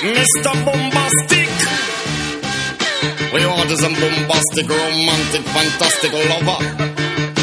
[0.00, 0.64] Mr.
[0.64, 1.48] Bombastic.
[3.34, 6.58] We order some bombastic, romantic, fantastic lover.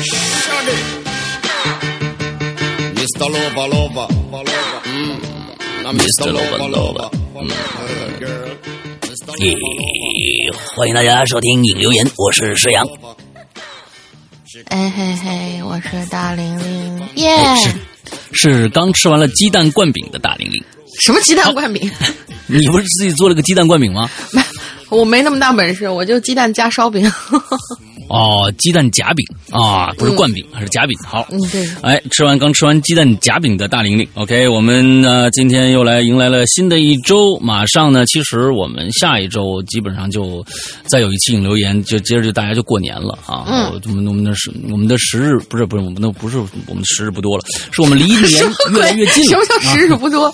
[0.01, 0.77] Shaggy.
[2.97, 3.29] Mr.
[3.29, 4.81] Lover, lover, lover.
[4.85, 5.21] Mm.
[5.83, 6.33] Now Mr.
[6.33, 7.09] Lover, lover.
[7.35, 7.47] Mm.
[9.37, 9.57] Lover,
[10.75, 12.87] 欢迎大家收听影留言，我是石阳。
[14.69, 17.69] 哎嘿嘿，我是大玲玲，耶、是
[18.33, 20.63] 是刚吃完了鸡蛋灌饼的大玲玲，
[20.99, 21.89] 什么鸡蛋灌饼？
[22.47, 24.09] 你不是自己做了个鸡蛋灌饼吗？
[24.31, 24.41] 没，
[24.89, 27.09] 我没那么大本事，我就鸡蛋加烧饼。
[28.09, 30.97] 哦，鸡蛋夹饼啊，不是灌饼，还是夹饼。
[31.05, 40.41] 好，嗯，对，哎，吃完刚吃完鸡蛋夹饼的大玲玲，OK，我们呢今天又来迎来了新的一周，马上呢，其实我们下一周基本上就
[40.85, 43.43] 再有一期影留言，就接着就大家就过年了啊。
[43.45, 48.29] 嗯我我们我们的时我们的时日不是不是我们的不是我们的时日不多了，是我们离年
[48.71, 49.31] 越来越近了。
[49.31, 50.33] 什么叫啊时日不多？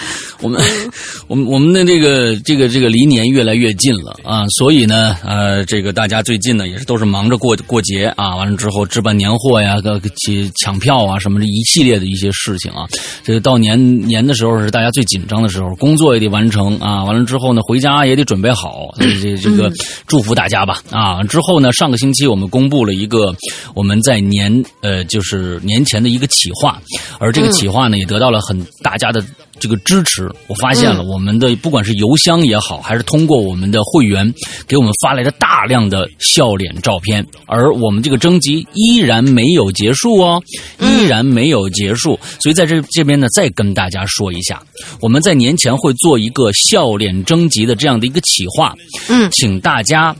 [0.40, 0.60] 我们
[1.28, 12.86] 我们我们的这个这个这个离年越来越近了啊，所以呢，呃，这个大家最近呢也是都是忙着过过节啊，完了之后置办年货呀，个抢抢票啊，什么这一系列的一些事情啊。
[13.22, 19.70] 这个到年年的时候是大家最紧张的时候，工作也得完成啊，完了之后呢，回家也得准备好，这这个
[20.06, 21.22] 祝福大家吧啊。
[21.24, 23.34] 之后呢，上个星期我们公布了一个
[23.74, 26.80] 我们在年呃就是年前的一个企划，
[27.18, 29.22] 而这个企划呢也得到了很大家的。
[29.58, 34.32] 这个支持，我发现了我们的不管是邮箱也好，还是通过我们的会员
[34.68, 40.40] 给我们发来的大量的笑脸照片，而我们这个征集依然没有结束哦，
[40.78, 44.62] 依然没有结束，所以在这这边呢，再跟大家说一下，
[45.00, 48.76] 我们在年前会做一个笑脸征集的这样的一个企划，
[49.08, 49.28] 嗯。
[49.32, 50.14] 请大家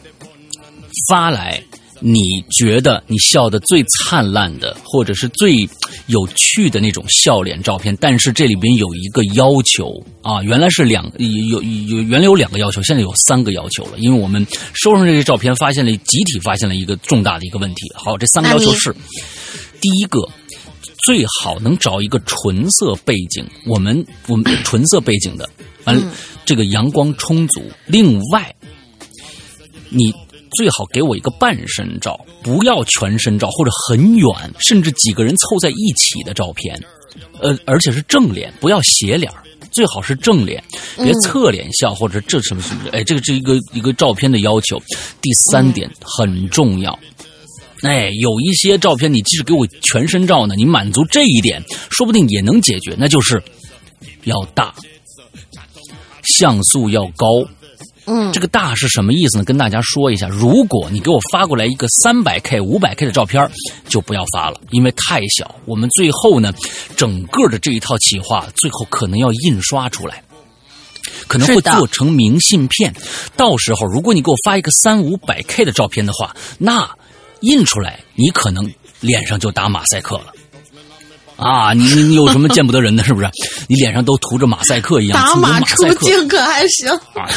[1.09, 1.63] 发来
[2.01, 5.57] 你觉得你笑的最灿烂的，或者是最
[6.07, 7.97] 有趣的那种笑脸照片。
[8.01, 17.83] 但是这里边有一个要求啊，原来是两有有有原来有两个要求，现在有三个要求了，因为我们收上这些照片，发现了集体发现了一个重大的一个问题。
[17.95, 18.93] 好，这三个要求是：
[19.81, 20.29] 第一个。
[21.03, 25.49] 最好能找一个纯色背景，我们我们纯色背景的，
[25.85, 26.03] 完了、
[26.45, 27.63] 这个阳光充足。
[27.87, 28.55] 另外，
[29.89, 30.13] 你
[30.57, 34.29] 最好给我一个半身照，不要全身照或者很远，
[34.59, 36.83] 甚至几个人凑在一起的照片，
[37.41, 39.31] 呃，而且是正脸，不要斜脸
[39.73, 40.63] 最好是正脸，
[40.97, 42.83] 别侧脸笑或者这什么什么。
[42.93, 44.77] 哎，这个是一个一个照片的要求。
[45.21, 46.99] 第三点很重要。
[47.83, 53.43] 哎，有一些照片，你即使给我全身照呢，你满足这一点，说不定也能解决，那就是
[54.25, 54.75] 要大，
[56.25, 57.27] 像素要高。
[58.13, 59.45] 嗯这个大是什么意思呢？
[59.45, 63.49] 跟大家说一下，如果你给我发过来一个三百 K、五百 K 的照片，
[63.89, 65.55] 就不要发了，因为太小。
[65.65, 66.53] 我们最后呢，
[66.97, 70.25] 整个的这一套企划，最后可能要印刷出来。
[71.29, 72.93] 可能会做成明信片，
[73.37, 76.91] 到时候如果你给我发一个三五百 K 的照片的话，那
[77.41, 78.69] 印出来你可能
[78.99, 80.33] 脸上就打马赛克了。
[81.41, 83.29] 啊，你你你有什么见不得人的，是不是？
[83.67, 86.91] 你脸上都涂着马赛克一样，打马出马赛克镜可还行？
[87.15, 87.29] 啊，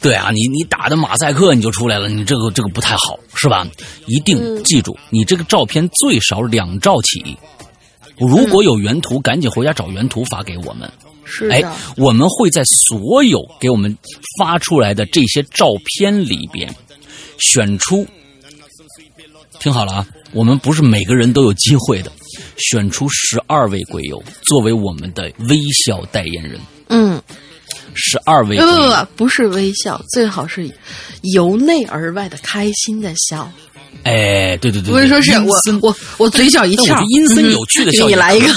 [0.00, 3.66] 对啊，你你打的马赛克你就出来了，你这个这个不太好，是吧？
[4.06, 7.36] 一定记住，你这个照片最少两兆起。
[8.18, 10.90] 如果有原图，赶紧回家找原图发给我们。
[11.48, 13.96] 哎是的，，我们会在所有给我们
[14.36, 16.74] 发出来的这些照片里边，
[17.38, 18.04] 选出，
[19.60, 22.10] 听好了啊，我们不是每个人都有机会的，
[22.60, 27.20] 选出十二位鬼友作为我们的微笑代言人，嗯，
[27.94, 28.56] 十二位。
[28.58, 30.70] 呃，不是微笑，最好是
[31.34, 33.50] 由内而外的开心的笑。
[34.04, 38.54] 哎，对对对，不是说是我我我嘴角一翘阴森有趣的笑嗯给你来一个。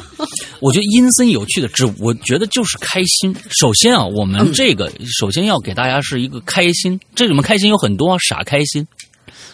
[0.60, 3.34] 我觉得阴森有趣的，只我觉得就是开心。
[3.50, 8.86] 首先啊，我嗯们这个、首先要给大家是一个开心，这里面开心有很多啊，傻开心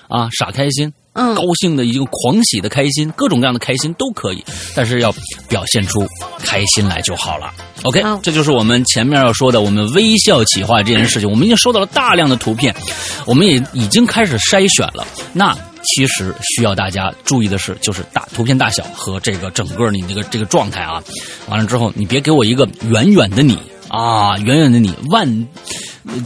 [0.08, 0.92] 啊，傻开心。
[1.18, 4.44] 嗯高兴的一个狂喜的开心，各种各样的开心都可以，
[4.74, 5.10] 但是要
[5.48, 6.06] 表现出
[6.40, 7.50] 开心来就好了。
[7.84, 12.76] OK，、好这就是我们前面要说的，我们微笑企划这件事情，我们已经收到了大量的图片，
[13.24, 15.06] 我们也已经开始筛选了。
[15.32, 21.02] 那其实需要大家注意的是，就是大图片大小和这个整个你这个这个状态啊。
[21.48, 23.58] 完了之后，你别给我一个远远的你
[23.88, 25.48] 啊，远远的你万，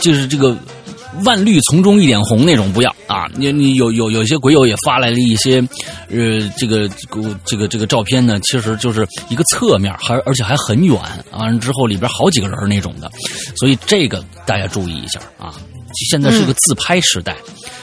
[0.01, 0.57] 就是这个。
[1.25, 3.29] 万绿丛中一点红那种不要啊！
[3.35, 5.61] 你你有有有些鬼友也发来了一些，
[6.09, 6.89] 呃，这个
[7.45, 10.97] 这个这个照片呢，其实就是一个侧面，还而且还很远，
[11.33, 13.11] 完了之后里边好几个人那种的，
[13.57, 15.55] 所以这个大家注意一下啊！
[16.09, 17.37] 现在是个自拍时代，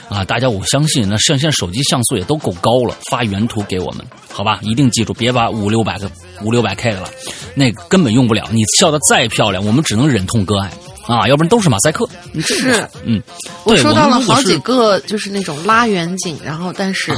[0.08, 4.58] 啊，大家我相信，那像现在手机像素也都够高了，发原图给我们，好吧？
[4.62, 6.10] 一定记住，别把五六百个
[6.42, 7.10] 五六百 K 的了，
[7.54, 8.48] 那个根本用不了。
[8.50, 10.72] 你笑的再漂亮，我们只能忍痛割爱
[11.08, 12.08] 啊，要不然都是马赛克。
[12.40, 13.20] 是，嗯，
[13.64, 17.12] 我对收到了好几个，就是那种拉远景，然后但是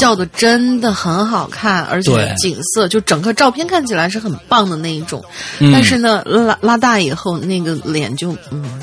[0.00, 5.24] 笑的真的很好看，而且景色就整个照片看起来是很棒的那一种。
[5.60, 8.82] 嗯但是呢，拉拉大以后，那个脸就嗯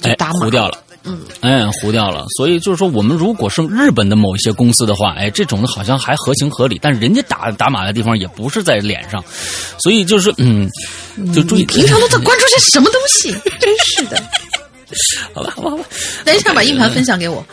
[0.00, 0.78] 就哎打码糊掉了。
[1.04, 2.24] 嗯，哎，糊掉了。
[2.36, 9.22] 所以就是说，我们如果是日本的某一些公司的话，哎，这种的好像还合情合理，但是人家打打码的地方也不是在脸上，
[9.78, 10.68] 所以就是嗯，
[11.34, 11.64] 就注意。
[11.64, 13.32] 平常都在关注些什么东西？
[13.60, 14.22] 真是的。
[15.34, 15.84] 好吧，好吧，好吧。
[16.24, 17.44] 等一下把硬盘分享给我。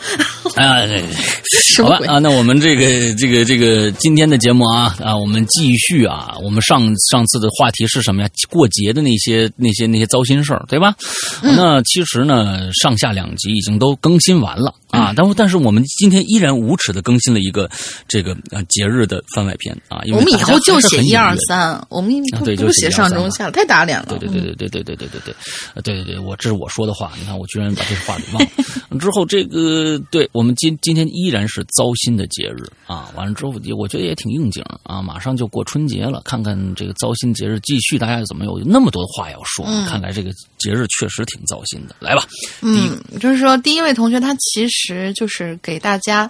[0.56, 0.80] 啊，
[1.74, 2.06] 什么鬼？
[2.06, 8.28] 好吧啊，那我们这个这个这个今天的节目啊啊，我们继续啊，我们上上次的话题是什么呀？
[8.48, 10.94] 过节的那些那些那些糟心事儿，对吧？
[11.42, 17.68] 嗯那其实呢，上下两集已经都更新完了嗯啊，但但是我们今天依然无耻的更新了一个
[18.08, 24.06] 这个呃节日的番外篇啊，因为我们以后就写一二三，我们不就写写1 2 3上中下，太打脸了。
[24.08, 25.34] 对对对对对对对对对对，
[25.74, 28.98] 呃对对对，我这是我说的话，你看我居然把这话给忘了。
[28.98, 39.64] 之后这个，对我们今今天依然是糟心的节日啊，完了之后也我觉得也挺应景啊，马上就过春节了，看看这个糟心节日继续，大家怎么有那么多的话要说？
[39.86, 41.94] 看来这个节日确实挺糟心的。
[42.00, 42.24] 来吧，
[42.62, 46.28] 嗯，就是说，第一位同学他其实就是给大家，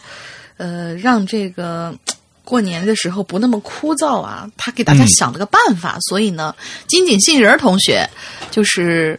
[0.57, 1.97] 呃，让这个
[2.45, 6.55] 过年的时候不那么枯燥啊，他给大家嗯想了个办法，所以呢，
[6.87, 8.09] 金井杏仁儿同学
[8.51, 9.19] 就是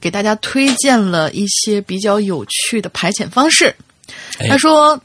[0.00, 3.74] 给大家推荐了一些比较有趣的排遣方式。
[4.38, 5.00] 哎他说。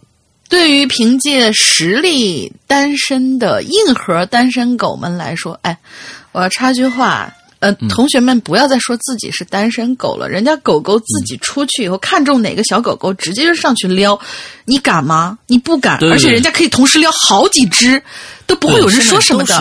[0.50, 5.76] 对于凭借实力单身的硬核单身狗们来说，哎，
[6.32, 14.20] 我要插句话，呃，同学们不要再说自己是单身狗了，人家狗狗自己出去以后，看中哪个小狗狗，直接就上去撩，
[14.66, 15.40] 你敢吗？
[15.48, 18.04] 你不敢，而且人家可以同时撩好几只，
[18.46, 19.56] 都不会有人说什么的。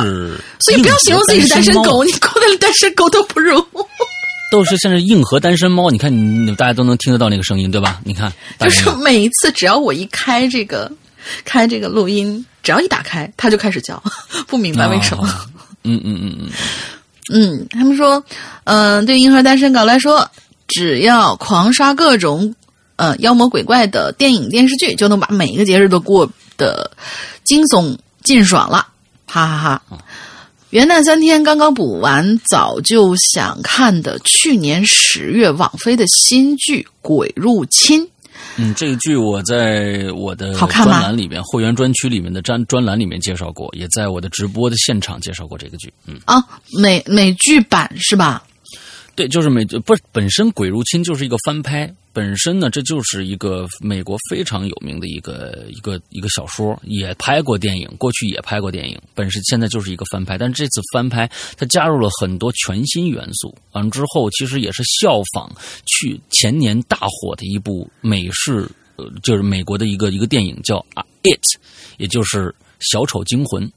[0.61, 3.65] 所以不要形容自己是单身狗，你过的单身狗都不如。
[4.53, 7.99] 都是像是硬核单身猫，你看你大家都能听得到那个声音，对吧？
[8.05, 10.93] 你看，就是每一次只要我一开这个
[11.43, 14.01] 开这个录音，只要一打开，它就开始叫，
[14.47, 15.27] 不明白为什么。
[15.27, 15.35] 哦
[15.85, 16.51] 嗯嗯嗯嗯。
[17.33, 18.23] 嗯，他们说，
[18.65, 20.31] 嗯、对硬核单身狗来说，
[20.69, 22.55] 只要狂刷各种
[22.97, 26.91] 呃妖魔鬼怪的电影电视剧，就能把每一个节日都过得
[27.43, 28.87] 惊悚尽爽了，
[29.27, 29.83] 哈哈哈
[30.73, 38.03] 元旦三天刚刚补完，早就想看的去年十月网飞的新剧《鬼入侵》。
[38.57, 45.93] 嗯，这个剧我在我的好看吗专栏里面，会员专区里面的专专栏里面介绍过，也在我的直播的现场介绍过这个剧。
[46.07, 46.43] 嗯，啊，
[46.81, 48.43] 美美剧版是吧？
[49.15, 65.53] 对，就是美不是本身《鬼入侵》就是一个翻拍，本身呢这就是一个美国非常有名的一个一个一个小说，也拍过电影，过去也拍过电影，本身现在就是一个翻拍，但是这次翻拍它加入了很多全新元素，完之后其实也是效仿
[65.85, 68.67] 去前年大火的一部美式，
[68.97, 71.41] 呃，就是美国的一个一个电影叫《啊 It》，
[71.99, 72.55] 也就是。
[72.91, 73.71] 小丑惊魂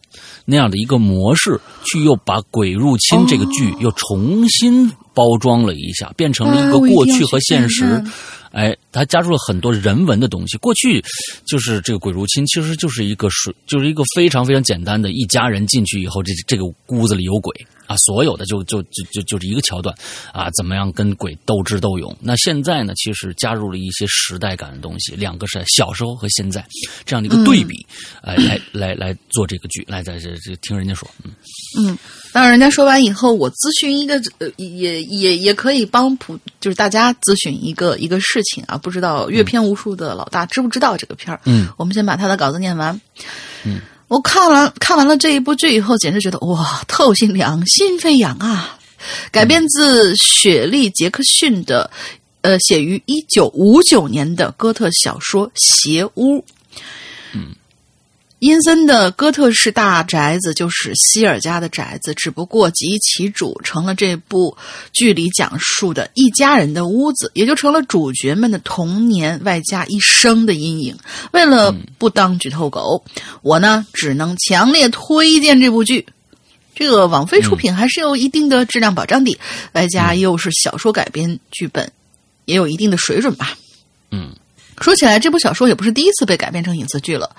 [0.45, 8.03] 那样的一个模式，去又把《鬼入侵》这个剧又重新包装了一下，变成了一个过去和现实。
[8.51, 10.57] 哎，它加入了很多人文的东西。
[10.59, 11.03] 过去
[11.45, 17.53] 就是这个鬼入侵，其实就是一个水，就是一个非常非常简单的，一家人进去以后，这这个屋子里有鬼
[17.87, 19.95] 啊，所有的就就就就就是一个桥段
[20.31, 22.15] 啊，怎么样跟鬼斗智斗勇？
[22.19, 26.65] 那现在呢，其实加入了一些时代感的东西，两个是小时候和现在
[27.05, 27.85] 这样的一个对比，
[28.21, 31.31] 哎、来来来做这个剧，来在这这听人家说，嗯
[31.79, 31.97] 嗯，
[32.31, 38.77] 当人家说完以后，我咨询一个，呃，也也也可以帮普，就是大家咨询一个一个事情啊。
[38.77, 41.41] 不知道阅片无数的老大知不知道这个片儿？
[41.45, 42.99] 嗯，我们先把他的稿子念完。
[43.63, 48.77] 嗯，我看完看完了这一部剧以后，简直觉得哇，透心凉，心飞扬啊！
[49.31, 51.89] 改编自雪莉·杰克逊的，
[52.41, 56.39] 呃，写于一九五九年的哥特小说《邪屋》。
[58.39, 64.57] 阴森的哥特式大宅子就是希尔家的宅子，只不过集其主，成了这部
[64.91, 70.97] 剧里讲述的一家人的屋子，也就成了主角们的童年外加一生的阴影。
[71.31, 73.03] 为了不当剧透狗，
[73.41, 76.05] 我呢只能强烈推荐这部剧。
[76.75, 79.39] 这个网飞出品还是有一定的质量保障的，
[79.71, 81.89] 外加又是小说改编剧本，
[82.43, 83.57] 也有一定的水准吧。
[84.11, 84.35] 嗯。
[84.81, 87.29] 说起来，这部小说也不是第一次被改编成影视剧了。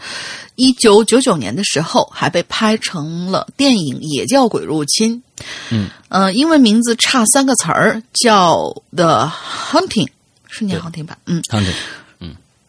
[0.55, 5.23] 一九九九年的时候，还被拍成了电影，也叫《鬼入侵》。
[5.71, 8.57] 嗯，呃，英文名字差三个词儿，叫
[8.97, 9.31] 《The
[9.71, 10.07] Hunting》，
[10.49, 11.19] 是念 Hunting 吧？
[11.27, 11.71] 嗯，看这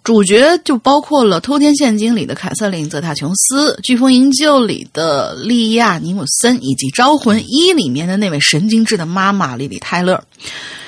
[0.03, 10.23] 主角就包括了《偷天陷金》里的凯瑟琳·泽塔琼斯，《飓风营救》里的莉亚·尼姆森，以及《招魂一》里面的那位神经质的妈妈莉莉·泰勒。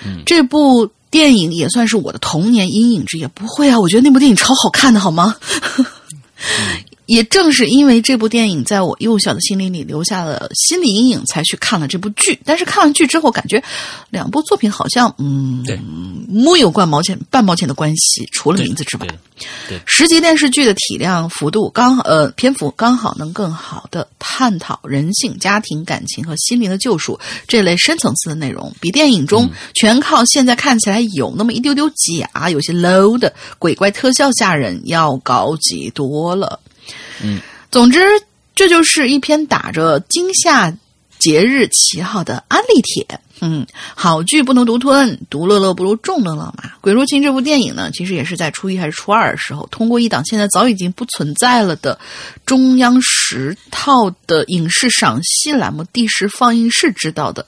[0.05, 3.25] 嗯这部电影也算是我的童年阴影之一。
[3.27, 5.35] 不会啊，我觉得那部电影超好看的，好吗？
[7.09, 12.39] 也正是因为这部电影在我幼小的心灵里留下了心理阴影，才去看了这部剧。
[12.45, 13.61] 但是看完剧之后，感觉
[14.11, 15.79] 两部作品好像嗯，对
[16.29, 19.07] 木有半毛钱半毛钱的关系，除了名字之外。
[19.67, 36.59] 对，十集电视剧的体量幅度刚呃篇幅刚好能更好的探讨人性、家庭、感情和心灵的救赎这类深层次的内容，比电影中全靠现在看起来有那么一丢丢假、有些 low 的鬼怪特效吓人要高级多了。
[37.23, 37.39] 嗯，
[37.71, 37.99] 总之
[38.55, 40.73] 这就是一篇打着惊吓
[41.17, 43.19] 节日旗号的安利帖。
[43.41, 43.65] 嗯，
[43.95, 46.63] 好剧不能独吞，独乐乐不如众乐乐嘛。
[46.81, 51.97] 《鬼入侵》这部电影呢，其实也是在初一还是初二的时候，通过一档现在早已经不存在了的
[52.45, 57.45] 中央十套的影视赏析栏目《第十放映室》知道的。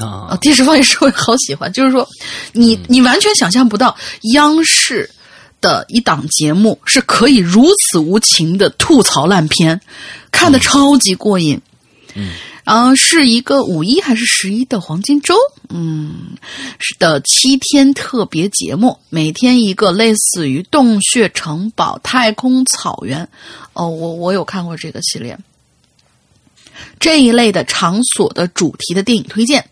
[0.00, 2.04] 啊啊，，第十放映室我也好喜欢，就是说，
[2.52, 3.96] 你你完全想象不到
[4.34, 5.08] 央视
[5.60, 9.80] 的一档节目是可以如此无情的吐槽烂片，
[10.30, 11.60] 看的超级过瘾。
[12.14, 12.32] 嗯，
[12.64, 15.34] 然后是一个五一还是十一的黄金周，
[15.68, 16.36] 嗯，
[16.78, 23.28] 是的七天特别节目，每天一个类似于洞穴城堡、太空草原。
[23.74, 25.38] 哦，我我有看过这个系列。
[27.00, 29.62] 这一类的场所的主题的电影推荐，《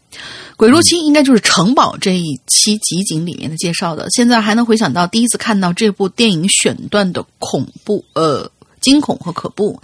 [0.56, 4.06] 鬼入侵》应该就是城堡这一期集锦里面的介绍的。
[4.11, 9.78] 现在还能回想到第一次看到这部电影选段的恐怖，呃，惊恐和可怖。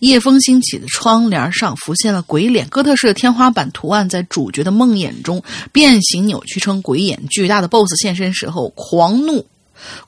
[0.00, 5.42] 夜风兴起的窗帘上浮现了鬼脸，哥特式的天花板图案在主角的梦魇中
[5.72, 7.18] 变形扭曲成鬼眼。
[7.30, 9.46] 巨大的 BOSS 现身时候，狂怒。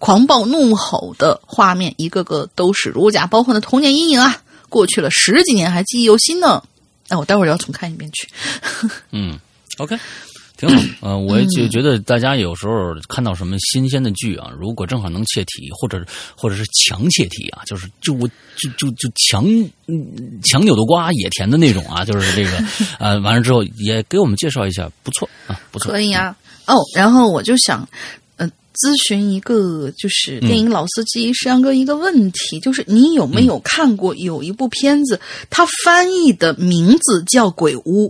[0.01, 4.43] 狂暴怒吼的画面，一个个都是如假包换的童年阴影啊！
[4.69, 6.61] 过去了十几年，还记忆犹新呢。
[7.07, 8.29] 哎，我待会儿要重看一遍去。
[9.13, 9.39] 嗯
[9.79, 9.97] ，OK，
[10.57, 10.83] 挺好。
[11.01, 16.05] 呃，我就觉得大家有时候看到什么新鲜的剧啊，如果正好能切题，或者
[16.37, 19.47] 或者是强切题啊，就是就我就就就强
[19.87, 22.63] 嗯强扭的瓜也甜的那种啊，就是这个
[23.01, 25.91] 呃，完了之后也给我们介绍一下，不错啊，不错。
[25.91, 26.37] 可以啊。
[26.67, 27.89] 哦，然后我就想，
[28.37, 38.09] 呃，咨询一个就是电影老司机石阳哥一个问题，就是你有没有看过有一部片子，它翻译的名字叫《鬼屋》？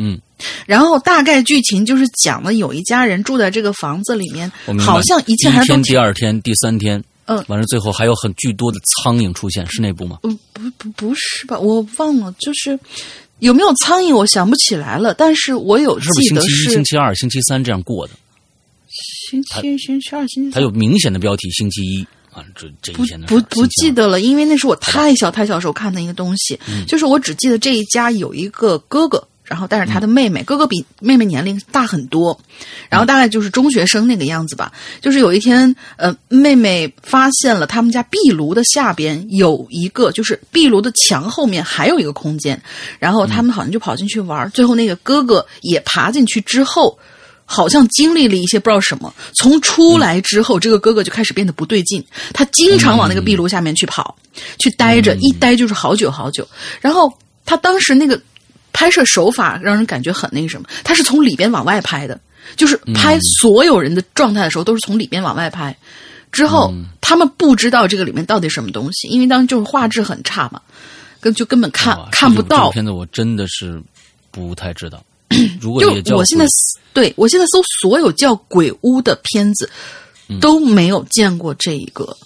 [0.00, 0.18] 嗯，
[0.64, 10.20] 然后大概剧情就是讲了有一家人住在这个房子里面好像一切还是都天、第二天、第三天，嗯完了最后还有很巨多的苍蝇出现，是那部吗？
[10.22, 11.58] 嗯，不不不是吧？
[11.58, 12.78] 我忘了，就是
[13.40, 15.12] 有没有苍蝇，我想不起来了。
[15.12, 18.12] 但是我有是不是星期一、记得是星期二、星期三这样过的？
[19.30, 26.58] 星期一、星期二、星期三，它有明显的标题，星期一啊，这这不一天的不不记得了，因为那是我太小太小时候看的一个东西。
[26.66, 32.38] 嗯就是我只记得这一家有一个哥哥，然后带着他的妹妹，哥哥比妹妹年龄大很多，
[32.88, 34.72] 然后大概就是中学生那个样子吧。
[35.00, 42.60] 就是有一天，呃，妹妹发现了他们家壁炉的下边有一个，就是壁炉的墙后面还有一个空间，
[42.98, 46.98] 然后他们好像就跑进去玩儿，最后那个哥哥也爬进去之后。
[47.50, 52.04] 好像经历了一些不知道什么，从出来之后，这个哥哥就开始变得不对劲。
[52.34, 54.14] 他经常往那个壁炉下面去跑，
[54.58, 56.46] 去待着，一待就是好久好久。
[56.78, 57.10] 然后
[57.46, 58.20] 他当时那个
[58.78, 62.20] 拍摄手法让人感觉很那个什么，他是从里边往外拍的，
[62.54, 65.76] 就是拍所有人的状态的时候都是从里边往外拍。
[66.30, 70.62] 之后他们不知道这个里面到底什么东西，因为当时就是画质很差嘛，
[71.18, 72.74] 根就根本看哇看不到这。
[72.74, 73.82] 片子我真的是
[74.30, 75.02] 不太知道。
[75.60, 76.46] 如果就我现在
[76.92, 79.68] 对我现在搜所有叫鬼屋的片子，
[80.40, 82.16] 都没有见过这一个。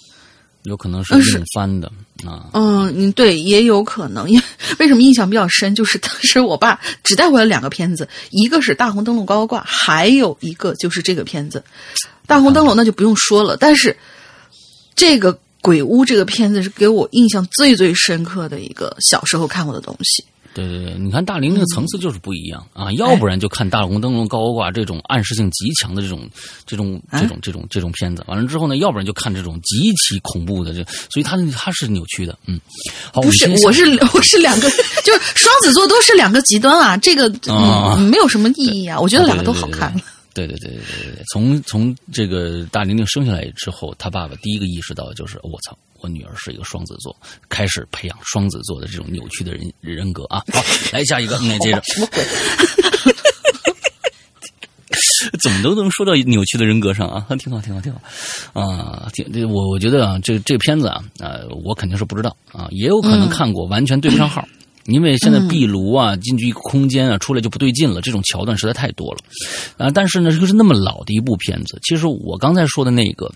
[0.65, 1.91] 有可能是翻的
[2.25, 4.29] 啊，嗯，嗯，对，也有可能。
[4.29, 4.45] 因为
[4.79, 11.63] 为什么印象比较深，就是当时我爸只带回来两个片子，一个是《大红灯笼高高挂》，还有一个就是这个片子。
[12.27, 13.97] 《大红灯笼》那就不用说了，但是
[14.95, 20.23] 这个《鬼屋》这个片子是给我印象最最深刻的一个小时候看过的东西。
[20.53, 26.29] 对对对，你看大龄那个层次就是不一样啊，要不然就看大红灯笼高高挂这种暗示性极强的这种
[26.65, 32.59] 这种这种这种这种片子，完了之后呢，要不然就看这种极其恐怖的这，所以它它是扭曲的，嗯，
[33.13, 34.69] 不是，我是我是两个，
[35.03, 39.93] 就是双子座都是两个极端啊，这个嗯没有什么意义啊，我觉得两个都好看。
[40.33, 47.15] 对对对对对对，从从这个大玲玲生下来之后，她爸爸第一个意识到就是我操，我女儿是一个双子座，
[47.49, 50.43] 开始培养双子座的这种扭曲的人人格啊。
[50.53, 52.23] 好，来下一个，来，接着什么鬼？
[55.41, 57.25] 怎么都能说到扭曲的人格上啊？
[57.39, 58.01] 挺好，挺好，挺好
[58.59, 59.09] 啊！
[59.13, 64.47] 挺我我觉得啊，这这片子啊，呃，我肯定是不知道啊，也有可能看过，完全对不上号。
[64.85, 69.19] 因为现在壁炉啊，进去一个空间啊，出来就不对劲了，这种桥段实在太多了
[69.77, 69.89] 啊！
[69.89, 73.31] 但是呢，这个是那么老的一部片子，其实我刚才说的那个，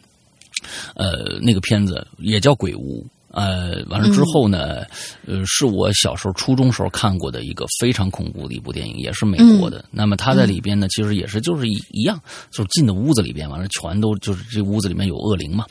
[0.95, 3.05] 呃，那个片子也叫《鬼屋》。
[3.31, 4.83] 呃，完了之后呢，
[5.25, 9.83] 呃，是我小时候初中时候看过的一个非常恐怖的一部电影，也是美国的。
[9.91, 12.19] 那么他在里边呢，其实也是就是一一样，
[12.51, 15.65] 就是进的屋子里边，完了全都就是这屋子里面有恶灵嘛。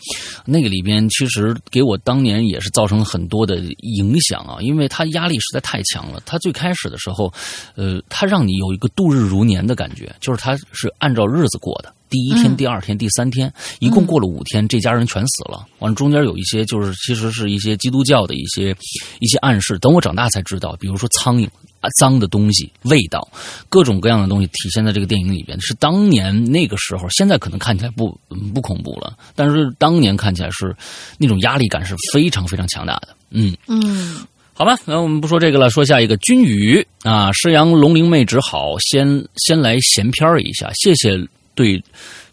[0.44, 6.22] 那个里边其实给我当年也是造成很多的影响啊，因为他压力实在太强了。
[6.26, 7.32] 他最开始的时候，
[7.74, 11.92] 呃，他让你有一个度日如年的感觉，就是他是按照日子过的。
[12.08, 15.66] 第一天、第二天、第三天，一共过了五天，这家人全死了。
[15.80, 18.74] 完了，中间有一些就是其实是一些基督教的一些
[19.20, 19.78] 一些暗示。
[19.78, 21.46] 等我长大才知道，比如说苍蝇
[21.80, 23.28] 啊、脏的东西、味道，
[23.68, 25.60] 各种各样的东西体现在这个电影里边。
[25.60, 28.18] 是当年那个时候，现在可能看起来不
[28.54, 30.74] 不恐怖了，但是当年看起来是
[31.18, 33.08] 那种压力感是非常非常强大的。
[33.30, 41.18] 嗯嗯，好吧，那我们不说这个了，说下一个君宇啊，师阳龙灵妹只好，先先来闲篇一下，谢谢。
[41.56, 41.82] 对，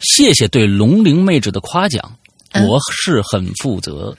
[0.01, 2.15] 谢谢对龙灵妹子的夸奖，
[2.67, 4.15] 我是很负责，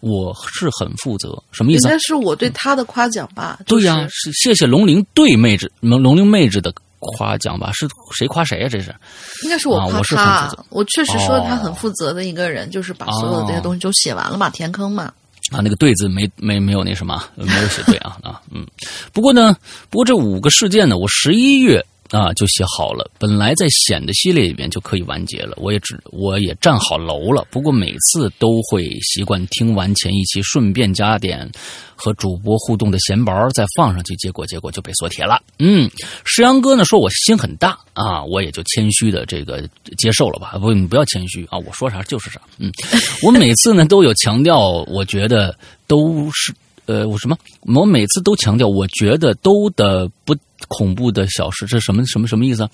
[0.00, 1.88] 我是很负责，什么意思？
[1.88, 3.58] 应该是我对他的夸奖吧？
[3.66, 7.70] 对呀，是谢谢龙灵对妹子龙龙灵妹子的夸奖吧？
[7.74, 8.68] 是谁夸谁呀？
[8.70, 8.94] 这是？
[9.42, 15.12] 应该是我夸他，我确实说他很负责的一个人，就是把所有的这些东西都写完了嘛，填坑嘛。
[15.50, 18.64] 啊，那个对字没没没有那什么，没有写对啊 啊嗯。
[19.12, 19.54] 不过呢，
[19.90, 21.84] 不过这五个事件呢，我十一月。
[22.10, 23.10] 啊，就写好了。
[23.18, 27.44] 本来在险的系列里边就可以完结了，我也只我也站好楼了。
[27.50, 31.50] 不过每次都会习惯听完前一期，顺便加点
[31.96, 35.40] 和主播互动的闲薄再放上去，结果结果就被锁铁了。
[35.58, 35.90] 嗯，
[36.24, 40.56] 石阳哥呢说我心很大啊，我也就谦虚的这个接受了吧。
[40.58, 42.40] 不，你不要谦虚啊，我说啥就是啥。
[42.58, 42.70] 嗯，
[43.22, 45.56] 我每次呢都有强调，我觉得
[45.88, 46.54] 都是
[46.86, 47.36] 呃，我什么？
[47.74, 50.36] 我每次都强调，我觉得都的不。
[50.68, 52.68] 恐怖的小事，这什么什么什么意思？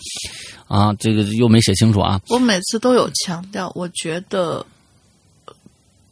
[0.69, 2.21] 啊，这个又没写清楚啊。
[2.29, 4.65] 我每次都有强调，我觉得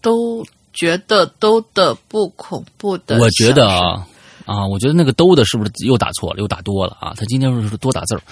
[0.00, 3.18] 都觉得都的不恐怖的。
[3.18, 4.06] 我觉得啊
[4.46, 7.12] 啊，我觉得那个都的是不是又打错了，又打多了啊？
[7.16, 8.22] 他今天是多打字儿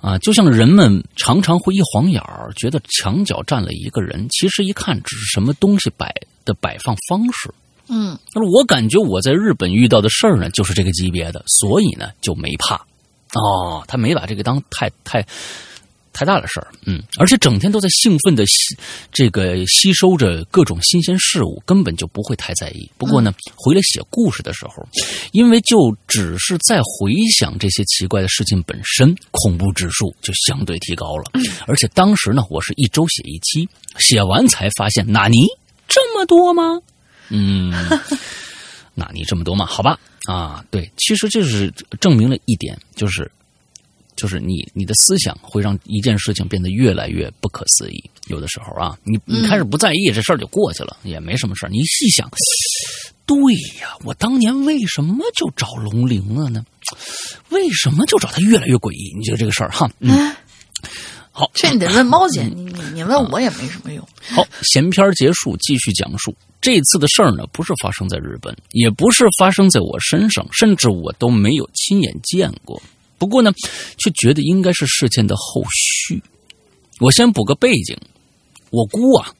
[0.00, 7.52] 啊，就像人们常常会一晃眼儿，觉得墙角站了一个人，其实一看只是什么东西摆的摆放方式。
[7.88, 12.80] 嗯，那么我感觉我在日本遇到的事儿呢，就是这个级别的，所以呢就没怕。
[13.34, 15.26] 哦，他没把这个当太太
[16.12, 18.76] 太大的事儿，嗯，而且整天都在兴奋的吸
[19.10, 22.90] 这个吸收着各种新鲜事物，根本就不会太在意。
[22.98, 24.86] 不过呢，回来写故事的时候，
[25.32, 31.24] 因为就只是在回想这些奇怪的事情本身，恐怖指数就相对提高了。
[31.66, 33.66] 而且当时呢，我是一周写一期，
[33.98, 35.38] 写完才发现，纳尼
[35.88, 36.78] 这么多吗？
[37.30, 37.72] 嗯，
[38.94, 39.66] 纳尼这么多嘛？
[39.66, 39.98] 好吧。
[40.26, 43.30] 啊，对，其实这是证明了一点，就是，
[44.14, 48.02] 就是你你的思想会让一件事情变得越来越不可思议。
[48.28, 51.68] 有的时候啊，你你开始不在意这事儿就过去了，也没什么事儿。
[51.68, 52.30] 你细想，
[53.26, 53.36] 对
[53.80, 56.64] 呀，我当年为什么就找龙灵了呢？
[57.48, 59.12] 为什么就找他越来越诡异？
[59.16, 59.90] 你觉得这个事儿哈？
[59.98, 60.32] 嗯，
[61.34, 64.06] 好，这你得问猫姐， 你你你问我也没什么用。
[64.30, 66.34] 好，闲篇结束，继续讲述。
[66.60, 72.80] 这次的事儿呢，不是发生在日本，也不是发生在我身上，甚至我都没有亲眼见过。
[73.18, 73.50] 不过呢，
[73.96, 76.22] 却觉得应该是事件的后续。
[77.00, 77.96] 我先补个背景：
[78.70, 79.32] 我姑啊，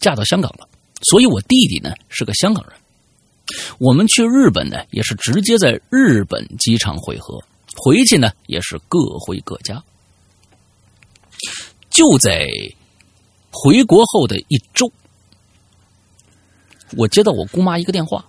[0.00, 0.68] 嫁到香港了，
[1.02, 2.74] 所以我弟弟呢是个香港人。
[3.78, 7.42] 我们去日本呢，也是直接在日本机场会合，
[7.74, 9.82] 回去呢也是各回各家。
[11.90, 12.48] 就在
[13.50, 14.90] 回国后的一周。
[16.96, 18.24] 我接到我姑妈一个电话，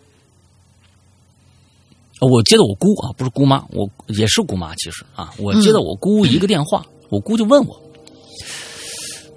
[2.19, 7.81] 我接到我姑啊，不是姑妈，我也是姑妈，其实啊，我接到我姑一个电话，我姑就问我：“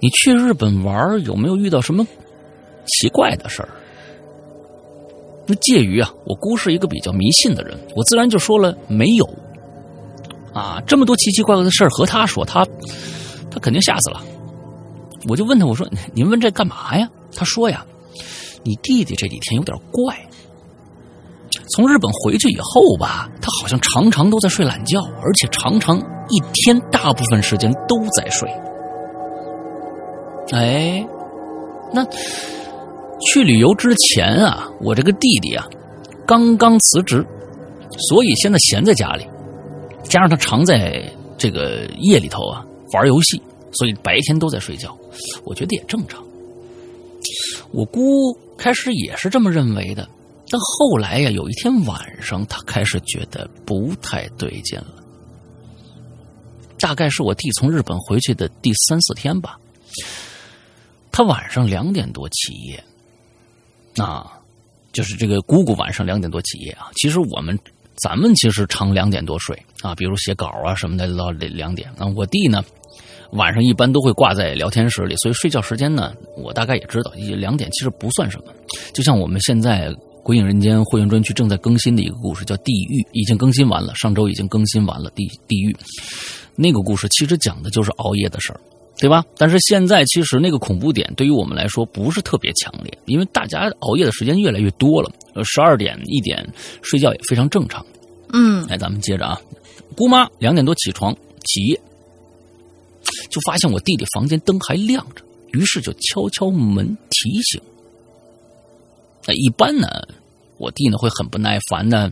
[0.01, 2.05] 你去日本玩有没有遇到什么
[2.85, 3.69] 奇怪的事儿？”
[5.47, 9.25] 那介于啊，我姑是一个比较迷信的人，我自然就说了没有。
[10.53, 12.67] 啊，这么多奇奇怪怪的事儿和她说，他
[13.53, 14.21] 他肯定吓死了。
[15.29, 17.85] 我就问他，我说：“您问这干嘛呀？”他说：“呀。”
[18.65, 20.17] 你弟弟这几天有点怪。
[21.75, 28.49] 从日本回去以后吧，他好像常常都在睡懒觉，而且常常一天大部分时间都在睡。
[30.51, 31.05] 哎，
[31.91, 32.05] 那
[33.19, 35.67] 去旅游之前啊，我这个弟弟啊
[36.25, 37.25] 刚刚辞职，
[38.09, 39.27] 所以现在闲在家里，
[40.03, 41.03] 加上他常在
[41.37, 43.41] 这个夜里头啊玩游戏，
[43.73, 44.97] 所以白天都在睡觉。
[45.43, 46.23] 我觉得也正常。
[47.71, 48.01] 我姑
[48.57, 50.07] 开始也是这么认为的，
[50.49, 54.95] 但后来呀，有一天晚上，她开始觉得不太对劲了。
[56.77, 59.57] 大概是我弟从日本回去的第三四天吧，
[61.11, 62.83] 他晚上两点多起夜，
[63.97, 64.39] 啊，
[64.91, 66.91] 就是这个姑姑晚上两点多起夜啊。
[66.95, 67.57] 其实我们
[68.01, 72.07] 咱们其实常两点多睡啊，比如写稿啊什么的到两点啊。
[72.15, 72.63] 我弟呢，
[73.31, 78.45] 晚上一般都会挂在聊天室里，所以睡觉时间呢，我大概也知道，两点其实不算什么。
[78.93, 79.89] 就像我们现在
[80.23, 85.71] 《鬼影人间》会员专区正在更新的一个故事，叫《地狱》，已经更新完了，上周已经更新完了，《地地狱》。
[86.55, 88.59] 那个故事其实讲的就是熬夜的事儿，
[89.03, 89.21] 对吧？
[89.35, 95.11] 但是现在其实那个恐怖点对于我们来说不是特别强烈，因为大家熬夜的时间越来越多了，
[95.43, 96.47] 十二点一点
[96.81, 97.85] 睡觉也非常正常。
[98.31, 99.37] 嗯，来，咱们接着啊，
[99.97, 101.13] 姑妈两点多起床
[101.43, 101.81] 起夜，
[103.29, 107.61] 就发现我弟弟房间灯还亮着，于是就敲敲门提醒。
[109.27, 109.89] 那一般呢，
[110.57, 112.09] 我弟呢会很不耐烦的，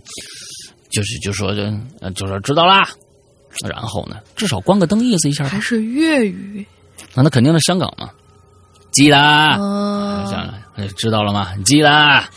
[0.89, 1.63] 就是就说就
[2.13, 2.89] 就说知道啦。
[3.65, 4.17] 然后呢？
[4.35, 5.45] 至少关个灯，意思一下。
[5.45, 6.65] 还是粤语？
[7.13, 8.09] 那那肯定是香港嘛。
[8.91, 10.25] 记啦，哦，
[10.97, 11.53] 知道了吗？
[11.63, 12.29] 记啦，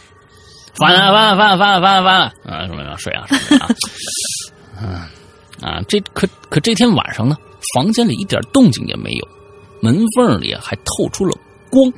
[0.75, 2.67] 翻了翻了翻了翻了翻了翻了啊！
[2.67, 3.27] 什么要睡啊？
[3.27, 3.69] 什么啊？
[4.81, 4.89] 嗯
[5.61, 7.37] 啊，这可可这天晚上呢，
[7.75, 9.29] 房间里一点动静也没有，
[9.81, 11.37] 门缝里还透出了
[11.71, 11.93] 光。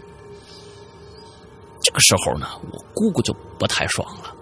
[1.82, 4.32] 这个时候呢，我姑姑就不太爽了。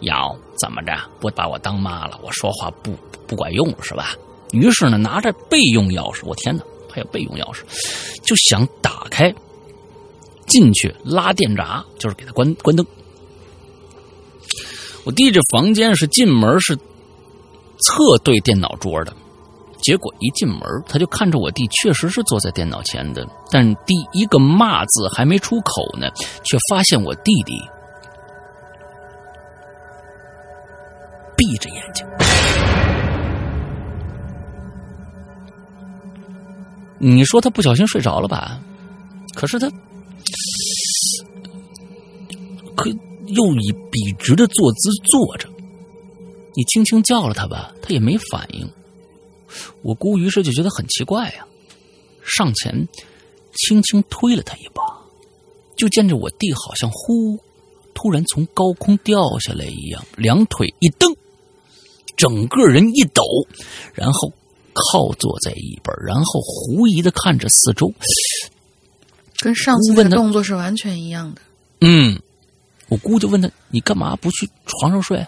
[0.00, 0.96] 要怎么着？
[1.20, 2.18] 不把我当妈了？
[2.22, 2.92] 我说话不
[3.26, 4.14] 不管用了是吧？
[4.52, 6.62] 于是呢，拿着备用钥匙，我天哪，
[6.94, 7.62] 还有备用钥匙，
[8.22, 9.34] 就想打开
[10.46, 12.86] 进去拉电闸，就是给他关关灯。
[15.04, 19.12] 我弟这房间是进门是侧对电脑桌的，
[19.82, 26.08] 结果一进门他就看着我弟确实是坐在电脑前的，但第一个骂字还没出口呢，
[26.44, 27.58] 却发现我弟弟。
[31.36, 32.06] 闭着眼睛，
[36.98, 38.60] 你说他不小心睡着了吧？
[39.34, 39.68] 可是他，
[42.76, 42.88] 可
[43.26, 45.48] 又以笔直的坐姿坐着。
[46.56, 48.70] 你轻轻叫了他吧，他也没反应。
[49.82, 51.46] 我姑于是就觉得很奇怪呀，
[52.24, 52.88] 上前
[53.54, 54.82] 轻轻推了他一把，
[55.76, 57.38] 就见着我弟好像呼，
[57.92, 61.14] 突然从高空掉下来一样，两腿一蹬。
[62.16, 63.22] 整个人一抖，
[63.92, 64.32] 然后
[64.74, 67.92] 靠坐在一边，然后狐疑的看着四周，
[69.40, 71.40] 跟上次的动作是完全一样的。
[71.80, 72.20] 嗯，
[72.88, 75.24] 我姑就问他：“你干嘛不去床上睡？”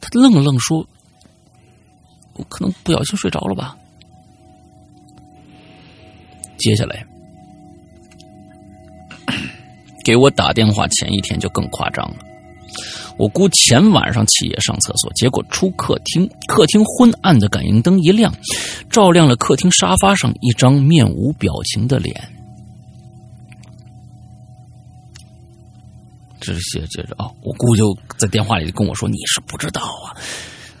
[0.00, 0.84] 他愣了愣说
[2.34, 3.76] ：“我可能不小心睡着了吧。”
[6.58, 7.06] 接下来
[10.04, 12.16] 给我打电话前一天就更夸张了。
[13.18, 18.32] 我姑前晚上起夜上厕所，结果出客厅，客厅昏暗的感应灯一亮，
[18.88, 22.14] 照亮了客厅沙发上一张面无表情的脸。
[26.40, 30.14] 这些接着啊，我姑就在电话里跟我说：“你是不知道啊，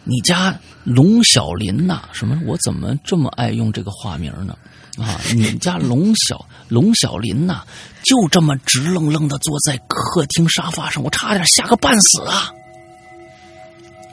[0.04, 2.40] 你家龙小林呐，什么？
[2.46, 4.56] 我怎么这么爱用这个化名呢？”
[4.96, 5.20] 啊！
[5.32, 7.62] 你们家龙小龙小林呐，
[8.02, 12.52] 就这么直愣愣的坐在客厅沙发上，我差点吓个半死啊！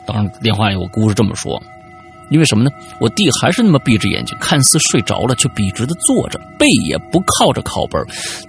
[0.06, 1.62] 当然，电话里我姑是这么说，
[2.30, 2.72] 因为什么呢？
[3.00, 8.00] 我弟还是那么闭着眼睛，看似睡着了，却笔直的坐着，背也不靠着靠背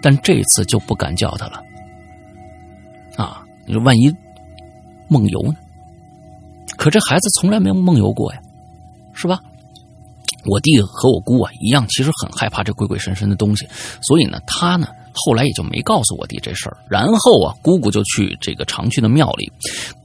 [0.01, 1.63] 但这次就不敢叫他了。
[3.17, 3.43] 啊！
[3.67, 4.15] 你说万一
[5.09, 5.55] 梦游呢？
[6.77, 8.41] 可这孩子从来没有梦游过呀，
[9.15, 9.41] 是吧？
[10.47, 13.67] 我弟和我姑啊一样，其实很害怕这鬼鬼神神的东西，
[14.03, 16.77] 所以呢，他呢后来也就没告诉我弟这事儿。
[16.89, 19.51] 然后啊，姑姑就去这个常去的庙里，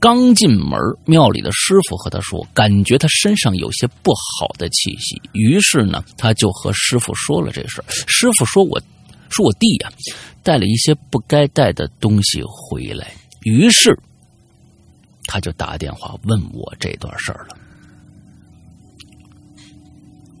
[0.00, 5.20] 刚进门，庙里的师傅和他说，感觉他身上有些不好的气息。
[5.32, 7.84] 于是呢，他就和师傅说了这事儿。
[8.06, 8.80] 师傅说我，
[9.28, 9.92] 说我弟呀
[10.42, 13.12] 带了一些不该带的东西回来。
[13.42, 13.98] 于是
[15.26, 17.56] 他就打电话问我这段事儿了。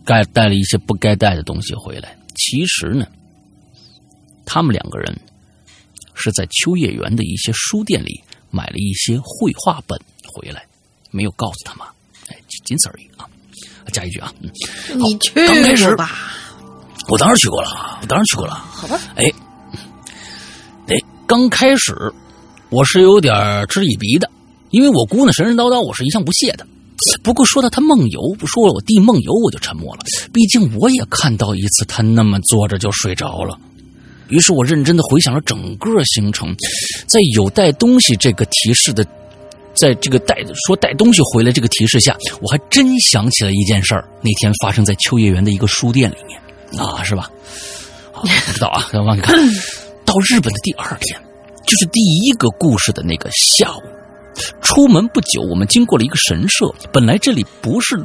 [0.04, 2.16] 该带了一些不该带的东西回来。
[2.34, 3.06] 其实呢，
[4.44, 5.14] 他们两个人
[6.14, 9.98] 是在秋叶原的一些书店里买了一些绘画本
[10.32, 10.64] 回来，
[11.10, 11.86] 没有告诉他妈。
[12.28, 13.28] 哎，仅此而已啊！
[13.92, 14.32] 加一句啊，
[14.94, 16.32] 你去刚开始吧？
[17.08, 18.54] 我当然去过了，我当然去过了。
[18.54, 18.98] 好吧。
[19.16, 19.24] 哎，
[20.86, 21.92] 哎，刚开始
[22.70, 23.34] 我是有点
[23.68, 24.30] 嗤之以鼻的，
[24.70, 26.66] 因为我姑呢神神叨叨，我是一向不屑的。
[27.22, 30.02] 不过说到他梦游，不说了我弟梦游，我就沉默了。
[30.32, 33.58] 毕竟我也看到一次他那么坐着就睡着了。
[34.28, 36.54] 于是我认真的回想了整个行程，
[37.06, 39.06] 在有带东西这个提示的，
[39.74, 40.36] 在这个带
[40.66, 44.08] 说带东西回来这个提示下，我还真想起了一件事儿。
[44.22, 46.40] 那天发生在秋叶原的一个书店里面，
[46.82, 47.30] 啊，是吧？
[48.14, 49.36] 啊， 不知道啊，让你看
[50.06, 51.20] 到日本的第二天，
[51.66, 53.82] 就是第一个故事的那个下午，
[54.60, 56.72] 出门不久，我们经过了一个神社。
[56.92, 58.02] 本来这里不是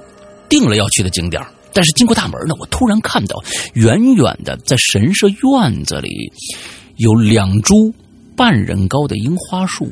[0.49, 1.41] 定了要去的景点
[1.73, 3.35] 但是经过大门呢，我突然看到
[3.73, 6.31] 远远的在神社院子里
[6.97, 7.93] 有两株
[8.35, 9.91] 半人高的樱花树，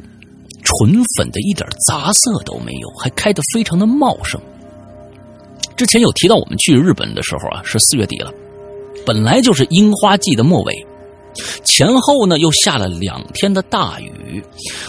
[0.63, 4.41] 纯粉的，一点杂色都没有，还开得非常的茂盛。
[5.75, 8.31] 之前有提到我们去日本的时候啊，是四月底了，
[9.05, 10.87] 本来就是樱花季的末尾。
[11.63, 14.43] 前后呢又下了两天的大雨，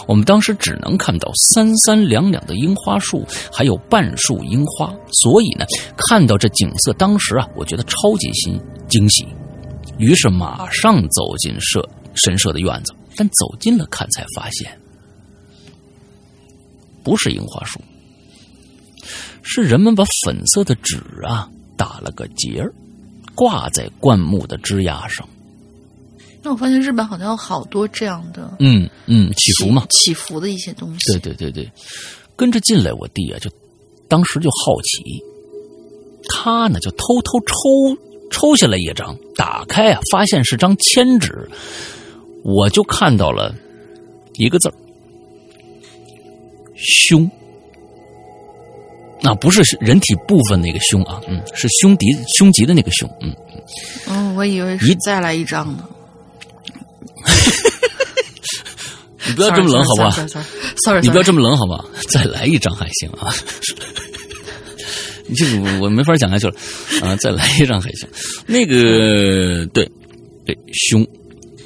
[0.06, 5.64] 我们当时只能看到三三两两的樱花树，还有半树樱花，所以呢，
[5.96, 9.26] 看到这景色，当时啊，我觉得超级新惊喜，
[9.98, 14.78] 于是马上走进社神社的院子，但走近了看才发现，
[17.02, 17.80] 不是樱花树，
[19.42, 22.72] 是人们把粉色的纸啊打了个结儿，
[23.34, 25.28] 挂在灌木的枝桠上。
[26.46, 31.18] 那我发现日本好像有好多这样的，嗯嗯，起伏嘛，起伏的一些东西。
[31.18, 31.68] 对对对对，
[32.36, 33.50] 跟着进来，我弟啊，就
[34.06, 35.20] 当时就好奇，
[36.28, 41.50] 他呢就偷偷抽抽下来一张，打开啊，发现是张千纸，
[42.44, 43.52] 我就看到了
[44.34, 44.74] 一个字儿
[46.78, 47.28] “胸”，
[49.20, 52.06] 那不是人体部分那个胸啊，嗯，是胸敌
[52.38, 53.34] 胸级的那个胸，嗯
[54.08, 55.88] 嗯，我以为是再来一张呢。
[59.26, 60.10] 你不要这么冷好不好
[60.84, 61.84] ？Sorry，你不要这么冷好不好？
[62.10, 63.32] 再来一张还行啊。
[65.36, 66.54] 这个我没法讲下去了
[67.02, 67.16] 啊！
[67.16, 68.08] 再来一张还行。
[68.46, 69.84] 那个对
[70.44, 71.04] 对胸，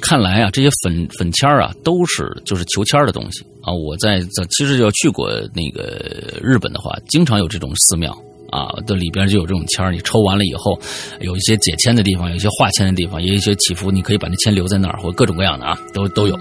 [0.01, 3.71] 看来啊，这些粉粉签啊，都是就是求签的东西啊。
[3.71, 8.11] 我在在其实要去过那个日本的话，经常有这种寺庙
[8.51, 10.79] 啊，的里边就有这种签你抽完了以后，
[11.21, 16.39] 有一些解签的地方，有一些化签的地方，也有一些起伏，你可以把那签留在那儿，或各种各样的啊，都都有。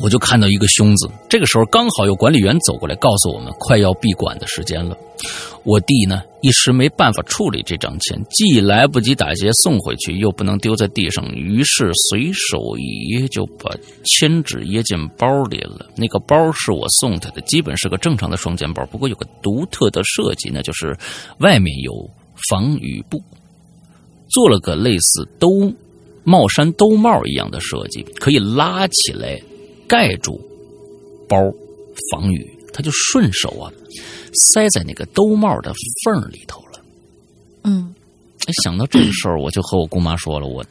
[0.00, 4.96] 我就看到一个“凶”字，这个时候刚好有管理员走过来，告诉我们快要闭馆的时间了。
[5.64, 15.86] 我弟呢一时没办法处理这张钱，既来不及打结送回去，又不能丢在地上，于是随手一掖就把签纸掖进包里了。
[15.96, 20.96] 那个包是我送他的，基本是个正常的双肩包，不过有个独特的设计，那就是
[21.38, 21.92] 外面有
[22.48, 23.20] 防雨布，
[24.30, 25.72] 做了个类似兜。
[26.24, 29.40] 帽衫兜帽一样的设计，可以拉起来
[29.88, 30.40] 盖住
[31.28, 31.36] 包
[32.10, 33.72] 防雨，他就顺手啊
[34.34, 35.72] 塞在那个兜帽的
[36.04, 36.80] 缝里头了。
[37.64, 37.94] 嗯，
[38.62, 40.64] 想到这个事儿，我就和我姑妈说了，我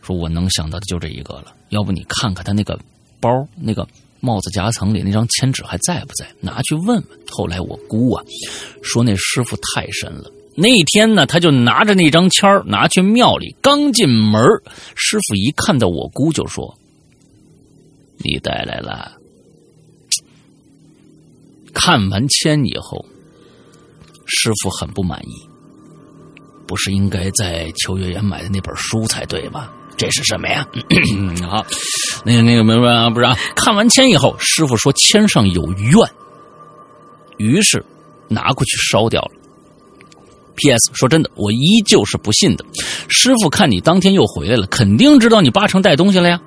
[0.00, 1.54] 说我能想到的就这一个了。
[1.68, 2.78] 要不你看看他那个
[3.20, 3.86] 包那个
[4.20, 6.26] 帽子夹层里那张签纸还在不在？
[6.40, 7.04] 拿去问问。
[7.28, 8.22] 后来我姑啊
[8.82, 10.30] 说那师傅太神了。
[10.54, 14.42] 那天呢，他就拿着那张签儿拿去庙里，刚进门，
[14.94, 16.76] 师傅一看到我姑就说
[18.24, 19.12] ：“你带来了。”
[21.74, 23.04] 看完签以后，
[24.26, 25.32] 师傅很不满意，
[26.66, 29.70] 不是应该在秋月园买的那本书才对吗？
[29.96, 30.66] 这是什么呀？
[31.48, 31.64] 好，
[32.24, 33.36] 那个那个没没啊，不是啊。
[33.54, 36.10] 看完签以后，师傅说签上有怨，
[37.36, 37.84] 于是
[38.28, 39.32] 拿过去烧掉了。
[40.54, 40.90] P.S.
[40.94, 42.64] 说真的，我依旧是不信的。
[43.08, 46.40] 师傅看你当天又回来了，肯定知道你八成带东西了呀，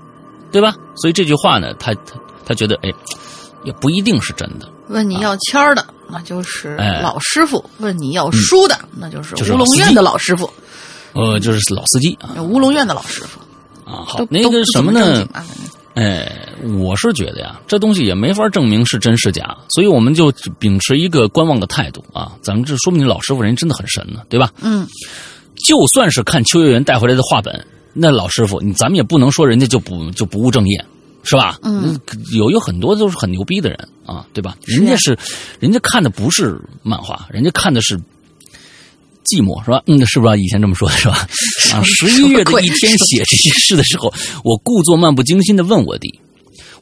[0.55, 0.73] 对吧？
[0.95, 2.13] 所以这句话呢，他他
[2.45, 2.89] 他觉得，哎，
[3.65, 4.65] 也不一定是真的。
[4.87, 10.49] 问你要签儿的，那就是老师傅；问你要书的，那就是乌龙院的老师傅。
[11.11, 13.41] 呃，就是老司机啊，乌龙院的老师傅
[13.83, 14.05] 啊。
[14.07, 15.27] 好，那个什么呢？
[15.95, 22.31] 哎，我是觉得呀，这东西也没法证明是真是假，所以我们就秉持一个观望的态度啊。
[22.41, 24.51] 咱们这说明老师傅人真的很神呢，对吧？
[24.61, 24.87] 嗯，
[25.67, 27.65] 就算是看秋叶原带回来的画本，
[27.97, 30.85] 那老师傅，你咱们也不能说人家就不就不务正业，
[31.23, 31.57] 是吧？
[31.63, 31.99] 嗯，
[32.33, 34.55] 有有很多都是很牛逼的人啊，对吧？
[34.65, 35.17] 人家是，
[35.59, 37.99] 人家看的不是漫画，人家看的是。
[39.25, 39.81] 寂寞是吧？
[39.87, 41.27] 嗯，是不是以前这么说的是吧？
[41.73, 46.19] 啊，十一月的一天写这些事的时候，我故作漫不经心的问我弟，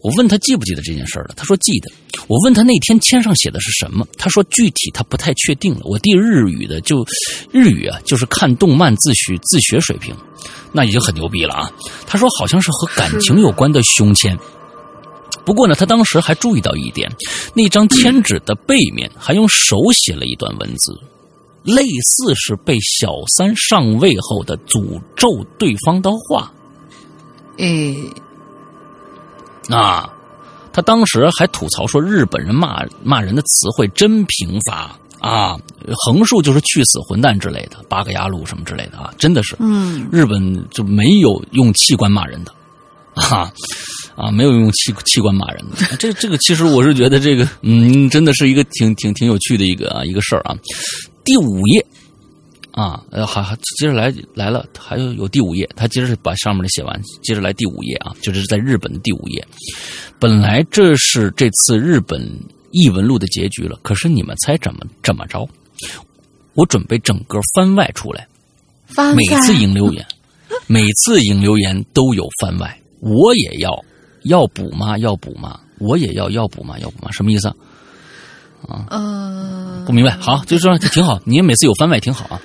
[0.03, 1.33] 我问他记不记得这件事了？
[1.35, 1.89] 他说记得。
[2.27, 4.05] 我问他那天签上写的是什么？
[4.17, 5.81] 他说具体他不太确定了。
[5.83, 7.05] 我弟日语的就
[7.51, 10.15] 日语啊，就是看动漫自学自学水平，
[10.71, 11.71] 那已经很牛逼了啊。
[12.05, 14.37] 他说好像是和感情有关的胸签。
[15.45, 17.11] 不过呢，他当时还注意到一点，
[17.53, 20.93] 那张签纸的背面还用手写了一段文字，
[21.63, 26.53] 类似是被小三上位后的诅咒对方的话。
[27.57, 27.95] 诶，
[29.69, 30.09] 啊，
[30.71, 35.57] 他当时还吐槽说，日本人骂骂人的词汇真贫乏啊，
[36.05, 42.51] 横竖就是去死混蛋之类的，八个牙路什么之类的啊，真的是，嗯，日本就没有用器官骂人的，
[43.13, 43.51] 啊
[44.15, 45.95] 啊，没有用器器官骂人的。
[45.97, 50.55] 这这个其实我是觉得这个，嗯，真的是一个挺挺挺有趣的一个啊一个事儿啊。
[51.23, 51.85] 第五页
[52.73, 59.47] 啊，呃，还还接着来来了，还有有第五页，他接着把上面的写完，接着来第五页啊，就是在日本的第五页。
[60.19, 62.27] 本来这是这次日本
[62.71, 65.47] 异闻录的结局了，可是你们猜怎么怎么着？
[66.55, 68.27] 我准备整个番外出来。
[68.87, 70.05] 翻每次引留言，
[70.67, 73.71] 每次引留言都有番外，我也要，
[74.23, 74.97] 要补吗？
[74.97, 75.59] 要补吗？
[75.79, 76.79] 我也要，要补吗？
[76.79, 77.11] 要补吗？
[77.11, 77.55] 什么意思啊？
[78.89, 80.11] 呃，不明白。
[80.19, 82.41] 好，就这挺好，你每次有番外挺好啊。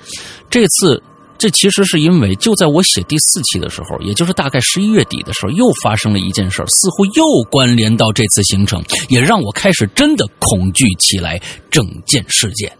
[0.51, 1.03] 这次
[1.39, 12.73] 这其实是因为就在我写第四期的时候，也就是大概十一月底的时候，又发生了一件事儿，似乎又关联到这次行程，也让我开始真的恐惧起来整件事件。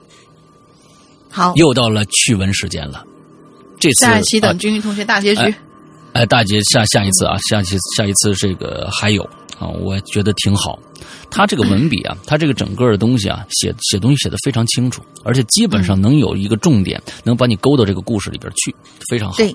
[1.31, 3.05] 好，又到了趣闻时间了，
[3.79, 5.43] 这次下一期啊等君宇同学大结局。
[5.43, 5.55] 哎
[6.13, 9.23] 哎，大姐下下一次啊，下期下一次这个还有
[9.59, 10.79] 啊，我觉得挺好。
[11.31, 18.75] 他这个文笔啊，他这个整个的东西啊，写写东西写的非常清楚，而且基本上能有一个重点，能把你勾到这个故事里边去，
[19.11, 19.37] 非常好。
[19.37, 19.55] 对，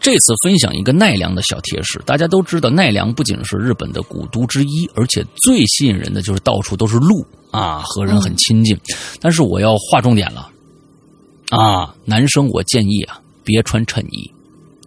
[0.00, 8.76] 这次分享一个奈良的小贴士，大家都知道奈良不仅是日本的古都之一，而且最吸引人的就是到处都是鹿啊，和人很亲近。
[9.20, 10.50] 但是我要划重点了
[11.50, 14.32] 啊，男生我建议啊，别穿衬衣。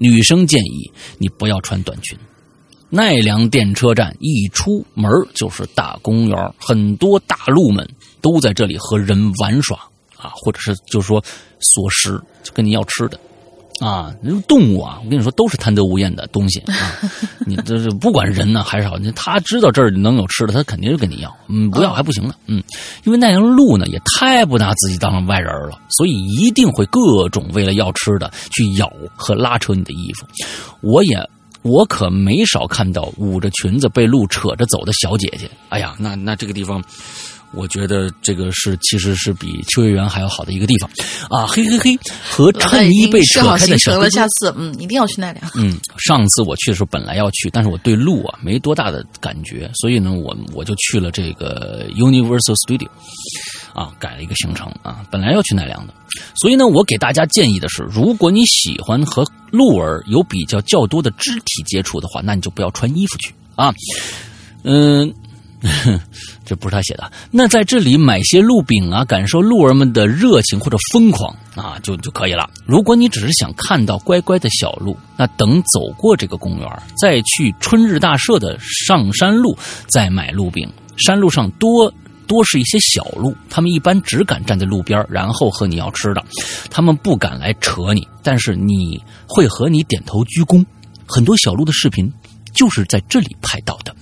[0.09, 2.17] 女生建议你不要穿短裙。
[2.89, 7.87] 奈良电车站一出门就是大公园，很多大陆们
[8.21, 9.77] 都在这里和人玩耍
[10.17, 11.23] 啊，或者是就是说
[11.59, 13.19] 索食，就跟你要吃的
[13.85, 14.15] 啊。
[14.47, 16.73] 动物啊，我跟你说都是贪得无厌的东西啊。
[17.45, 21.35] 你这是不管人呢还是好，他知道这儿能有吃的，他肯定就跟你要。
[21.47, 22.33] 嗯，不要还不行呢。
[22.47, 22.63] 嗯，
[23.03, 30.25] 因为那样鹿呢也太不拿自己当外人了，所以一定会各种为了要吃的去咬和拉扯你的衣服。
[30.81, 31.29] 我也。
[31.65, 35.49] 我可没少看到捂着裙子被鹿扯着走的小姐姐。
[35.69, 36.83] 哎呀，那那这个地方，
[37.53, 40.89] 我觉得这个是其实是比秋叶原还要好的一个地方
[41.29, 41.45] 啊！
[41.47, 45.51] 嘿嘿嘿，和衬衣被扯开的小了，哥哥下次嗯一定要去奈良。
[45.55, 52.87] 嗯，上次我去的时候本来要去，但是我对鹿啊没多大的感觉，所以呢，我我就去了这个 Universal Studio，
[53.73, 55.93] 啊，改了一个行程啊，本来要去奈良的，
[56.35, 63.73] 所以呢，我给大家建议的是，如果你喜欢和鹿儿有比较较多的肢体接触的话，那你就不要穿衣服去啊，
[64.63, 65.13] 嗯。
[66.55, 67.11] 不是他写的。
[67.31, 72.49] 那在这里买些鹿饼啊，感受鹿儿们的热情或者疯狂啊，就就可以了。
[72.65, 80.69] 如果你只是想看到乖乖的小鹿，那等走过这个公园，再去春日大社的上山路，再买鹿饼。
[80.95, 81.91] 山路上多
[82.27, 86.23] 多是一些小鹿，他们一般只敢站在路边，然后和你要吃的，
[86.69, 90.65] 他们不敢来扯你，但是你会和你点头鞠躬。
[91.05, 92.11] 很多小鹿的视频
[92.53, 93.93] 就是在这里拍到的。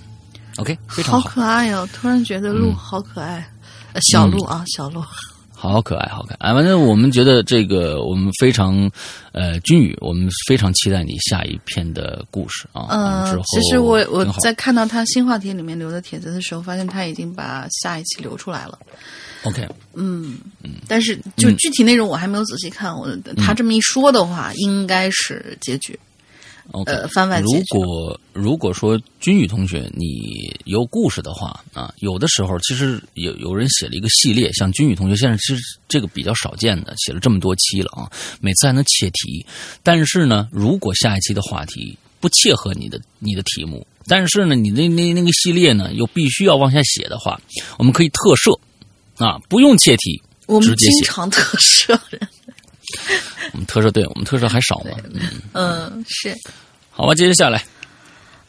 [0.62, 3.44] OK，非常好好，可爱哟、突然觉得鹿嗯好可爱，
[3.92, 5.02] 呃小鹿啊，小鹿。
[5.50, 6.52] 好可爱，好可爱。
[6.54, 8.90] 反正我们觉得这个，我们非常，
[9.32, 12.86] 呃，君宇，我们非常期待你下一篇的故事啊。
[12.90, 18.78] 嗯之后，其实我我在看到他新话题里面留的帖子的时候，发现他已经把下一期留出来了。
[19.44, 20.38] OK，嗯，
[20.86, 22.96] 但是就具体内容我还没有仔细看。
[22.96, 25.98] 我他这么一说的话，应该是结局。
[26.72, 26.92] OK，
[27.42, 39.44] 如果如果说君宇同学你有故事的话啊，有的时候其实有有人写了一个系列，像君宇同学现在其实这个比较少见的，写了这么多期了啊，每次还能切题。
[39.82, 47.38] 但是呢，如果下一期的话题不切合你的你的题目，但是呢，你那那那个系列呢又必须要往下写的话，
[47.78, 48.58] 我们可以特设
[49.22, 52.28] 啊，不用切题，我 们直接写经常特设人。
[53.52, 56.34] 我们特设对我们特设还少嘛，嗯，嗯，是。
[56.92, 57.64] 好吧，接着下来。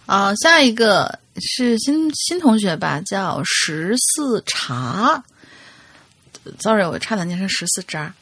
[0.06, 5.24] 啊，下一个是新新同学吧，叫十四茶。
[6.60, 8.14] Sorry，我差点念成十四渣。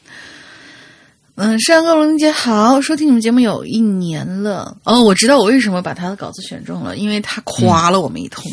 [1.34, 4.76] 嗯，山哥龙姐好，收听你们节目有一年了。
[4.84, 8.44] 哦，我知道我为什么把他的稿子选中了，因为他夸了我们一通。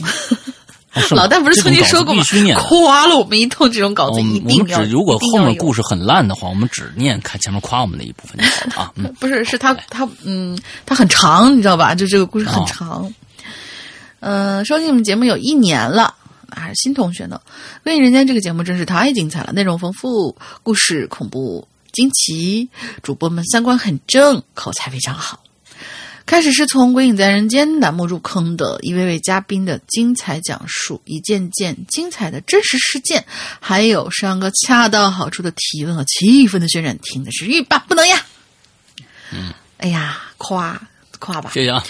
[0.94, 2.24] 哦老大不是曾经说过吗
[2.58, 4.84] 夸了我们一通，这种稿子我一定要。
[4.84, 8.92] 只如果后面故事很烂的话，我们只念看前面夸我们的一部分就好了啊。
[8.98, 11.94] 嗯，不是，是他他嗯，他很长，你知道吧？
[11.94, 13.14] 就这个故事很哦长。
[14.22, 16.16] 嗯、收听我们节目有一年了，
[16.52, 17.40] 还是新同学呢。
[17.84, 22.68] 《归隐人间》这个节目真是太精彩了，内容丰富，故事恐怖惊奇，
[23.04, 25.40] 主播们三观很正，口才非常好。
[26.30, 33.26] 开始是从《鬼影在人间》栏目入坑的，一位位嘉宾的精彩讲述，一件件精彩的真实事件，
[33.60, 38.24] 还有上个恰到好处的提问和气氛的渲染，听的是欲罢不能呀。
[39.32, 40.80] 嗯，哎呀，夸
[41.18, 41.50] 夸吧。
[41.52, 41.84] 谢谢啊。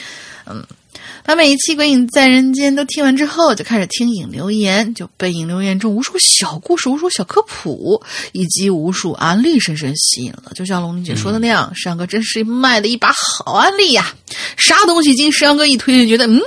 [1.24, 8.02] 他每一期《鬼影在人间》都听完之后，就开始听影留言，就被影留言中无数小故事、无数小科普
[8.32, 10.52] 以及无数案例深深吸引了。
[10.56, 14.14] 就像龙玲姐说的那样，山哥真是卖的一把好案例呀！
[14.58, 16.42] 啥东西经山哥一推，就觉得嗯，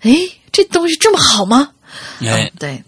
[0.00, 1.70] 哎，这东西这么好吗？
[2.20, 2.84] 哎嗯，对，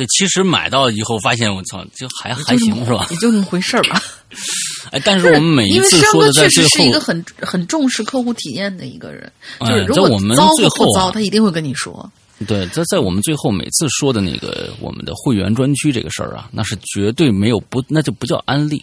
[0.00, 3.06] 对，其实买到以后发现，我操，就还还行是吧？
[3.10, 4.00] 也就那么回事儿吧。
[4.92, 9.30] 哎，但是我们每一次说的在最后实是一个，很很重视客户体验的一个人，
[9.60, 12.10] 就是哎如果在我们糟最后啊或不糟，他一定会跟你说。
[12.46, 18.82] 对，在在我们最后每次说的那个我们的会员专区这个事儿啊，那是绝对没有不，那就不叫安利，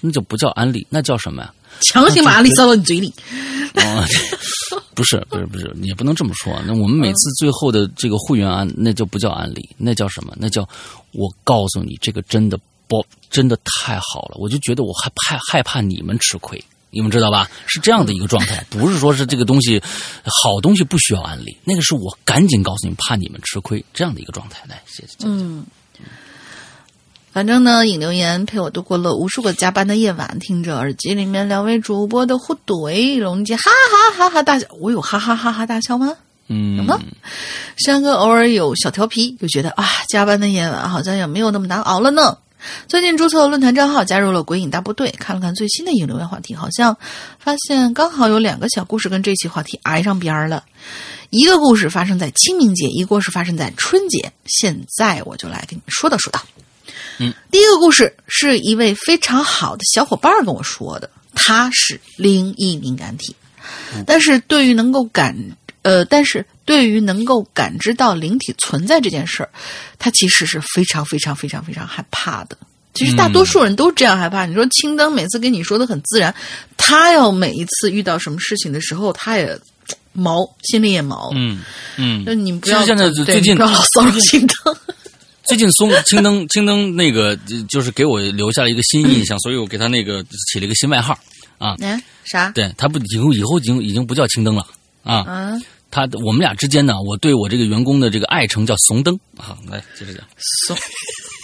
[0.00, 1.52] 那就不叫安利，那叫什么呀？
[1.80, 3.12] 强行把案例塞到你嘴里，
[3.74, 4.04] 啊，
[4.94, 6.60] 不是不是不是，也不能这么说。
[6.66, 10.34] 那我们每次最后的这个会员安，那就不叫案例，那叫什么？
[10.38, 10.68] 那叫
[11.12, 16.62] 我告诉你，这个真的不真的太好了，我就觉得我害怕害怕你们吃亏。
[16.94, 17.48] 你们知道吧？
[17.66, 19.82] 是这样的一个状态，不是说是这个东西
[20.42, 24.62] 好东西不需要安利，那个是我赶紧告诉你们，怕你们吃亏这样的一个状态。
[24.68, 25.14] 来，谢谢。
[25.20, 25.64] 嗯，
[27.32, 36.14] 反正呢，引留言陪我度过了无数个加班的夜晚，听着耳机里面两位主播的互怼，龙姐哈哈哈哈大笑，我有哈哈哈哈大笑吗？
[36.48, 37.00] 嗯，吗
[37.78, 42.36] 山哥偶尔有小调皮，就觉得啊，加班的夜晚好像也没有那么难熬了呢。
[42.86, 46.94] 最近注册了论坛账号，加入了鬼影大部队，看了看最新的引流言话题，好像
[47.38, 50.64] 发现刚好有两个小故事跟这期话题挨上边儿了。
[51.30, 54.32] 一个故事发生在清明节，一个故事发生在春节。
[54.44, 56.42] 现在我就来跟你们说道说道。
[57.18, 63.34] 嗯，第一个故事是一位非常好的小伙伴跟我说的，他是灵异敏感体，
[64.06, 65.36] 但是对于能够感
[65.82, 69.50] 呃，但是对于能够感知到灵体存在这件事儿，
[69.98, 72.56] 他其实是非常非常非常非常害怕的。
[72.94, 74.44] 其实大多数人都这样害怕。
[74.44, 76.34] 你说青灯每次跟你说的很自然，
[76.76, 79.58] 他要每一次遇到什么事情的时候，他也
[80.12, 81.32] 毛，心里也毛。
[81.34, 81.62] 嗯
[81.96, 84.76] 嗯就，你们不要现在对最近你不要老骚扰青灯。
[85.44, 90.22] 最近松青灯青灯那个就就是给我留下了一个新印象，所以我给他那个
[90.52, 91.18] 起了一个新外号
[91.58, 91.76] 啊。
[91.80, 92.50] 哎，啥？
[92.50, 94.66] 对他不以后以后已经已经不叫青灯了
[95.02, 95.16] 啊。
[95.16, 95.52] 啊，
[95.90, 99.56] 他我们俩之间呢，我对我这个员工的这个爱称叫怂灯啊。
[99.68, 100.22] 来接着讲，
[100.66, 100.76] 怂。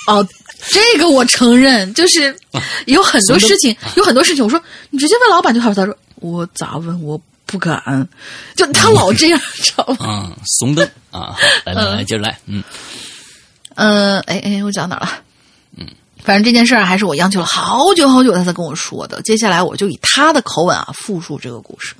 [0.07, 0.26] 哦，
[0.68, 2.34] 这个我承认，就是
[2.86, 5.74] 有很多事情，有很多事情，我说你直接问老板就好。
[5.74, 7.03] 他说我咋问？
[7.03, 8.09] 我不敢。
[8.55, 10.07] 就他老这样，知道吗？
[10.07, 12.62] 啊，怂灯啊，来来来，接着来，嗯
[13.79, 15.22] 嗯，哎哎，我讲哪儿了？
[15.76, 15.87] 嗯，
[16.24, 19.22] 反正这件事儿还是我央求了好久好久，他才跟我说的。
[19.22, 21.95] 接下来我就以他的口吻啊复述这个故事。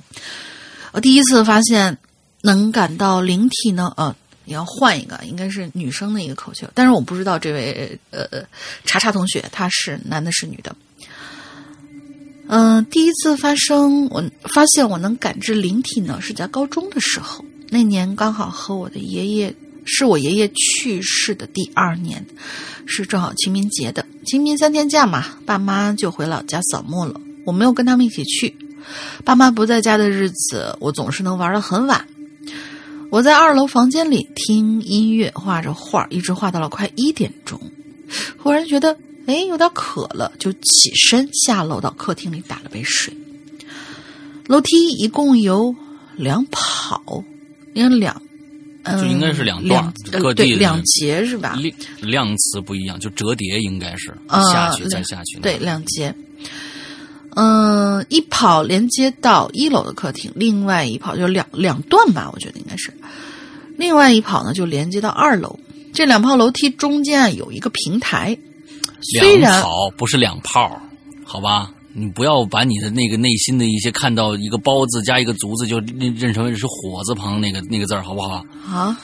[0.91, 1.97] 我第一次发现
[2.41, 4.13] 能感到灵体呢，呃，
[4.43, 8.43] 你要换一个，应该是女生的一个口气，但是我不知道这位呃
[8.83, 10.75] 查查同学他是男的是女的。
[12.49, 14.21] 嗯、第一次发生，我
[14.53, 17.45] 发现我能感知灵体呢，是在高中的时候。
[17.69, 19.55] 那年刚好和我的爷爷，
[19.91, 22.23] 是我爷爷去世的第二年，
[22.85, 24.05] 是正好清明节的。
[24.25, 27.19] 清明三天假嘛，爸妈就回老家扫墓了。
[27.43, 28.55] 我没有跟他们一起去。
[29.25, 32.05] 爸妈不在家的日子，我总是能玩得很晚。
[33.09, 37.59] 我在二楼房间里听音乐，画着画，一直画到了快一点钟。
[38.37, 43.11] 忽然觉得，哎，有点渴了，就起身下楼到客厅里打了杯水。
[44.45, 45.75] 楼梯一共有
[46.15, 47.23] 两跑，
[47.73, 48.21] 因为两，
[48.97, 51.55] 就应该是两段各呃对地的两节是吧？
[51.55, 56.13] 量量词不一样，就折叠应该是啊下去再下去，对，两节。
[57.35, 62.91] 嗯，一跑连接到一楼的客厅，另外一跑就两两段吧，我觉得应该是。
[63.77, 65.57] 另外一跑呢，就连接到二楼。
[65.93, 68.37] 这两炮楼梯中间啊有一个平台，
[69.01, 70.81] 虽两然跑不是两炮，
[71.23, 71.71] 好吧？
[71.99, 78.45] 你不要把你的那个内心的一些看到一个包子加一个足字就认认成为是火字旁那个那个字儿，好不好？
[78.65, 78.97] 啊，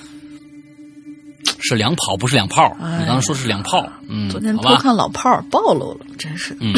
[1.60, 2.76] 是两跑，不是两炮。
[2.80, 6.56] 哎你刚刚说是两炮，嗯，昨天，偷看老炮儿暴露了，真是。
[6.62, 6.74] 嗯，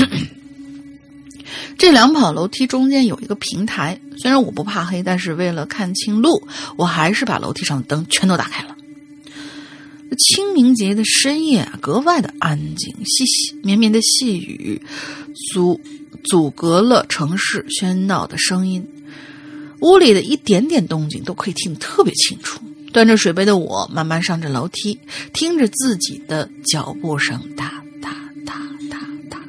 [1.78, 8.76] 这两跑楼梯中间有一个平台，虽然我不怕黑，但是为了看清路，我还是把楼梯上的灯全都打开了。
[10.18, 14.82] 清明节的深夜啊，格外的安静，细细绵绵的细雨
[15.52, 15.80] 阻
[16.24, 18.86] 阻隔了城市喧闹的声音。
[19.82, 22.60] 屋里的一点点动静都可以听得特别清楚。
[22.92, 25.00] 端着水杯的我慢慢上着楼梯，
[25.34, 28.10] 听着自己的脚步声，哒哒
[28.46, 28.54] 哒
[28.90, 28.98] 哒
[29.30, 29.40] 哒，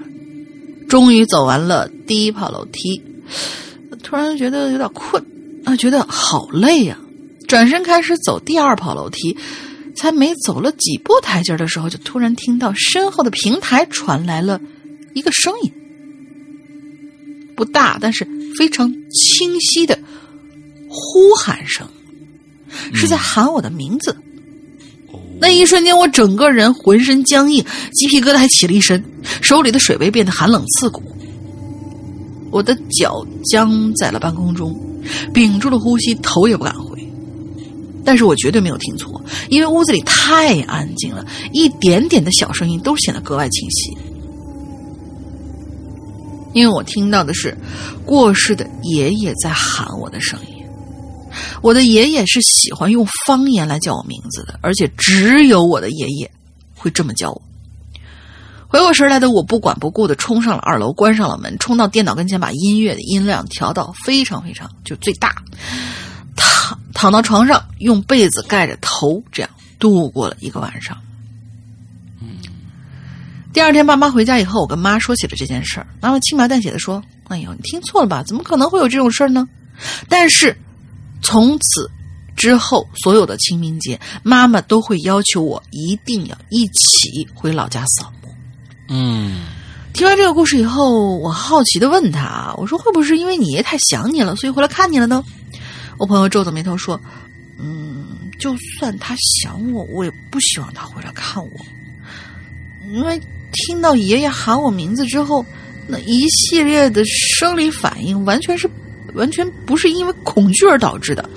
[0.89, 3.03] 终于走完了第一跑楼梯。
[4.03, 5.25] 突然觉得有点困
[5.65, 6.99] 啊，觉得好累呀、
[7.47, 9.37] 转身开始走第二跑楼梯，
[9.97, 14.61] 才没走了几步台阶的时候，就突然听到身后的平台传来了
[15.19, 15.73] 一个声音，
[17.57, 19.99] 不大，但是非常清晰的
[20.89, 21.87] 呼喊声。
[22.93, 24.15] 是在喊我的名字。
[25.41, 27.65] 那一瞬间，我整个人浑身僵硬，
[27.95, 29.03] 鸡皮疙瘩还起了一身，
[29.41, 31.03] 手里的水杯变得寒冷刺骨。
[32.51, 34.79] 我的脚僵在了半空中，
[35.33, 36.99] 屏住了呼吸，头也不敢回。
[38.05, 43.97] 但是我绝对没有听错，因为屋子里太安静了，一点点的小声音都显得格外清晰。
[46.53, 47.57] 因为我听到的是
[48.05, 50.65] 过世的爷爷在喊我的声音。
[51.61, 56.31] 我的爷爷是喜欢用方言来叫我名字的，而且只有我的爷爷
[56.75, 57.43] 会这么叫我。
[58.67, 65.43] 回过神来的我不管不顾的冲上了二楼，关上了门，冲到电脑跟前，把音乐的音量调到非常非常就最大，
[66.37, 70.97] 躺躺到床上，用被子盖着头，这样度过了一个晚上。
[73.59, 78.23] 第二天，爸妈回家以后，我跟妈说起了这件事儿，妈妈轻描淡写的说：“哎呦，你听错了吧？
[78.23, 79.49] 怎么可能会有这种事儿呢？”
[80.09, 80.57] 但是。
[81.25, 81.91] 从此
[82.37, 88.33] 之后，所有的清明节，妈妈都会要求我一定要一起回老家扫墓。
[88.89, 89.47] 嗯，
[89.93, 95.21] 听完这个故事以后，我好奇的问他：“我说会不会是因为你爷太想你了，所以回来看你了呢？”
[95.99, 96.99] 我朋友皱着眉头说
[97.59, 98.07] ：“嗯，
[98.39, 101.51] 就算他想我，我也不希望他回来看我，
[102.93, 103.21] 因为
[103.53, 105.45] 听到爷爷喊我名字之后，
[105.87, 108.69] 那一系列的生理反应完全是。”
[109.15, 111.29] 完全不是因为恐惧而导致的，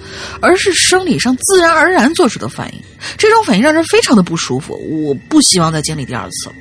[0.41, 2.82] 而是生理上自然而然做出的反应。
[3.18, 4.74] 这种反应让人非常的不舒服，
[5.07, 6.51] 我不希望再经历第二次。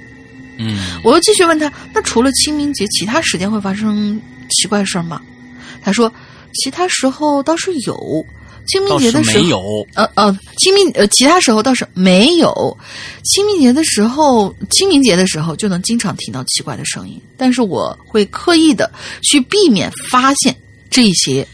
[0.57, 4.19] 嗯，我又继续问他：“那除了清明节，其他时间会发生
[4.51, 5.21] 奇怪事儿吗？”
[5.83, 6.11] 他说
[6.55, 8.25] ：“其他时候倒是有，
[8.67, 9.87] 清明节的时候没有。
[9.95, 12.79] 呃呃，清明呃，其他时候倒是没有。
[13.25, 18.91] 清明节的时候，清明节的时候就能经常听到奇怪的声音，但是我会刻意的
[19.23, 20.57] 去避免发现。”
[20.91, 21.47] 这些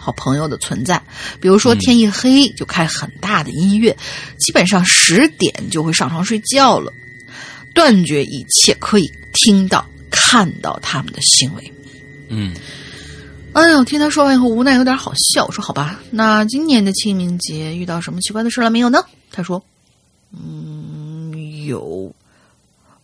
[0.00, 1.00] 好朋友的存在，
[1.40, 3.96] 比如说天一黑就开很大的音乐，
[4.36, 6.92] 基本上十点就会上床睡觉了，
[7.72, 11.72] 断绝一切可以听到、看到他们的行为。
[12.28, 12.52] 嗯，
[13.54, 15.46] 哎呦，听他说完以后，无奈有点好笑。
[15.46, 19.64] 我说：“好吧，那今年的清明节遇到什么奇怪的事了没有呢？”他说
[20.32, 22.12] ：“嗯，有，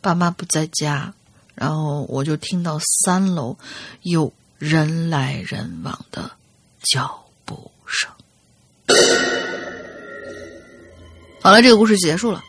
[0.01, 1.15] 爸妈不在家，
[1.55, 3.57] 然后我就听到三楼
[4.03, 6.31] 有。”人来人往的
[6.83, 8.11] 脚步声。
[11.41, 12.45] 好了，这个故事结束了。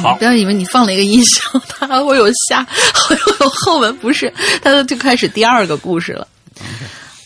[0.00, 2.64] 好，不要以为你放了一个音效，它还会有下，
[3.08, 4.32] 会有后文，不是？
[4.62, 6.26] 它就开始第二个故事了。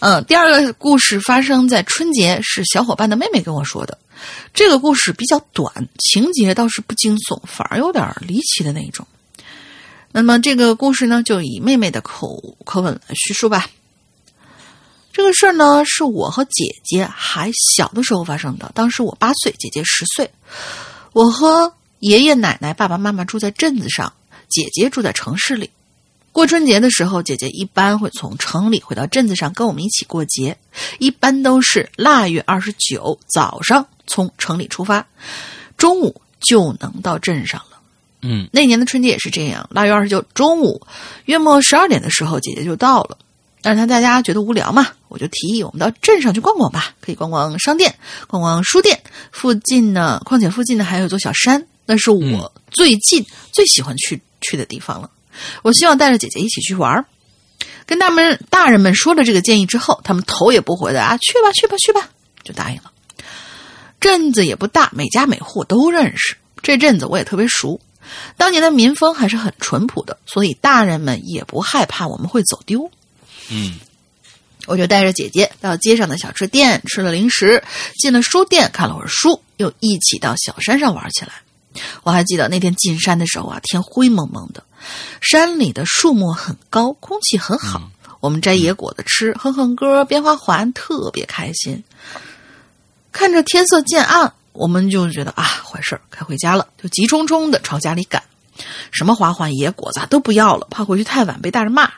[0.01, 3.97] 嗯，第二个故事发生在春节，是小伙伴的妹妹跟我说的。
[4.53, 9.07] 这个故事比较短，情节倒是不惊悚，反而有点离奇的那种。
[10.11, 13.67] 那么这个故事呢，就以妹妹的口口吻来叙述吧。
[15.13, 18.71] 这个事儿呢，是我和姐姐还小的时候发生的。
[18.75, 20.31] 当时我八岁，姐姐十岁。
[21.13, 21.73] 我和
[22.03, 24.13] 爷爷奶奶、爸爸妈妈住在镇子上，
[24.49, 25.71] 姐姐住在城市里。
[26.33, 30.59] 过春节的时候，姐姐一般会从城里回到镇子上跟我们一起过节。
[30.99, 35.07] 一般都是腊月二十九早上从城里出发，
[35.77, 37.79] 中午就能到镇上了。
[38.23, 39.69] 嗯，那年的春节也是这样。
[39.71, 40.85] 腊月二十九中午，
[41.27, 43.17] 约莫十二点的时候，姐姐就到了。
[43.61, 47.95] 但是她大家觉得无聊嘛，我就提议我们到镇上去逛逛吧，可以逛逛商店，
[48.27, 49.01] 逛逛书店。
[49.31, 55.11] 附近呢，况且附近呢还有一座小山，那是我最近最喜欢去去的地方了。
[55.63, 57.05] 我希望带着姐姐一起去玩。
[57.85, 62.11] 跟大们大人们说了这个建议之后，他们头也不回的啊，去吧去吧去吧，
[62.45, 62.93] 就答应了。
[64.01, 67.81] 镇子也不大，每家每户都认识，这镇子我也特别熟。
[68.37, 72.91] 当年的民风还是很淳朴的，所以大人们也不害怕我们会走丢。
[73.51, 73.79] 嗯，
[74.67, 77.63] 我就带着姐姐到街上的小吃店吃了零食，
[77.99, 81.43] 进了书店看了会儿书，又一起到小山上玩起来。
[82.03, 84.65] 我还记得那天进山的时候啊，天灰蒙蒙的，
[85.21, 87.91] 山里的树木很高，空气很好。
[88.21, 91.83] 我们摘野果子吃，哼哼歌，编花环，特别开心。
[93.11, 94.33] 看着天色渐暗。
[94.53, 98.23] 我们就觉得啊，坏事儿该回家了，就急冲冲的朝家里赶。
[98.91, 101.91] 什么花环、野果子都不要了，怕回去太晚被大人骂。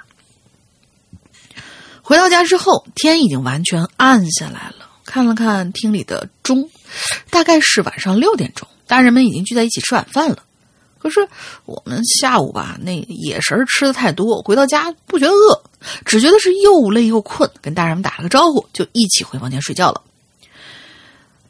[2.01, 4.87] 回到家之后，天已经完全暗下来了。
[5.05, 6.70] 看了看厅里的钟，
[7.29, 10.39] 大概是晚上六点钟，大人们已经聚在一起吃晚饭了。
[10.99, 11.20] 可是
[11.66, 15.62] 我们下午吧，那野食儿吃的太多，回到家不觉得饿，
[16.07, 20.01] 只觉得是又累又困，跟大人们打了个招呼，就一起回房间睡觉了。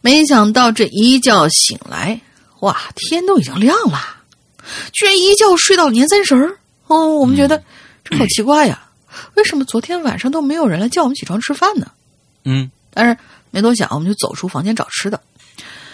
[0.01, 2.21] 没想到这一觉醒来，
[2.61, 3.99] 哇，天都已经亮了，
[4.93, 6.59] 居然一觉睡到年三十儿。
[6.89, 7.63] 哦，我们觉得
[8.03, 8.89] 这好奇怪呀，
[9.35, 11.93] 为什么昨天晚上都没有人来叫我们起床吃饭呢？
[12.45, 13.17] 嗯但是
[13.53, 15.21] 没多想，我们就走出房间找吃的。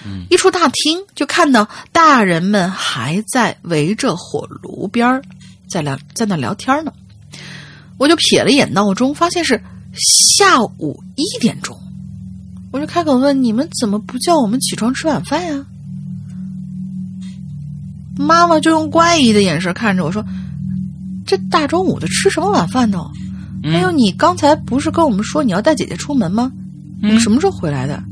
[0.04, 5.22] 嗯一出大厅，就看到大人们还在围着火炉边儿
[5.68, 6.92] 在聊，在那聊天呢。
[7.98, 11.78] 我就瞥了一眼闹钟，发现是下午一点钟。
[12.72, 15.66] 我就开口问：“你们怎么不叫我们起床吃晚饭呀？”
[18.16, 20.24] 妈妈就用怪异的眼神看着我说
[21.26, 23.04] ：“这大中午的吃什么晚饭呢？
[23.62, 26.50] 嗯还有，你刚才不是跟我们说你要带姐姐出门吗？
[27.02, 28.02] 你们什么时候回来的？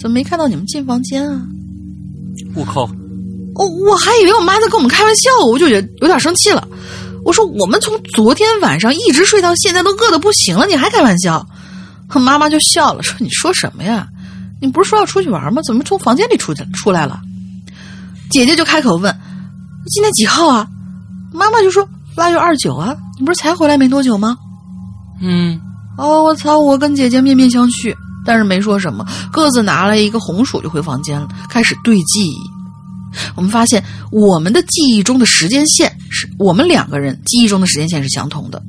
[0.00, 1.42] 怎么没看到你们进房间啊？
[2.54, 6.66] 我靠，哦，我还以为我妈在跟我们开玩笑，我就有有点生气了。
[7.24, 11.46] 我说我们从昨天晚上一直睡到现在，都饿得不行了，你还开玩笑？
[12.14, 14.08] 妈妈就笑了，说你说什么呀？
[14.60, 15.60] 你不是说要出去玩吗？
[15.62, 17.20] 怎么从房间里出去出来了？
[18.30, 19.14] 姐姐就开口问
[19.90, 20.68] ：“今天几号啊？”
[21.32, 24.36] 妈妈就说：“腊月二九啊，你不是才回来没多久吗？”
[25.20, 25.60] 嗯
[25.96, 26.58] 哦，我操！
[26.58, 27.94] 我跟姐姐面面相觑，
[28.28, 32.36] 但是没说什么，各自拿了一个红薯就回房间了，开始对记忆。
[33.34, 38.62] 我们发现，我们的记忆中的时间线是我们两个人记忆中的时间线是相同的，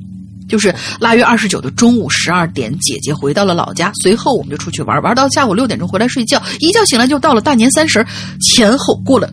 [0.48, 8.02] 就是腊月二十九的中午十二点，姐姐回到了老家，随后我们就出去玩，玩到下午六点钟回来睡觉，一觉醒来就到了大年三十，
[8.40, 9.30] 前后过了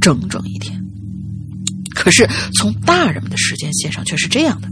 [0.00, 0.80] 整整一天。
[1.92, 2.24] 可是
[2.56, 4.68] 从大人们的时间线上却是这样的：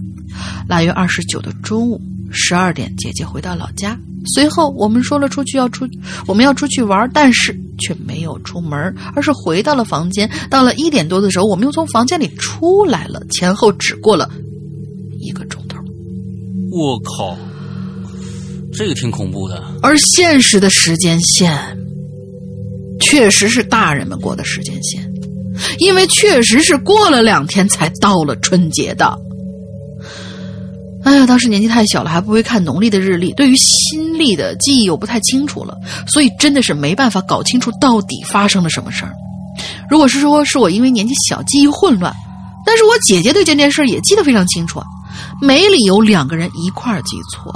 [0.69, 3.99] 腊月二十九的中午十二点，姐姐回到老家。
[4.35, 5.87] 随后我们说了出去要出，
[6.27, 10.29] 我们要出去玩，但是却没有出门，而是回到了房间。
[10.51, 14.29] 到了一点多的时候，我们又从房间里出来了，前后只过了
[15.21, 15.79] 一个钟头。
[16.71, 17.39] 我靠，
[18.75, 19.63] 这个挺恐怖的。
[19.81, 21.79] 而现实的时间线，
[23.01, 25.11] 确实是大人们过的时间线，
[25.79, 29.19] 因为确实是过了两天才到了春节的。
[31.05, 35.75] 哎呀，当时年纪太小了，还不会看农历的日历，对于新历的记忆又不太清楚了，
[36.07, 39.13] 所以真的是没办法搞清楚到底发生了什么事儿。
[39.89, 42.15] 如果是说是我因为年纪小记忆混乱，
[42.67, 44.83] 但是我姐姐对这件事儿也记得非常清楚，
[45.41, 47.55] 没理由两个人一块儿记错。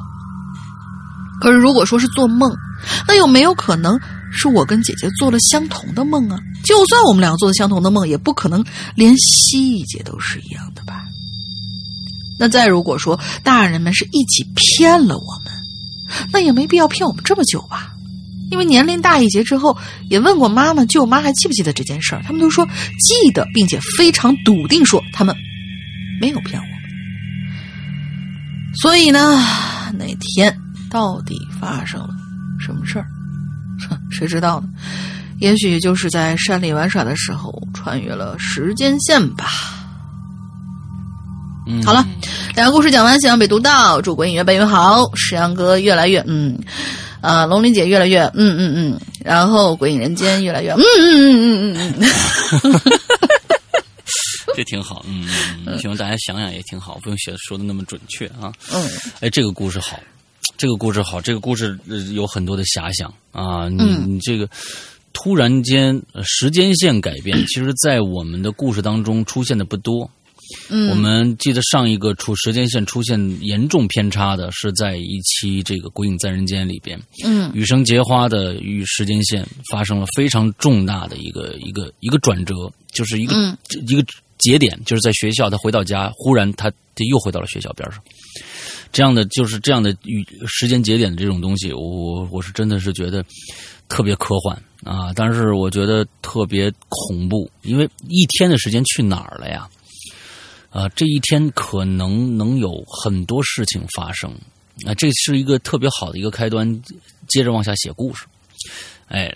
[1.40, 2.50] 可是如果说是做梦，
[3.06, 3.98] 那有没有可能
[4.32, 6.38] 是我跟姐姐做了相同的梦啊？
[6.64, 8.64] 就算我们两个做的相同的梦，也不可能
[8.94, 11.02] 连细节都是一样的吧？
[12.42, 15.52] 那再如果说大人们是一起骗了我们，
[16.32, 17.94] 那也没必要骗我们这么久吧？
[18.50, 19.78] 因为年龄大一截之后，
[20.10, 22.66] 也问过妈妈、舅妈还记不记得这件事儿，他们都说
[22.98, 25.36] 记得，并且非常笃定说他们
[26.20, 26.72] 没有骗我们。
[28.74, 29.40] 所以呢，
[29.96, 30.52] 那天
[30.90, 32.10] 到底发生了
[32.58, 33.06] 什么事儿？
[33.88, 34.68] 哼，谁知道呢？
[35.38, 39.46] 也许就是在山里玩耍的时候穿越了时间线吧。
[41.66, 42.04] 嗯，好了，
[42.54, 44.00] 两个故事讲完，希望被读到。
[44.00, 46.58] 祝鬼影越办越好，石阳哥越来越嗯，
[47.20, 51.94] 啊，龙鳞姐越来越嗯嗯嗯，然后鬼影人间越来越嗯嗯嗯嗯嗯
[52.64, 52.80] 嗯。
[54.54, 55.26] 这挺好，嗯，
[55.66, 58.52] 嗯希望大家想想也挺好，不用写说的那么准确啊。
[58.72, 58.90] 嗯
[59.20, 59.98] 哎，这个故事好，
[60.58, 63.68] 这个故事好，这个故事呃有很多的遐想啊。
[63.68, 64.48] 你、嗯你这个
[65.12, 70.10] 突然间呃时间线改变，其实，在我们的故事当中出现的不多。
[70.68, 77.50] 嗯，我们记得上一个出时间线出现严重偏差的是在一期这个《鬼影在人间》里边，嗯。
[77.54, 82.54] 羽生结花的与时间线发生了非常重大的一个一个一个转折，
[82.92, 83.56] 就是一个、嗯。
[83.86, 84.04] 一个
[84.38, 88.02] 节点，就是在学校，他回到家，忽然他他又回到了学校边上。
[88.92, 93.24] 这样的就是这样的与时间节点的这种东西，我我我是真的是觉得
[93.88, 94.60] 特别科幻。
[94.84, 99.68] 啊，但是我觉得特别恐怖，因为一天的时间去哪儿了呀？
[100.72, 104.32] 啊，这一天可能能有很多事情发生，
[104.86, 106.82] 啊，这是一个特别好的一个开端，
[107.28, 108.24] 接着往下写故事。
[109.08, 109.30] 哎，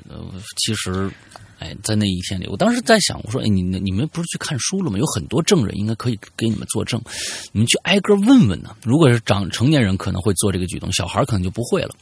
[0.64, 1.10] 其实，
[1.58, 4.98] 哎，在那一天里，我当时在想，我说，哎，你你们不是去看书了吗？
[4.98, 6.98] 有很多证人应该可以给你们作证，
[7.52, 8.74] 你们去挨个问问呢。
[8.82, 11.94] 如果是长成年人，可能会做这个举动，小孩可能就不会了。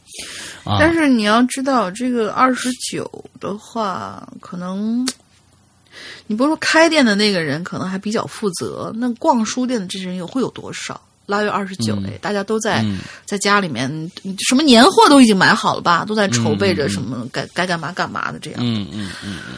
[0.63, 5.05] 啊，但是你要知道，这个二十九的话，可能
[6.27, 10.99] 你不是说开店的那个人可能还比较负责，那逛书店的这些人又会有多少？
[11.27, 12.85] 腊月二十九嗯哎，大家都在、
[13.25, 13.89] 在家里面，
[14.47, 18.59] 什么年货都已经买好了吧，都在筹备着什么该、该干嘛干嘛的这样。
[18.63, 19.55] 嗯嗯嗯嗯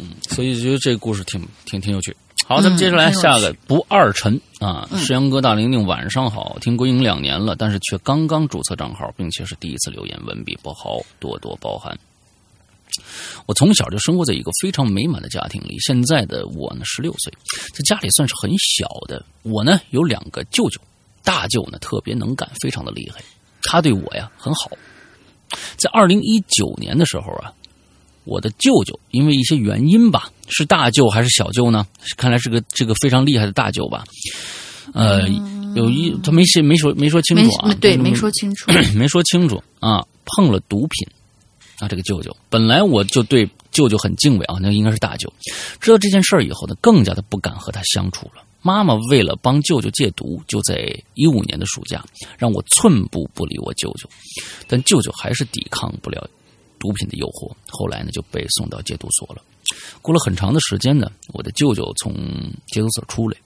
[0.00, 2.16] 嗯，所以觉得这个故事挺挺挺有趣。
[2.44, 11.96] 好，咱们接着来下个不二晨啊，石阳哥大玲玲晚上好，听归影两年了，但是却刚刚注册账号，并且是第一次留言，文笔不好，多多包涵。
[13.46, 17.32] 我从小就生活在一个非常美满的家庭里，现在的我呢十六岁，
[17.72, 19.24] 在家里算是很小的。
[19.42, 20.80] 我呢有两个舅舅，
[21.22, 23.22] 大舅呢特别能干，非常的厉害，
[23.62, 24.70] 他对我呀很好。
[25.76, 27.52] 在二零一九年的时候啊，
[28.24, 31.86] 我的舅舅因为一些原因吧，是大舅还是小舅呢？
[32.16, 34.04] 看来是个这个非常厉害的大舅吧。
[34.92, 35.28] 呃，
[35.76, 38.70] 有一他没写没说没说清楚啊，对，没说清楚。
[38.96, 41.08] 没说清楚啊，碰了毒品
[41.78, 45.32] 啊，这个舅舅本来我就对舅舅很敬畏啊，那应该是大舅。
[45.80, 48.42] 知道这件事儿以后呢，更加的不敢和他相处了。
[48.62, 52.04] 妈妈为了帮舅舅戒毒，就在一五年的暑假
[52.36, 54.08] 让我寸步不离我舅舅，
[54.66, 56.28] 但舅舅还是抵抗不了
[56.80, 59.42] 毒品的诱惑，后来呢就被送到戒毒所了。
[60.02, 62.12] 过了很长的时间呢，我的舅舅从
[62.68, 63.36] 戒毒所出来，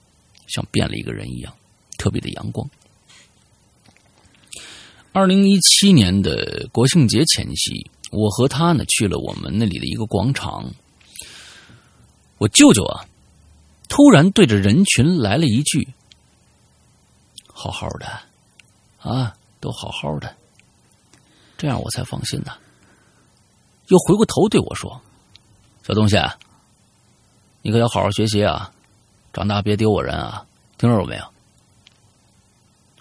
[0.47, 1.53] 像变了一个人一样，
[1.97, 2.67] 特别的阳光。
[5.11, 10.71] 二零一七年的国庆节前夕，我和他呢去了我们那里的一个广场。
[12.37, 13.05] 我舅舅啊，
[13.89, 15.87] 突然对着人群来了一句
[17.47, 18.07] ：“好好的，
[18.99, 20.35] 啊，都好好的。”
[21.57, 22.57] 这样我才放心呐。
[23.87, 25.01] 又回过头对我说
[25.85, 26.17] ：“小东西，
[27.61, 28.73] 你可要好好学习啊，
[29.31, 30.45] 长大别丢我人啊，
[30.77, 31.23] 听着了没有？”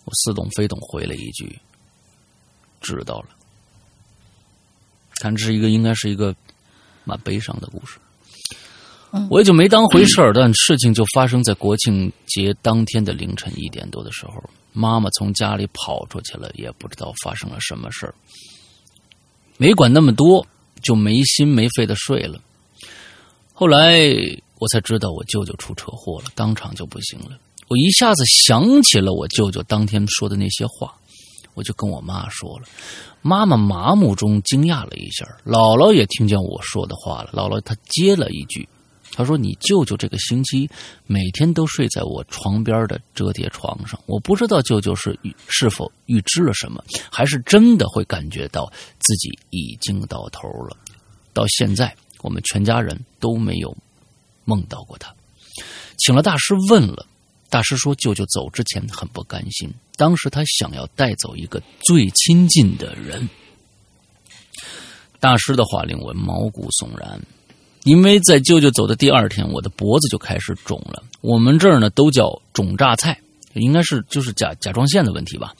[0.04, 1.58] 我似懂非懂回了一句。
[2.80, 3.28] 知道了，
[5.20, 6.34] 看这是一个应该是一个
[7.04, 7.98] 蛮悲伤的故事。
[9.28, 14.34] 我也就没当回事儿，但事情就发生在国庆节当天的凌晨一点多的时候，
[14.72, 18.14] 妈妈从家里跑出去了，也不知道发生了什么事儿，
[19.56, 20.46] 没管那么多，
[20.80, 22.40] 就没心没肺的睡了。
[23.52, 23.98] 后来
[24.58, 27.36] 我才知道我舅舅出车祸了，当场就不行了。
[27.66, 30.94] 我一下子想起了我舅舅当天说的那些话。
[31.54, 32.66] 我就跟我妈说了，
[33.22, 37.30] 妈妈麻木中惊讶了一下，姥姥也听见我说的话了。
[37.32, 38.66] 姥姥她接了一句，
[39.12, 40.70] 她说：“你舅舅这个星期
[41.06, 50.76] 每天都睡在我床边的折叠床上，我不知道舅舅是是否预知了什么，还是真的会感觉到自己已经到头了。
[51.34, 53.76] 到现在，我们全家人都没有
[54.44, 55.12] 梦到过他，
[55.98, 57.04] 请了大师问了。”
[57.50, 63.28] 大师说，舅舅走之前很不甘心，当时他想要带走一个最亲近的人。
[65.18, 67.20] 大师的话令我毛骨悚然，
[67.82, 71.02] 因为在舅舅走的第二天，我的脖子就开始肿了。
[71.20, 73.20] 我们这儿呢都叫肿榨菜，
[73.54, 75.52] 应该是就是甲甲状腺的问题吧，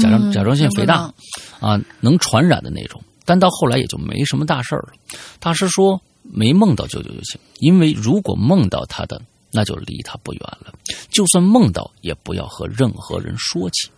[0.00, 1.12] 甲状甲状腺肥大
[1.58, 3.02] 啊，能传染的那种。
[3.24, 4.92] 但到后来也就没什么大事儿了。
[5.40, 9.20] 大师说，没梦到舅舅就行，因为如果梦到他的。
[9.50, 10.72] 那就离他不远了。
[11.10, 13.88] 就算梦到，也不要和任何人说起。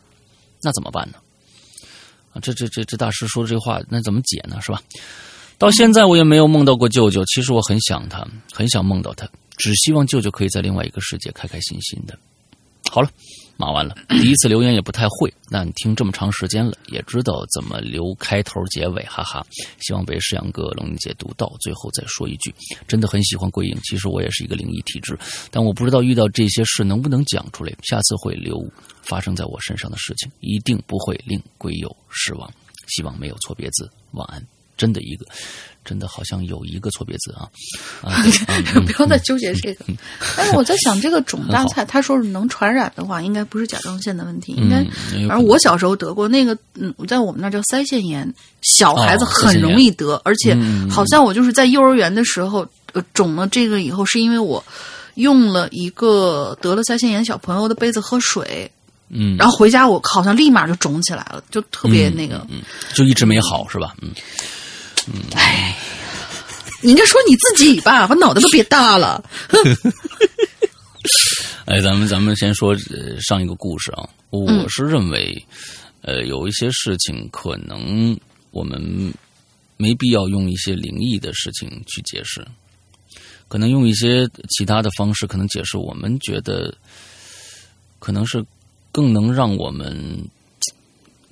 [0.62, 1.18] 那怎么办呢？
[2.32, 4.61] 啊，这这这这大师说这话，那怎么解呢？
[4.61, 4.82] 是吧？
[5.59, 7.24] 到现在我也没有梦到过舅舅。
[7.24, 12.18] 其实我很想他，很想梦到他，只希望舅舅可以在另外一个世界开开心心的。
[12.90, 13.11] 好了，
[13.61, 13.95] 骂完了。
[14.09, 19.45] 第一次留言也不太会，那你听这么长时间了，也知道怎么留开头结尾，哈哈。
[19.81, 21.53] 希望被世阳哥龙姐读到。
[21.61, 22.55] 最后再说一句，
[22.89, 23.79] 真的很喜欢鬼影。
[23.83, 25.19] 其实我也是一个灵异体质，
[25.51, 27.71] 但我不知道遇到这些事能不能讲出来。
[27.83, 28.57] 下次会留
[29.03, 32.51] 发生在我身上的事情，一定不会令鬼友失望。
[32.89, 33.91] 希望没有错别字。
[34.13, 34.43] 晚安。
[34.77, 35.27] 真的一个，
[35.85, 37.49] 真的好像有一个错别字啊！
[38.87, 39.85] 不要再纠结这个。
[40.37, 44.85] 但是我在想，这个肿大菜， 他说是能传染的话，应该不是甲状腺的问题，应该。
[45.14, 50.57] 嗯、而我小时候得过那个，嗯，在我们那叫腮腺炎，小孩子很容易得，哦、而且
[50.91, 54.62] 好像我就是在幼儿园的时候，呃，肿了这个以后，是因为我
[55.14, 58.70] 用了一个得了腮腺炎小朋友的杯子喝水。
[59.12, 62.62] 嗯，然后回家我好像立马就肿起来了，就特别那个，嗯，
[62.95, 63.93] 就一直没好是吧？
[64.03, 64.11] 嗯。
[65.13, 65.77] 嗯，哎，
[66.83, 69.23] 你应该说你自己吧，把脑袋都别大了。
[71.67, 72.77] 哎，咱们咱们先说
[73.21, 75.47] 上一个故事啊，我嗯是认为，
[76.03, 78.19] 呃，有一些事情可能
[78.51, 79.13] 我们
[79.77, 82.45] 没必要用一些灵异的事情去解释，
[83.47, 86.75] 可能用一些其他的方式，可能解释我们觉得
[87.99, 88.45] 可能是
[88.91, 89.97] 更能让我们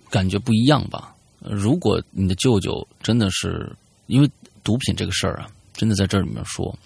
[0.08, 1.12] 感觉不一样吧。
[1.40, 3.70] 如果你的舅舅真的是
[4.06, 4.30] 因为
[4.64, 6.76] 毒品这个事儿啊，真的在这里面说，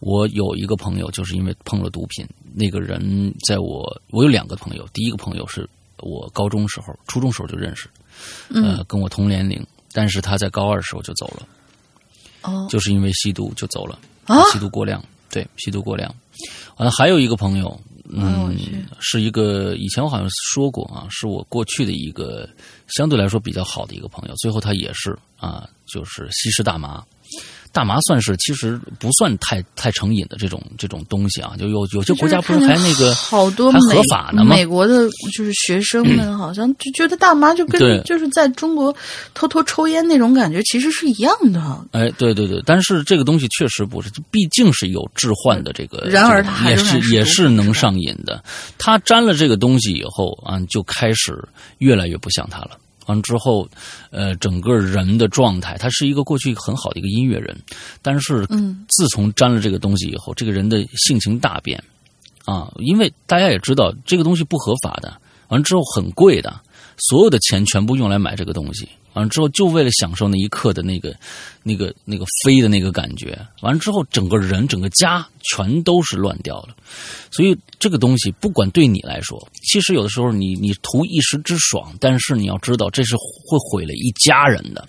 [0.00, 7.88] 我有一个朋友就是因为碰了毒品，那个人在我我有两个朋友，第一个朋友是我高中时候、初中时候就认识，
[8.50, 11.48] 呃，跟我同年龄，但是他在高二时候就走了，
[12.42, 16.14] 哦就是因为吸毒就走了，啊吸毒过量，对，吸毒过量。
[16.76, 18.56] 完了还有一个朋友，嗯，
[19.00, 22.48] 是一个以前我好像说过啊，是我过去的一个
[22.88, 27.04] 相对来说比较好的一个朋友，最后他也是啊，就是吸食大麻。
[27.74, 34.54] 大麻算是其实不算太太成瘾的这种这种东西啊，就有有些国家不是还那个好多还合法呢吗？
[34.54, 38.94] 美国的就是学生们好像就觉得大麻就跟就是在中国
[39.34, 41.60] 偷偷抽烟那种感觉其实是一样的。
[41.90, 48.40] 哎，对对对，但是这个东西确实不是，毕竟是有致幻的这个，然而它还是也是能上瘾的。
[48.78, 51.36] 他沾了这个东西以后啊，就开始
[51.78, 52.78] 越来越不像他了。
[53.06, 53.68] 完之后，
[54.10, 57.56] 呃，整个人的状态，他是一个过去很好的一个音乐人，
[58.02, 58.84] 但是嗯。
[58.88, 61.82] 自从沾了这个东西以后，这个人的性情大变
[62.44, 66.60] 啊，因为大家也知道这个东西不合法的，完了之后很贵的，
[66.98, 71.16] 所有的钱全部用来买这个东西，完了之后就为了享受那一刻的那个、
[71.62, 76.76] 那个、那个飞的那个感觉，完了之后整个人、整个家全都是乱掉了。
[77.30, 84.86] 所以这个东西不管对你来说，其实有的时候你你图一时之爽，但是你要知道这是会毁了一家人的。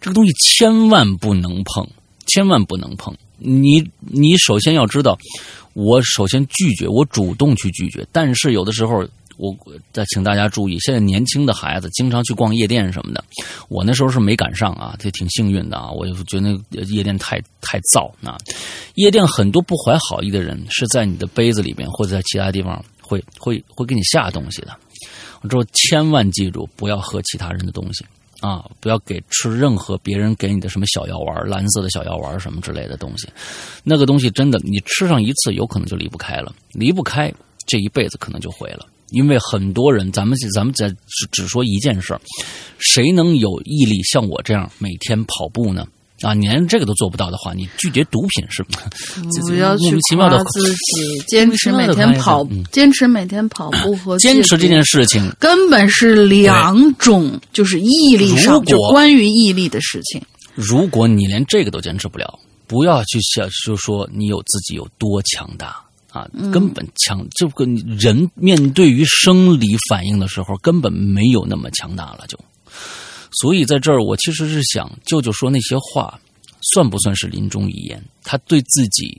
[0.00, 1.86] 这个东西千万不能碰，
[2.26, 3.16] 千万不能碰。
[3.38, 5.18] 你你首先要知道，
[5.72, 8.06] 我首先拒绝，我主动去拒绝。
[8.12, 9.04] 但是有的时候，
[9.38, 9.56] 我
[9.92, 13.24] 再请大家注意，现在年轻的孩子经常去逛夜店什么的，
[13.68, 15.90] 我那时候是没赶上啊，这挺幸运的啊。
[15.90, 16.50] 我就觉得
[16.84, 18.36] 夜店太太燥啊，
[18.94, 24.76] 夜店很多不怀好意的人是在你的杯子里面或者在其他地方会会会给你下东西的。
[25.48, 28.04] 之后千万记住，不要喝其他人的东西
[28.40, 33.28] 啊，不要给吃任何别人给你的什么小药丸、蓝色的小药丸什么之类的东西。
[33.82, 37.32] 那个东西真的，你吃上一次，有可能就离不开了，离不开，
[37.66, 38.86] 这一辈子可能就毁了。
[39.12, 42.20] 因为很多人，咱们咱们在只只说一件事儿，
[42.78, 45.86] 谁能有毅力像我这样每天跑步呢？
[46.22, 48.64] 啊，你连这个都做不到的话，你拒绝毒品是
[49.32, 60.22] 这不要去莫名其妙的夸自己， 坚持每天跑，嗯坚持每天跑步和坚持这件事情，根本是两种，就是毅力上，如果就关于毅力的事情。
[60.54, 62.38] 如果你连这个都坚持不了，
[62.68, 65.82] 不要去想，就说你有自己有多强大
[66.12, 67.64] 啊，根本强，这个
[67.98, 72.38] 人面对于生理反应的时候，根本没有那么强大了，就。
[73.40, 76.20] 所以在这儿，我其实是想，舅舅说那些话，
[76.74, 78.04] 算不算是临终遗言？
[78.22, 79.18] 他对自己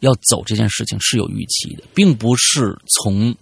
[0.00, 3.32] 要走这件事情是有预期的，并不是从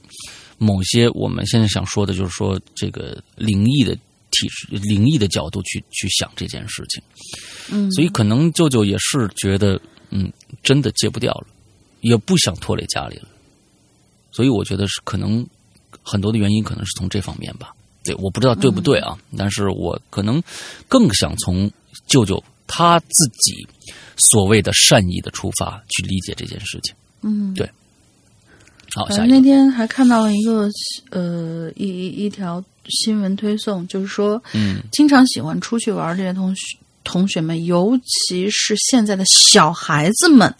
[0.59, 3.95] 某些我们现在想说的，就是说这个灵异的
[4.31, 7.03] 体质、灵异的角度去去想这件事情。
[7.71, 10.31] 嗯，所以可能舅舅也是觉得，嗯，
[10.62, 11.47] 真的戒不掉了，
[12.01, 13.28] 也不想拖累家里了。
[14.30, 15.46] 所以我觉得是可能
[16.03, 17.74] 很多的原因，可能是从这方面吧。
[18.05, 20.42] 对，我不知道对不对啊，但是我可能
[20.86, 21.70] 更想从
[22.07, 23.66] 舅舅他自己
[24.16, 26.94] 所谓的善意的出发去理解这件事情。
[27.22, 27.68] 嗯，对
[28.94, 30.70] 好，那下一个，天还看到了一个
[31.11, 40.55] 呃一一一条新闻推送，就是说，嗯经常喜欢出去玩这些同学同学们，尤其是现在的小孩子们，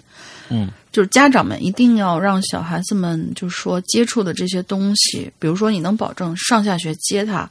[0.51, 0.69] 嗯
[0.99, 7.49] 就是家长们一定要让小孩子们，就是说接触的这些东西，比如说你能保证上下学接他，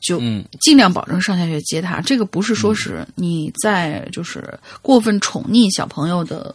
[0.00, 2.02] 就嗯尽量保证上下学接他。
[2.02, 6.54] 这个不是说是你在就是过分宠溺小朋友的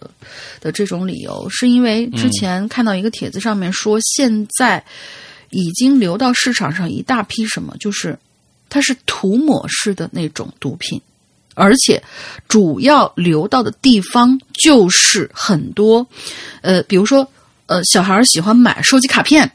[0.61, 4.85] 的这种理由，是因为之前看到一个帖子上面说，现在
[5.49, 8.15] 已经流到市场上一大批什么，就是
[8.69, 11.01] 它是涂抹式的那种毒品。
[11.55, 12.01] 而且
[12.47, 16.05] 主要流到的地方就是很多，
[16.61, 17.27] 呃，比如说，
[17.65, 19.49] 呃，小孩儿喜欢买收集卡片，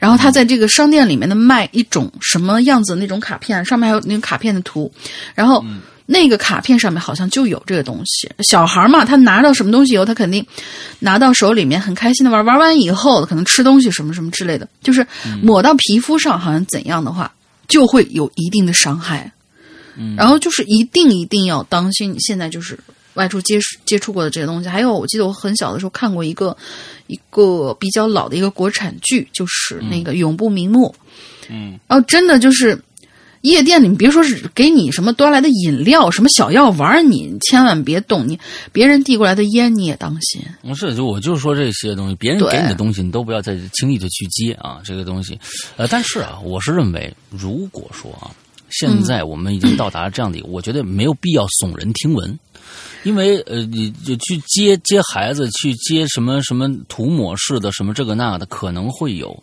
[0.00, 4.90] 然后他在这个商店里面的卖一种什么样子的那种卡片，上面还有那个卡片的图，
[5.34, 5.64] 然后
[6.06, 8.28] 那个卡片上面好像就有这个东西。
[8.48, 10.44] 小孩儿嘛，他拿到什么东西以后，他肯定
[10.98, 15.06] 拿到手里面很开心的玩，玩完以后可能吃东西什么什么之类的，就是
[15.40, 17.32] 抹到皮肤上，好像怎样的话
[17.68, 19.32] 就会有一定的伤害。
[20.16, 22.78] 然后就是一定一定要当心，你现在就是
[23.14, 24.68] 外出接触接触过的这些东西。
[24.68, 26.56] 还有，我记得我很小的时候看过一个
[27.06, 30.94] 一个比较老的一个国产剧，就是那个《永不瞑目》。
[31.50, 32.80] 嗯，然后真的就是
[33.42, 38.26] 夜店里，你别说是给你什么端来的饮料、什么小药丸，你千万别动。
[38.26, 38.38] 你
[38.70, 40.40] 别人递过来的烟你也当心。
[40.62, 45.38] 不是，就我就说这些东西，别人给你的东西，你都不要再轻易的去接啊，这个东西。
[45.76, 48.30] 呃，但是啊，我是认为，如果说啊，
[48.72, 52.38] 现在我们已经到达这样的一个，我觉得没有必要耸人听闻，
[53.04, 59.42] 因为呃，你就去接接孩子，去接什么什么涂抹式的什么这个那的，可能会有。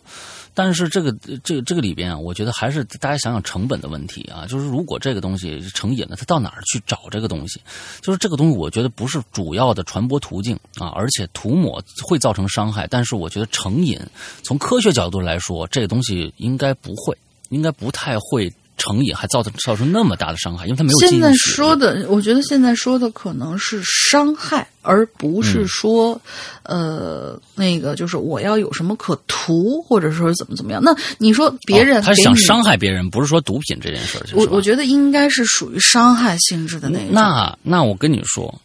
[0.52, 1.12] 但是这个
[1.44, 4.44] 这个这个里边啊，我觉得还是大家想想成本的问题啊。
[4.46, 7.60] 就是如果这个东西成瘾了，他到哪儿去找这个东西？
[8.02, 12.86] 就是这个东西，我觉得不是主要的传播途径啊，而且涂抹会造成伤害。
[12.88, 13.98] 但是我觉得成瘾，
[14.42, 17.16] 从科学角度来说，这个东西应该不会，
[17.50, 18.52] 应该不太会。
[18.80, 20.98] 成瘾还造成造成那么大的伤害，因为他没有。
[20.98, 26.18] 现在说的，我觉得现在说的可能是伤害，而不是说，
[26.62, 30.82] 呃，那个就是我要有什么可图，或者说怎么怎么样。
[30.82, 34.24] 那你说别人，他想伤害别人，不是说毒品这件事儿。
[34.32, 37.08] 我我觉得应该是属于伤害性质的那种。
[37.12, 38.58] 那那我跟你说，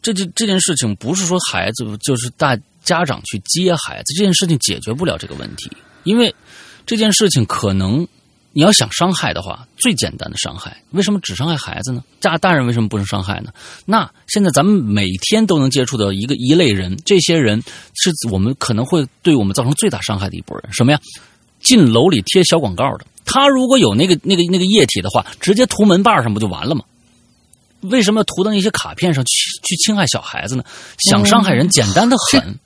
[0.00, 5.68] 这这这件事情不是说孩子就是大家长去接孩子这件事情解决不了这个问题，
[6.04, 6.32] 因为
[6.86, 8.06] 这件事情可能。
[8.56, 12.02] 你要想伤害的话，最简单的伤害，为什么只伤害孩子呢？
[12.22, 13.52] 家大人为什么不能伤害呢？
[13.84, 20.72] 那现在咱们每天都能接触到一个一类人，这些人是我们可能会对我们造成最大伤害的一波人。
[20.72, 20.98] 什么呀？
[21.60, 26.82] 进楼里贴小广告的，他如果有那个那个那个液体的话，直接涂门把上不就完了吗？
[27.82, 29.32] 为什么要涂到那些卡片上去
[29.68, 30.64] 去侵害小孩子呢？
[31.10, 32.58] 想伤害人，简单的很。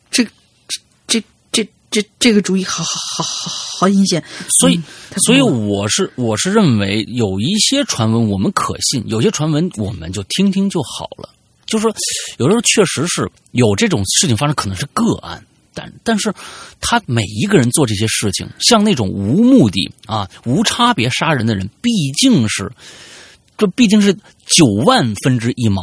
[1.91, 4.22] 这这这个主意，好好好好好阴险。
[4.61, 4.80] 所以。
[5.26, 11.28] 所以我是我是认为有一些传闻我们可信，有些传闻我们就听听就好了。
[11.66, 11.93] 就是说，
[12.38, 16.32] 有的时候确实是有这种事情发生，可能是个案，但但是
[16.80, 22.70] 他每一个人做这些事情，像那种无目的啊、无差别杀人的人，毕竟是
[23.59, 24.14] 这毕竟是
[24.47, 25.82] 九万分之一毛。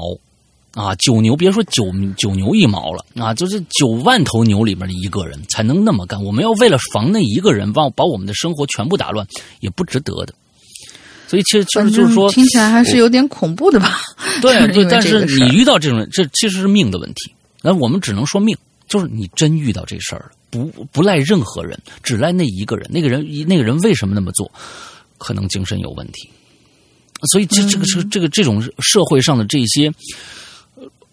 [0.77, 6.23] 啊，九牛别说九九牛一毛了啊，就是九万头牛里面的一个人才能那么干。
[6.23, 9.25] 我们要为了防那一个人，把把我们的生活全部打乱，
[9.59, 10.35] 也不值得的。
[11.27, 13.99] 所以，其实就是就是说，听起来还是有点恐怖的吧？
[14.39, 17.33] 对对，但是你遇到这种，这其实是命的问题。
[17.63, 18.55] 那我们只能说命，
[18.87, 22.87] 就是你真遇到这事儿了，不不赖任何人，只赖那一个人。
[22.91, 24.51] 那个人那个人为什么那么做？
[25.17, 26.29] 可能精神有问题。
[27.31, 29.91] 所以，这这个这个这个这种社会上的这些。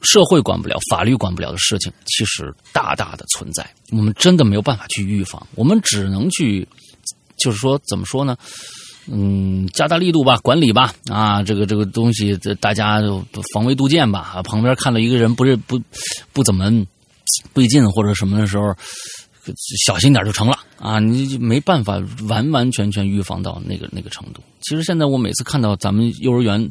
[0.05, 3.69] 社会管不了，法律管不了的事情，其实大大的存在。
[3.91, 6.67] 我们真的没有办法去预防，我们只能去，
[7.37, 8.37] 就是说，怎么说呢？
[9.07, 10.95] 嗯，加大力度吧，管理吧。
[11.11, 13.01] 啊，这个这个东西，大家
[13.53, 14.21] 防微杜渐吧。
[14.37, 15.81] 啊，旁边看到一个人不是不
[16.33, 16.71] 不怎么
[17.53, 18.75] 对劲或者什么的时候，
[19.87, 20.59] 小心点就成了。
[20.79, 24.43] 啊，你没办法完完全全预防到那个那个程度。
[24.63, 26.71] 其实现在我每次看到咱们幼儿园。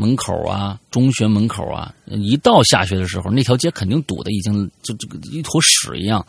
[0.00, 6.24] 门口啊，中学门口啊，一到下学的时候，那条街肯定堵的已经就这个一坨屎一样，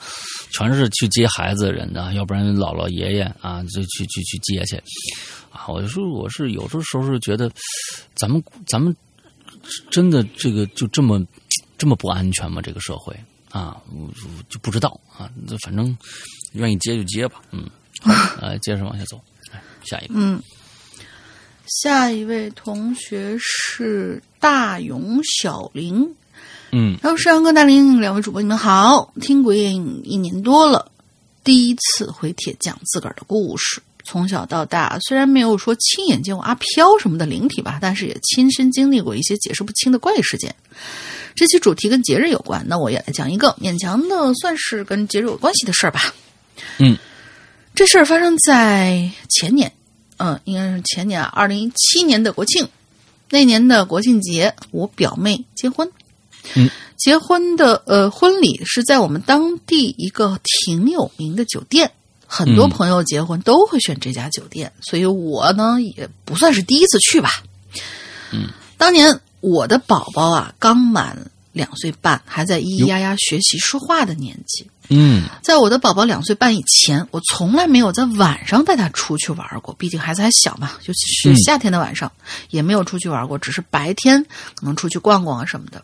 [0.51, 4.75] 全是去接孩子的人的，要不然姥姥爷爷啊，就去去去接去。
[5.51, 7.47] 啊，我就说我是有的时候是觉得，
[8.15, 8.95] 咱们咱们
[9.91, 11.23] 真的这个就这么
[11.77, 12.63] 这么不安全吗？
[12.63, 13.15] 这个社会
[13.51, 14.09] 啊，我
[14.49, 15.29] 就不知道啊，
[15.63, 15.95] 反正
[16.53, 17.69] 愿意接就接吧，嗯，
[18.41, 19.21] 来接着往下走，
[19.53, 20.41] 来下一个，嗯。
[21.69, 26.15] 下一位同学是大勇小林，
[26.71, 30.91] 嗯，还有山阳哥大林两位主播，你们好，听鬼影一年多了，
[31.43, 33.79] 第一次回帖讲自个儿的故事。
[34.03, 40.55] 从小到大，虽然没有说亲眼见过阿飘什么的灵体吧，但是也亲身经历过一些解释不清的怪异事件。
[41.35, 46.15] 这期主题跟节日有关，那我也来讲一个勉强的算是跟节日有关系的事儿吧。
[46.79, 46.97] 嗯，
[47.75, 49.71] 这事儿发生在前年。
[50.19, 52.67] 嗯，应该是前年，二零一七年的国庆，
[53.29, 55.89] 那年的国庆节，我表妹结婚。
[56.55, 61.91] 嗯，结婚的呃婚礼是在我们当地一个挺有名的酒店，
[62.27, 67.29] 很多朋友结婚都会选这家酒店，所以我呢也不算是第一次去吧。
[68.31, 74.69] 嗯，当年我的宝宝啊刚满两岁半，还在咿咿呀呀学习说话的年纪。
[74.89, 79.73] 嗯，在我的宝宝两岁半以前，我从来没有在晚上带他出去玩过。
[79.75, 82.11] 毕竟孩子还小嘛，尤其是夏天的晚上，
[82.49, 83.37] 也没有出去玩过。
[83.37, 84.23] 只是白天
[84.55, 85.83] 可能出去逛逛啊什么的。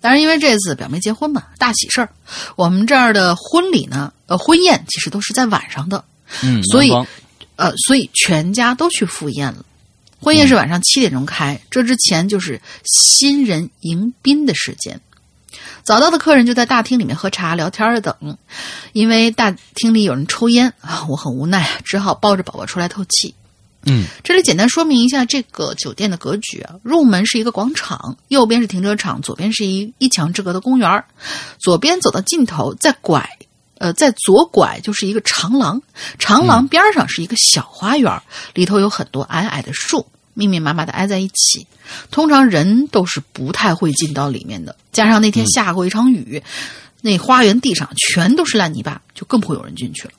[0.00, 2.08] 但是因为这次表妹结婚嘛，大喜事儿，
[2.56, 6.04] 我们这儿的婚礼呢，呃，婚宴其实都是在晚上的。
[6.42, 6.90] 嗯，所以，
[7.56, 9.64] 呃，所以全家都去赴宴了。
[10.20, 15.00] 婚宴是晚上七点钟开，这之前就是新人迎宾的时间。
[15.84, 18.38] 早到的客人就在大厅里面喝茶聊天的等，
[18.92, 23.34] 因为大厅里有人抽烟啊，我很无奈，只好抱着宝宝出来透气。
[23.84, 31.04] 嗯，这里简单说明一下这个酒店的格局啊，入门是一个广场，右边是停车场，左边是一一墙之隔的公园
[31.58, 33.28] 左边走到尽头再拐，
[33.78, 35.82] 呃，在左拐就是一个长廊，
[36.16, 38.22] 长廊边上是一个小花园
[38.54, 40.06] 里头有很多矮矮的树。
[40.34, 41.66] 密密麻麻的挨在一起，
[42.10, 44.76] 通常人都是不太会进到里面的。
[44.92, 46.42] 加上那天下过一场雨，
[47.00, 50.14] 那花园地上全都是烂泥巴，就更不会有人进去了。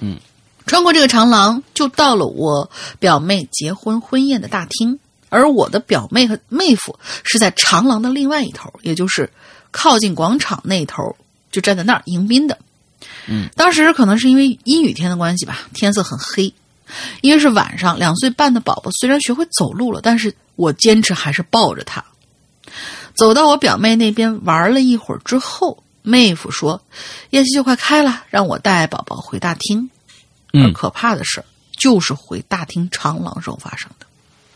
[0.00, 0.18] 嗯，
[0.66, 9.30] 穿过这个长廊，就到了我表妹结婚婚宴的大厅，而我的表妹和妹夫是在长廊的另外一头，也就是
[9.70, 11.16] 靠近广场那一头，
[11.50, 12.58] 就站在那儿迎宾的。
[13.28, 16.52] 嗯，当时可能是因为阴雨天的关系吧，天色很黑。
[17.20, 22.04] 因为是晚上，两岁半的宝宝虽然学会走路了，但是我坚持还是抱着他，
[23.14, 26.80] 走到我表妹那边玩了一会儿之后，妹夫说
[27.30, 29.90] ：“夜戏就快开了，让我带宝宝回大厅。”
[30.52, 31.44] 而嗯可怕的事儿
[31.76, 34.06] 就是回大厅长廊时候发生的。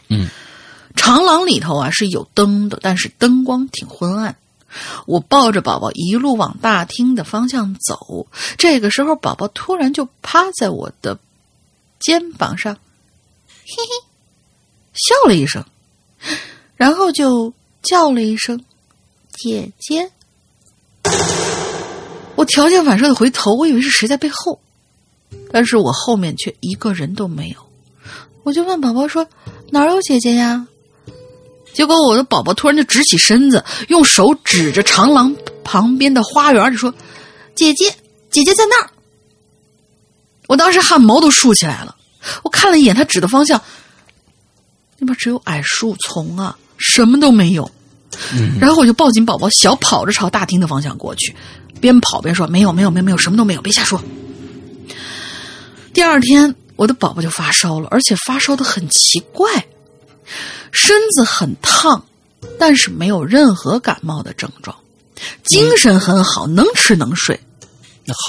[0.08, 0.28] 嗯，
[0.96, 4.36] 长廊里头啊是有灯的，但是灯光挺昏暗。
[5.04, 11.18] 我抱着宝宝一路往大厅的方向走，这个时候宝宝突然就趴在我的
[12.00, 14.06] 肩膀上，嘿嘿，
[14.94, 15.64] 笑了一声，
[16.74, 18.64] 然后就叫了一声
[19.30, 20.10] “姐姐”。
[22.36, 24.60] 我条件反射的回头，我以为是谁在背后，
[25.52, 27.56] 但是我后面却一个人都没有。
[28.42, 29.28] 我就问宝宝说
[29.70, 30.66] ：“哪有姐姐呀？”
[31.74, 36.92] 结果我的宝宝突然就直起身子，用手指着长廊旁边的花园里说
[37.54, 37.94] ：“姐姐，
[38.30, 38.90] 姐姐在那儿。”
[40.50, 41.94] 我当时汗毛都竖起来了。
[42.42, 43.62] 我看了一眼他指的方向，
[44.98, 47.70] 那边只有矮树丛啊，什么都没有。
[48.60, 51.36] 然后我就抱紧宝宝，小跑着朝大厅的方向过去，
[51.80, 54.02] 边跑边说：“没有，没有，没有，没有，什么都没有，别瞎说。”
[55.94, 59.68] 第二天，我的宝宝就发烧了，而且发烧的很奇怪，
[60.72, 62.04] 身子很烫，
[62.58, 64.76] 但是没有任何感冒的症状，
[65.44, 67.38] 精神很好，能吃能睡。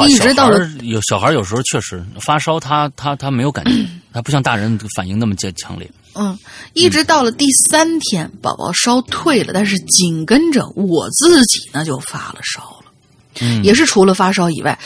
[0.07, 3.71] 一直到了有小孩有时候确实发烧他，他他没有感觉，
[4.13, 5.89] 他不像大人反应那么强强烈。
[6.13, 6.38] 嗯，
[6.73, 12.91] 一直到了第三天，宝宝烧退了，但是紧跟着我自己呢就发了烧了，
[13.39, 14.77] 嗯也是除了发烧以外，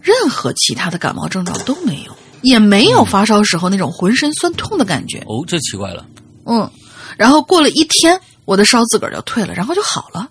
[0.00, 5.18] 任何其他的感冒症状都没有，也没有发烧时候那种浑身酸痛的感觉。
[5.26, 6.04] 哦，这奇怪了。
[6.44, 6.68] 嗯，
[7.16, 10.28] 然后过了一天，我的烧自个儿就退了，然后就好了。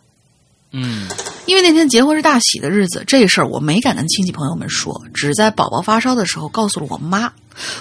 [0.71, 1.07] 嗯
[1.45, 7.31] 因为那天结婚是大喜的日子，这事儿我没敢跟亲戚朋友们说，只在宝宝发烧的时候告诉了我妈。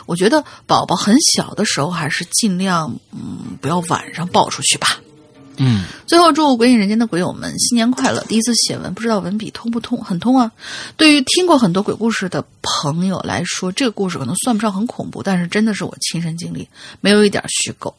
[0.06, 5.00] 我觉得宝宝很小的时候，还是尽量嗯不要晚上抱出去吧。
[5.58, 8.22] 嗯最后祝鬼影人间的鬼友们新年快乐！
[8.28, 9.98] 第一次写文，不知道文笔通不通？
[10.04, 10.52] 很通啊！
[10.96, 16.68] 对于听过很多鬼故事的朋友来说，这个故事可能算不上很恐怖，但是真的是我亲身经历，
[17.00, 17.94] 没有一点虚构。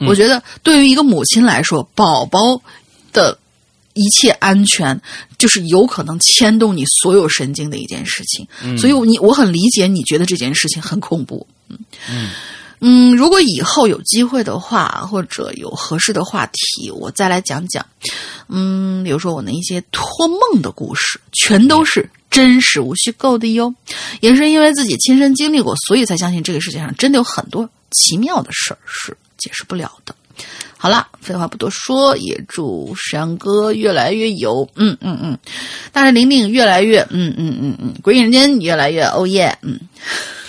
[0.00, 2.38] 我觉得对于一个母亲来说，宝宝
[3.12, 3.38] 的
[3.96, 5.00] 一切安全，
[5.38, 8.46] 就是有可能牵动你所有神经的一件事情。
[8.78, 11.46] 所以你我很理解你觉得这件事情很恐怖。
[12.08, 12.30] 嗯
[12.78, 17.84] 嗯，如果以后有机会的话，或者有合适的话题，我再来讲讲。
[18.48, 23.74] 嗯，比如说我的一些托梦的故事，全都是真实无虚构的哟。
[24.20, 30.14] 也是因为自己亲身经历过，所以才相信这个世界上真的有很多奇妙的事儿是解释不了的。
[30.86, 35.36] 好了，废话不多说，也祝山哥越来越有，嗯嗯嗯，
[35.90, 39.80] 但是玲玲越来越，嗯嗯嗯嗯，鬼影人间越来越哦耶，嗯。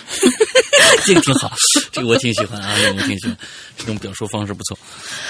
[1.05, 1.51] 这个挺好，
[1.91, 3.37] 这个我挺喜欢啊，这个我挺喜欢，
[3.77, 4.77] 这种表述方式不错，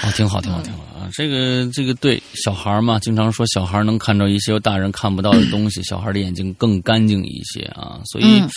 [0.02, 1.08] 啊，挺好，挺好，挺好啊。
[1.12, 8.48] 这个这个对小孩嘛，经常说小孩能看到一些大人看不到的东西，小孩的眼睛更干净一些啊，所以嗯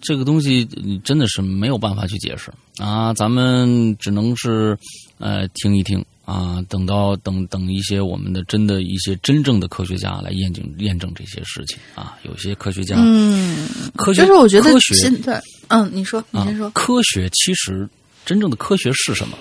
[0.00, 4.76] 这个东西嗯真的是没有办法去解释啊，咱们只能是
[5.18, 6.04] 呃听一听。
[6.26, 15.38] 啊，等到等等一些我们的真的一些真正的科学家来验证验证这些事情啊，有些科学家，嗯，科学就是我觉得现在，
[15.68, 17.88] 嗯，你说，你啊先说，，科学其实
[18.24, 19.36] 真正的科学是什么？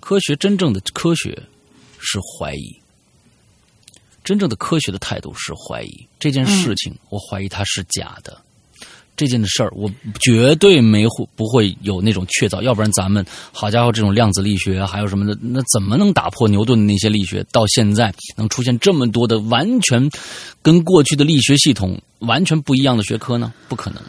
[0.00, 1.36] 科学真正的科学
[1.98, 2.76] 是怀疑，
[4.22, 8.40] 真正的科学的态度是怀疑这件事情，我怀疑它是假的。
[9.16, 9.90] 这件的事儿，我
[10.20, 17.42] 绝对没会不会有那种确凿，要不然咱们好家伙，这种量子力学啊还有什么的，那怎么能打破牛顿的那些力学？
[17.50, 20.10] 到现在能出现这么多的完全
[20.60, 23.54] 跟过去的力学系统完全不一样的学科呢？
[23.70, 24.02] 不可能。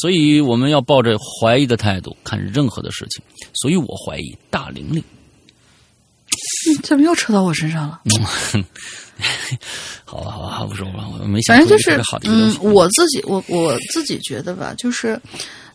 [0.00, 3.22] 所以我们要抱着怀疑的态度看任何的事情。
[3.54, 5.02] 所以我怀疑大玲玲。
[6.68, 8.00] 你怎么又扯到我身上了？
[10.04, 15.20] 好吧，好吧，不说了，我没想反正就是嗯。，我自己我我自己觉得吧，就是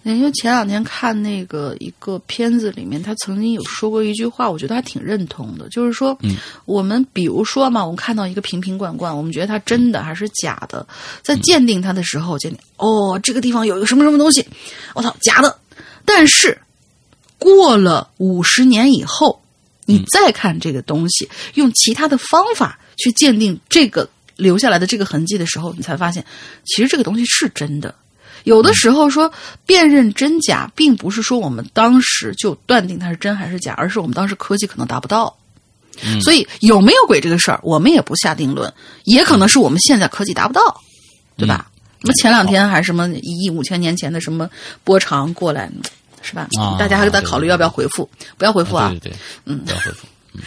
[0.04, 6.36] 因为前两天看那个一个片子里面，他曾经有说过一句话，我觉得还挺认同的，就是说，嗯
[6.66, 10.86] 我们比如说嘛，我们看到一个瓶瓶罐罐，我们觉得它真的还是假的，
[11.22, 14.46] 在鉴定它的时候，鉴定哦，这个地方有一个什么什么东西，
[14.94, 15.60] 我操，假的，
[16.06, 16.58] 但是。
[17.40, 19.44] 过了五十年以后，
[19.84, 26.26] 你再看这个东西，用其他的方法去鉴定这个留下来的这个痕迹的时候，你才发现，
[26.64, 27.94] 其实这个东西是真的。
[28.44, 29.32] 有的时候说
[29.66, 35.36] 辨认真假，并不是说我们当时就断定它是真还是假，而是我们当时科技可能达不到。
[36.22, 40.82] 所以有没有鬼这个事儿，我们也不下定论，也可能是我们现在科技达不到，
[41.38, 41.70] 对吧？
[42.02, 44.50] 那么前两天还什么一亿五千年前的什么
[44.84, 45.72] 波长过来，
[46.22, 46.48] 是吧？
[46.80, 48.10] 大家还在考虑要不要回复？
[48.38, 48.90] 不要回复啊！
[49.02, 49.14] 对对，
[49.46, 50.08] 嗯，不要回复。
[50.34, 50.42] 嗯。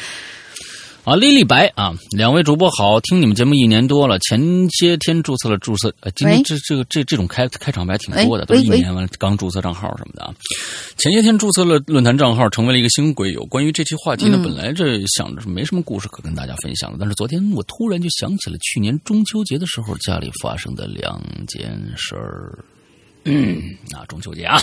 [1.07, 10.35] 啊，丽丽白啊，两位主播好，听你们节目一年多了，前些天注册了注册，呃，今天这这个这这种开开场白挺多的，都一年完刚注册账号什么的啊。
[10.97, 13.45] 前些天注册了论坛账号，成为了一个新鬼友。
[13.45, 22.59] 关于这期话题呢，本来这想着是没什么故事可跟大家分享的，但是昨天我突然就想起了去年中秋节的时候家里发生的两件事儿。
[23.23, 23.63] 嗯，
[23.93, 24.61] 啊，中秋节啊，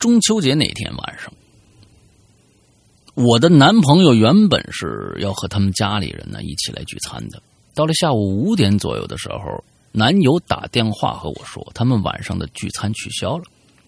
[0.00, 1.32] 中秋节那天晚上。
[3.18, 7.42] 我的男朋友原本是要和他们家里人呢一起来聚餐的。
[7.74, 13.42] 到了下午五点左右的时候，男友打电话和我说，他们晚上的聚餐取消了，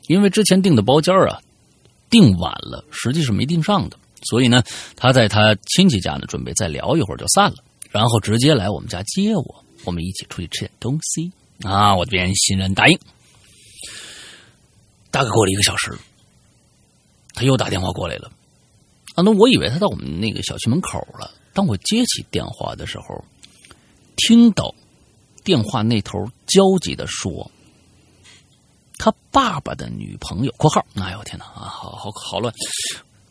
[0.09, 1.41] 因为之前订的包间啊
[2.11, 3.97] 订晚了，实际是没订上的。
[4.25, 4.65] 所以呢，
[4.97, 7.57] 他在他亲戚家呢准备再聊一会儿就散了，
[7.93, 11.31] 然后直接来我们家接我，我们一起出去吃点东西
[11.63, 11.95] 啊。
[11.95, 12.99] 我这边欣然答应。
[15.13, 15.97] 大概过了一个小时，
[17.35, 18.29] 他又打电话过来了。
[19.15, 21.31] 啊，那我以为他到我们那个小区门口了。
[21.53, 23.25] 当我接起电话的时候，
[24.17, 24.73] 听到
[25.43, 27.51] 电话那头焦急的说
[28.99, 30.87] ：“他爸爸的女朋友（括号）。
[30.95, 32.55] 哎呦天哪啊，好好好乱！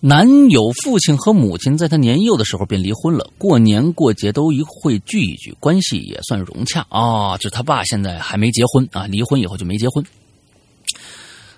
[0.01, 7.37] 男友父亲和母亲在他年幼的时候便离婚了，过年过节都一会聚一聚，关系也算融洽啊。
[7.37, 10.05] 就他爸现在还没结婚啊，离婚以后就没结婚。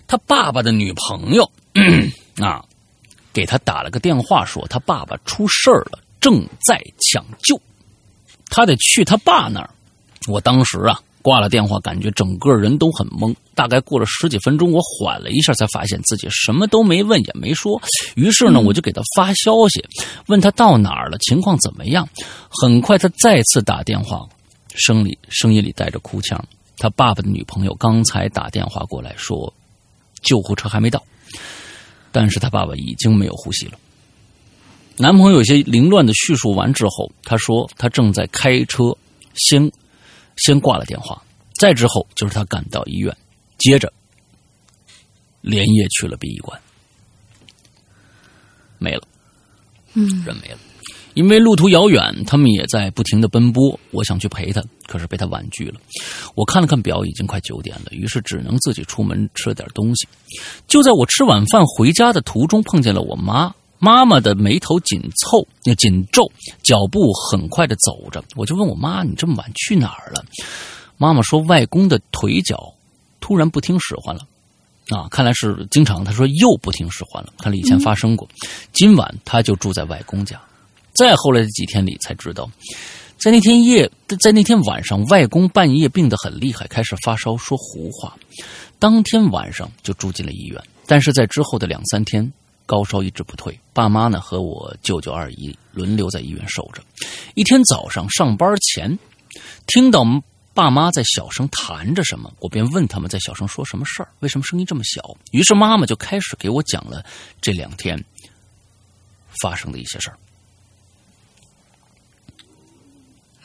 [0.06, 1.52] 他爸爸的女朋友
[2.38, 2.66] 啊。”
[3.34, 7.60] 给他打了个电话，说他爸爸出事儿了，正在抢救，
[8.50, 9.70] 他得去他爸那儿。
[10.28, 13.36] 我当时啊挂了电话，感觉整个人都很懵。
[13.54, 17.80] 大概过了十几分钟，我缓了一下，才发现自己什么都没问也没说。
[18.16, 19.84] 于是呢，我就给他发消息，
[20.28, 22.08] 问他到哪儿了，情况怎么样。
[22.50, 24.28] 很快，他再次打电话，
[24.74, 26.44] 声里声音里带着哭腔。
[26.78, 29.54] 他爸爸的女朋友刚才打电话过来，说
[30.24, 31.04] 救护车还没到。
[32.12, 33.80] 但是他爸爸已经没有呼吸了。
[34.98, 38.96] 男朋友有些凌乱的叙述完之后，他说他正在开车，
[39.36, 39.72] 先
[40.38, 41.22] 先挂了电话。
[41.54, 43.16] 再之后就是他赶到医院，
[43.58, 43.92] 接着
[45.42, 46.60] 连夜去了殡仪馆，
[48.78, 49.08] 没了，
[49.94, 50.58] 嗯，人没了。
[51.14, 53.80] 因为路途遥远，他们也在不停的奔波。
[53.92, 55.80] 我想去陪他，可是被他婉拒了。
[56.36, 60.08] 我看了看表，已经快九点了，于是只能自己出门吃了点东西。
[60.68, 63.54] 就在我吃晚饭回家的途中，碰见了我妈。
[63.84, 66.32] 妈妈的眉头紧凑、紧皱，
[66.62, 68.24] 脚步很快的走着。
[68.36, 70.24] 我就问我妈：“你这么晚去哪儿了？”
[70.98, 72.72] 妈妈说：“外公的腿脚
[73.20, 74.22] 突然不听使唤了。”
[74.96, 76.04] 啊，看来是经常。
[76.04, 78.30] 他说又不听使唤了，看来以前发生过。
[78.72, 80.40] 今晚他就住在外公家。
[81.02, 82.48] 再后来的几天里才知道，
[83.18, 88.16] 在那天夜，在那天晚上，外公半夜病得很厉害，开始发烧，说胡话。
[88.78, 92.32] 当天晚上就住进了医院，但是在之后的两三天，
[92.68, 93.60] 高烧一直不退。
[93.74, 96.84] 爸妈呢和我舅舅二姨轮流在医院守着。
[97.34, 99.00] 一天早上上班前，
[99.66, 100.06] 听到
[100.54, 105.18] 爸妈在小声谈着什么，我便问他们在小声说什么事儿，为什么声音这么小？
[105.32, 107.04] 于是妈妈就开始给我讲了
[107.42, 108.06] 这两天
[109.42, 110.16] 发生的一些事儿。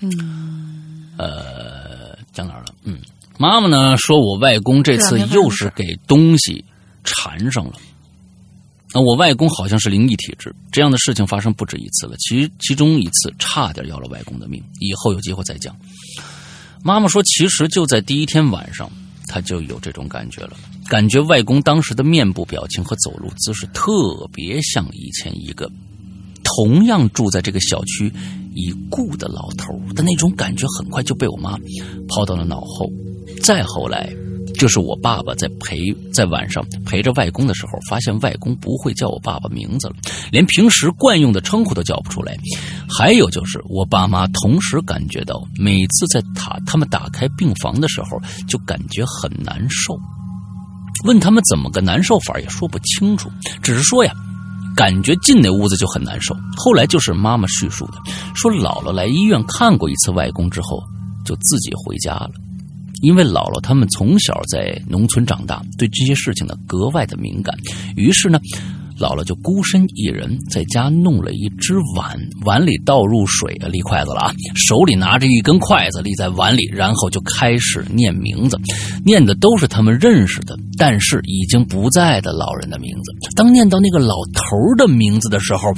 [0.01, 2.67] 嗯，呃，讲哪儿了？
[2.85, 2.99] 嗯，
[3.39, 6.65] 妈妈呢说，我外公这次又是给东西
[7.03, 7.73] 缠上了。
[8.93, 12.17] 那我外公好像是灵异体质，这样的事情发生不止一次了。
[12.19, 15.75] 其其中一次差点要了外公的命，以后有机会再讲。
[16.83, 18.91] 妈妈说，其实就在第一天晚上，
[19.27, 20.57] 她就有这种感觉了，
[20.89, 25.71] 感觉外公当时的面部表情和走路姿势特别像以前一个
[26.45, 28.13] 同样住在这个小区。
[28.57, 31.57] 已故的老头的那种感觉，很快就被我妈
[32.09, 32.91] 抛到了脑后。
[33.43, 34.11] 再后来，
[34.59, 35.79] 就是我爸爸在陪
[36.13, 39.95] 在晚上陪着外公的时候，发现外公不会叫我爸爸名字了，
[40.33, 42.37] 连平时惯用的称呼都叫不出来。
[42.89, 49.99] 还有就是，我爸妈同时感觉到，每次在他他们打开病房的时候，就感觉很难受。
[51.05, 53.31] 问他们怎么个难受法，也说不清楚，
[53.63, 54.13] 只是说呀。
[54.77, 56.37] 感觉进那屋子就很难受。
[56.57, 57.95] 后来就是妈妈叙述的，
[58.35, 60.81] 说姥姥来医院看过一次外公之后，
[61.25, 62.31] 就自己回家了。
[63.03, 67.55] 因为姥姥他们从小在农村长大，对这些事情呢格外的敏感。
[67.95, 68.39] 于是呢，
[68.99, 78.59] 姥姥就孤身一人在家弄了一只碗，碗里倒入水，立筷子了啊，手里拿着一根筷子立在碗里，然后就开始念名字，
[79.05, 83.13] 念的都是他们认识的，但是已经不在的老人的名字。
[83.37, 85.73] 当念到那个老头的名字的时候，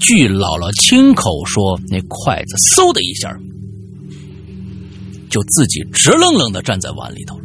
[0.00, 3.36] 据姥姥亲口说，那筷子嗖的一下。
[5.30, 7.44] 就自己直愣愣的站在碗里头了。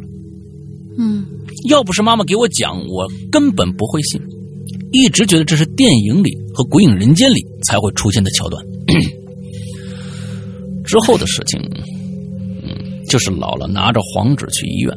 [0.96, 1.22] 嗯，
[1.68, 4.18] 要不是妈妈给我讲，我根本不会信。
[4.94, 8.64] 一直觉得这是电影里和《鬼影人间》里才会出现的桥段。
[10.86, 11.60] 之后的事情，
[12.62, 14.96] 嗯，就是姥姥拿着黄纸去医院，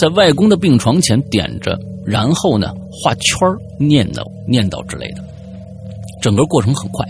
[0.00, 3.46] 在外公的病床前点着，然后呢画圈
[3.78, 5.22] 念叨念叨之类的。
[6.22, 7.06] 整个过程很快。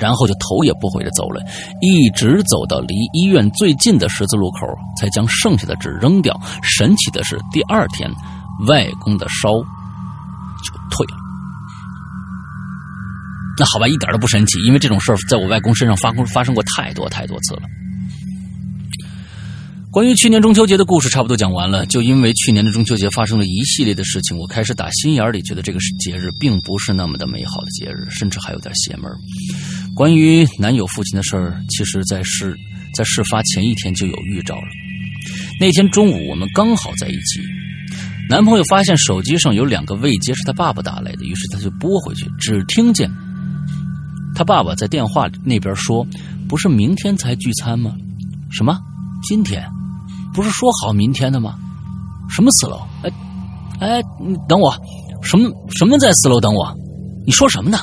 [0.00, 1.42] 然后就头也不回的走了，
[1.80, 4.64] 一直走到离医院最近的十字路口，
[4.96, 6.40] 才将剩下的纸扔掉。
[6.62, 8.08] 神奇的是，第二天，
[8.68, 11.16] 外公的烧就退了。
[13.58, 17.62] 那好吧，一点都不神奇，因为这种事儿在我外公身上发发生过太多太多次了。
[19.90, 21.84] 关于去年中秋节的故事差不多讲完了。
[21.86, 29.10] 就因为去年的中秋节发生了一系列的事情，我开始打心眼里觉得这个节日并不是那么的美好的节日，甚至还有点邪门。
[29.96, 32.54] 关于男友父亲的事儿，其实在事
[32.94, 34.68] 在事发前一天就有预兆了。
[35.58, 37.40] 那天中午我们刚好在一起，
[38.28, 43.10] 男朋友发现手机上有两个未接是他爸爸打来的，于是他就拨回去，只听见
[44.38, 46.06] 他爸爸在电话那边说
[46.48, 47.96] ：“不是明天才聚餐吗？
[48.52, 48.78] 什么？
[49.24, 49.68] 今天？
[50.32, 51.58] 不是说好明天的吗？
[52.30, 52.80] 什么四楼？
[53.02, 53.10] 哎
[53.80, 54.72] 哎，你等我，
[55.22, 56.72] 什么什么在四楼等我？
[57.26, 57.78] 你说什么呢？”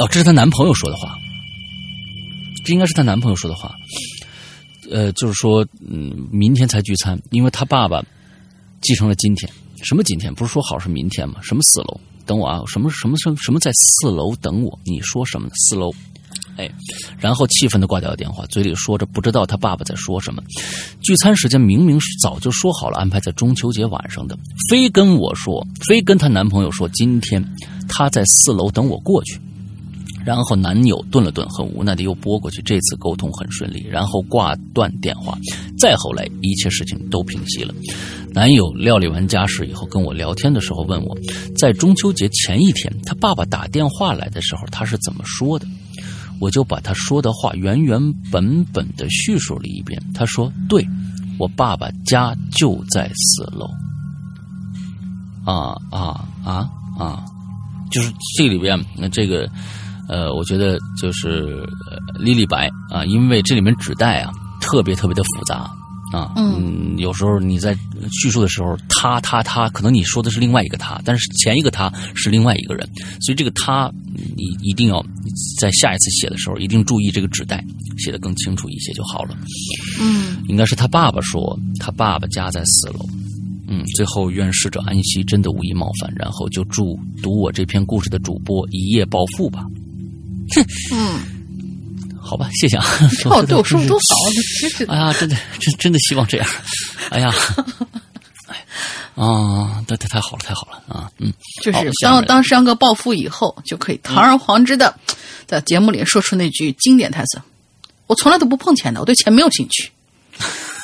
[0.00, 1.18] 哦，这是她男朋友说的话，
[2.64, 3.74] 这应该是她男朋友说的话。
[4.90, 8.02] 呃，就是说，嗯，明天才聚餐，因为她爸爸
[8.80, 9.52] 继承了今天。
[9.82, 10.34] 什么今天？
[10.34, 11.34] 不是说好是明天吗？
[11.42, 12.00] 什么四楼？
[12.26, 12.62] 等我啊！
[12.66, 14.78] 什么什么什么什么在四楼等我？
[14.84, 15.48] 你说什么？
[15.54, 15.90] 四楼？
[16.56, 16.70] 哎，
[17.18, 20.42] 然后气愤的挂掉了电话，嘴里说着不知道他爸爸在说什么。
[21.00, 24.38] 聚餐时间明明是早就说好了，安排在中秋节晚上的，
[24.68, 27.42] 非跟我说，非跟她男朋友说，今天
[27.88, 29.40] 她在四楼等我过去。
[30.24, 32.60] 然后男友顿了顿，很无奈的又拨过去。
[32.62, 35.36] 这次沟通很顺利，然后挂断电话。
[35.78, 37.74] 再后来，一切事情都平息了。
[38.32, 41.16] 男友料理完家事以后，跟我聊天的时候问我，
[41.58, 45.66] 在中秋节前一天，他爸爸打电话来的时候，他是怎么说的？
[46.38, 50.00] 我就把他说的话原原本本的叙述了一遍。
[50.14, 50.86] 他说：“对，
[51.38, 53.66] 我爸爸家就在四楼。”
[55.44, 57.24] 啊啊啊啊！
[57.90, 59.48] 就是这里边那这个。
[60.10, 61.64] 呃，我觉得就是
[62.18, 65.70] 莉莉白啊，因为这里面纸带啊特别特别的复杂
[66.12, 67.72] 啊，嗯，有时候你在
[68.20, 72.84] 叙述的时候，他他他，可能你说的是另外一个他，但是前一个他是另外一个人，
[73.20, 73.88] 所以这个他
[74.36, 75.00] 你一定要
[75.60, 77.64] 在下一次写的时候一定注意这个纸带
[77.96, 79.38] 写的更清楚一些就好了。
[80.00, 83.08] 嗯，应该是他爸爸说他爸爸家在四楼，
[83.68, 89.64] 嗯，最后愿逝者安息，真的无意冒犯，然后就祝读我这篇故事的主播一夜暴富吧。
[90.92, 91.20] 嗯，
[92.20, 92.84] 好吧，谢谢啊。
[93.30, 94.02] 哦，对我说的多好，
[94.60, 94.84] 真是。
[94.90, 96.48] 哎呀，真的，真真的希望这样。
[97.10, 97.32] 哎呀，
[98.46, 98.64] 哎，
[99.14, 101.10] 啊，太太太好了，太好了啊！
[101.18, 101.32] 嗯，
[101.62, 104.94] 就是当当山哥暴富以后，就可以堂而皇之的
[105.46, 107.40] 在节目里说出那句经典台词
[108.06, 109.90] ：“我从来都不碰钱的，我对钱没有兴趣。”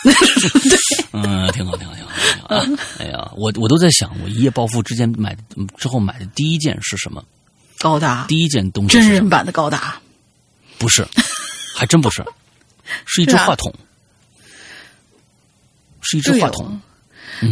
[0.04, 0.12] 对，
[1.12, 2.54] 嗯，挺好，挺好，挺好。
[2.54, 2.64] 啊，
[2.98, 5.36] 哎呀，我我都在想，我一夜暴富之前买
[5.76, 7.22] 之后买的第一件是什么？
[7.78, 8.24] 高达。
[8.28, 9.96] 第一件东西，真人版的高达，
[10.78, 11.06] 不是，
[11.74, 12.24] 还真不是，
[13.06, 13.72] 是一只话筒，
[16.02, 16.80] 是一只话筒，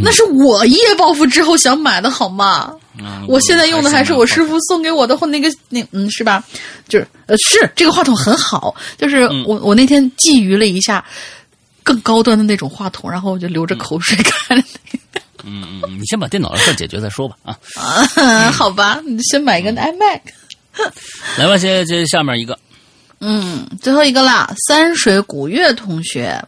[0.02, 2.74] 那是我一夜暴富之后想买的，好吗？
[3.26, 6.44] 我现在用的还是我师傅送给我的，或那个那嗯，是吧？
[6.88, 11.04] 就是呃，是这个话筒很好，就是我我那天觊觎了一下
[11.82, 14.64] 更高端的那种话筒，然后我就流着口水看。
[15.44, 17.58] 嗯嗯，你先把电脑的事解决再说吧啊。
[18.16, 20.20] 啊，好吧，你先买个 iMac。
[21.38, 22.58] 来吧，接接下面一个。
[23.20, 26.44] 嗯，最后一个啦，三水古月同学，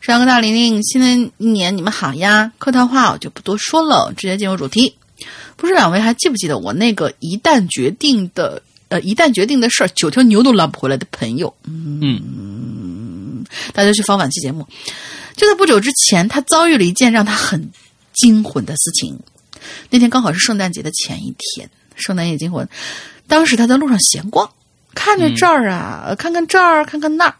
[0.00, 2.52] 山哥大玲玲，新的一年你们好呀！
[2.58, 4.96] 客套话我就不多说了，直接进入主题。
[5.56, 11.52] 不知两位还记不记得我那个一旦决定的呃一旦决定的事儿，九条牛都拉不回来的朋友？
[11.66, 14.66] 嗯，大家去翻往期节目。
[15.36, 17.70] 就在不久之前，他遭遇了一件让他很。
[18.14, 19.18] 惊魂的事情，
[19.90, 22.68] 那天刚好是圣诞节的前一天，圣诞夜惊魂。
[23.26, 24.50] 当时他在路上闲逛，
[24.94, 27.34] 看着这儿啊，看看这儿，看看那儿，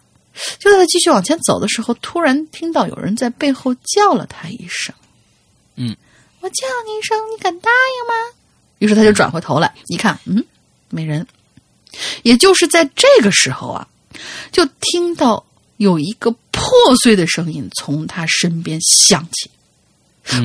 [0.59, 4.95] 就在他继续往前走的时候，突然听到有人在背后叫了他一声
[5.77, 5.97] ：“嗯，
[6.41, 8.39] 我叫你一声，你敢答应吗？”
[8.81, 10.45] 于是他就转回头来一看，嗯，
[10.91, 11.27] 没人。
[12.23, 13.87] 也就是在这个时候啊，
[14.51, 15.45] 就听到
[15.77, 16.73] 有一个破
[17.03, 19.51] 碎的声音从他身边响起。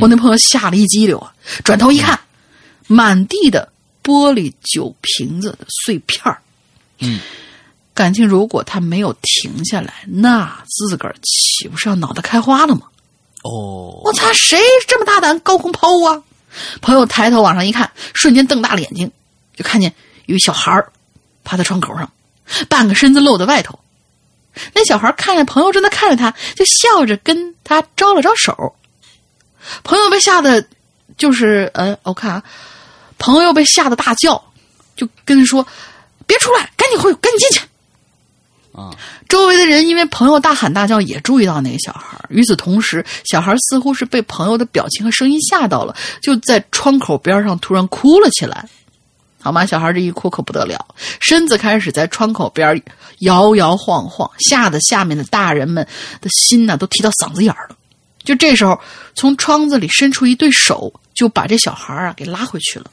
[0.01, 1.33] 我那朋友吓了一激灵啊，
[1.63, 2.19] 转头一看，
[2.87, 3.71] 满地的
[4.03, 6.41] 玻璃酒瓶子的碎片儿。
[6.99, 7.19] 嗯，
[7.93, 12.81] 感情如果他没有停下来，那自个儿岂不是要脑袋开花了吗？
[13.43, 16.21] 哦，我擦，谁这么大胆高空抛物啊？
[16.81, 19.09] 朋友抬头往上一看，瞬间瞪大了眼睛，
[19.55, 19.93] 就看见
[20.25, 20.91] 有一小孩儿
[21.45, 22.11] 趴在窗口上，
[22.67, 23.79] 半个身子露在外头。
[24.73, 28.75] 那小孩看见朋友正在看着他，就笑着跟他招了招手。
[29.83, 30.65] 朋友被吓得，
[31.17, 32.43] 就是呃，我看啊，
[33.17, 34.41] 朋友被吓得大叫，
[34.95, 35.65] 就跟他说
[36.27, 37.65] ：“别出来，赶紧回，赶紧进去。”
[38.71, 38.95] 啊，
[39.27, 42.17] 周围的人因为朋友大喊大叫，也注意到那个小孩。
[42.29, 48.67] 与此同时，小孩似乎是被朋友的表情和声音吓到了，就在窗口边上突然哭了起来。
[49.41, 49.65] 好吗？
[49.65, 50.85] 小孩这一哭可不得了，
[51.19, 52.81] 身子开始在窗口边
[53.19, 55.85] 摇摇晃晃，吓得下面的大人们
[56.21, 57.75] 的心呐都提到嗓子眼儿了。
[58.29, 58.79] 就这时候，
[59.15, 62.85] 从窗子里伸出一对手，就把这小孩啊给拉回去了。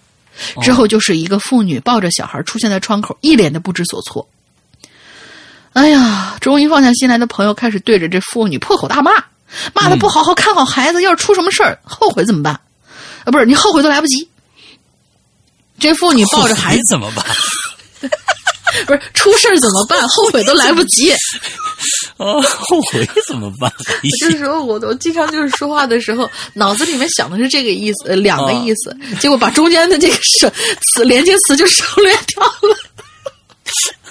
[0.63, 4.27] 之后就是一个妇女抱着小孩出现在窗口，一脸的不知所措。
[5.75, 9.11] 哎呀，终于放下心来的朋友开始对着这妇女破口大骂，
[9.75, 12.59] 骂她不好好看好孩子，要是出什么事儿，后悔怎么办？
[13.25, 14.27] 啊，不是你后悔都来不及。
[15.79, 17.23] 这妇女抱着孩子怎么办？
[18.87, 20.01] 不是出事儿怎么办？
[20.09, 21.13] 后悔都来不及。
[22.17, 23.71] 哦，后悔怎么办？
[24.21, 30.51] 这时候我我经常就是说话的时候，脑子里面想的是这个意思，呃两个意思，结果把中间的这个省
[30.95, 32.77] 词连接词就省略掉了。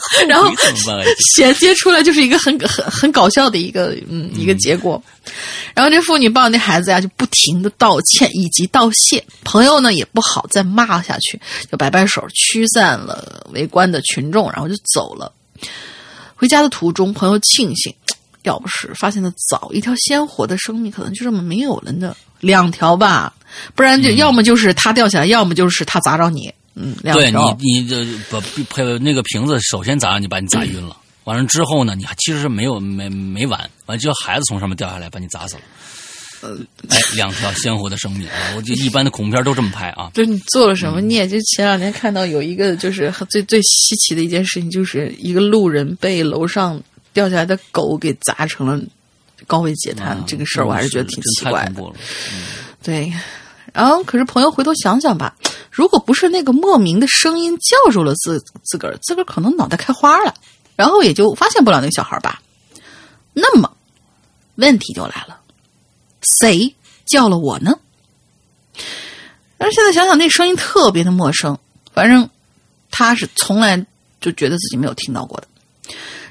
[0.27, 0.49] 然后
[1.34, 5.02] 衔接出来就是一个很很很搞笑的一个嗯一个结果，
[5.73, 11.40] 然后这妇女抱那孩子呀就不停的道歉以及道谢，朋友呢也不好再骂下去，
[11.72, 15.32] 就摆摆手驱散了围观的群众，然后就走了。
[16.36, 17.94] 回家的途中，朋友庆幸，
[18.44, 23.34] 要不是发现的早，一条鲜活的生命可能就这么没有了呢，两条吧，
[23.73, 26.53] 不然就要么就是他掉下来，要么就是他砸着你。
[26.76, 28.39] 嗯，对你，你这把
[28.69, 30.95] 配那个瓶子首先砸上你，把你砸晕了。
[31.23, 35.61] 完了之后呢，你还其实是没有没没完，完就孩子从上面掉下来把你砸死了。
[36.41, 36.56] 呃，
[36.89, 38.53] 哎，两条鲜活的生命啊！
[38.56, 40.11] 我就一般的恐怖片都这么拍啊。
[40.14, 41.27] 对你做了什么孽？
[41.27, 46.80] 就前两天看到有一个就是最最稀奇的一件事情，就是一个路人被楼上
[47.14, 48.80] 掉下来的狗给砸成了
[49.47, 50.22] 高位截瘫。
[50.27, 51.81] 这个事儿我还是觉得挺奇怪的。
[52.84, 53.11] 对，
[53.76, 55.35] 然后可是朋友回头想想吧。
[55.69, 60.34] 如果不是那个莫名的声音叫住了自自个儿，自个儿可能脑袋开花了，
[60.77, 62.41] 然后也就发现不了那个小孩吧。
[63.34, 63.69] 那么，
[64.56, 65.38] 问题就来了，
[66.22, 66.73] 谁
[67.06, 67.77] 叫了我呢？
[69.57, 71.60] 但是现在想想，那声音特别的陌生，
[71.93, 72.30] 反正
[72.89, 73.85] 他是从来
[74.22, 75.47] 就觉得自己没有听到过的。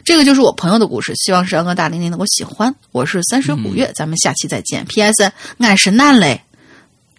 [0.06, 2.74] 这个就是我朋友的故事，希望是安哥大玲玲能够喜欢。
[2.92, 4.86] 我是三水古月，咱们下期再见。
[4.86, 5.30] P.S.
[5.58, 6.42] 俺是男嘞。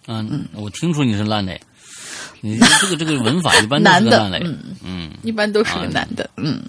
[0.06, 1.60] 嗯，我听出你是烂嘞。
[2.40, 6.62] 你 这个这个文法一般男的，嗯嗯，一般都是个男的，嗯。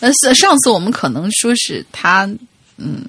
[0.00, 2.24] 那是上次我们可能说是他，
[2.78, 3.04] 嗯，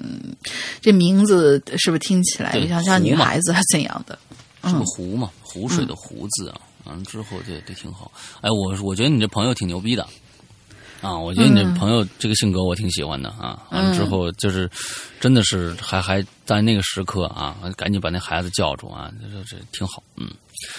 [0.80, 4.18] 这名字是不是听起来像像女孩子还怎样的？
[4.64, 6.60] 是个湖嘛，湖水的湖字啊。
[6.84, 8.10] 完了之后，这这挺好。
[8.40, 10.06] 哎，我我觉得你这朋友挺牛逼的
[11.02, 11.18] 啊！
[11.18, 13.58] 我觉得你这朋友这个性格我挺喜欢的啊。
[13.70, 14.70] 完了之后就是
[15.20, 20.30] 真的是还还在那个时刻啊，赶紧把那孩子叫住啊，这这挺好，嗯。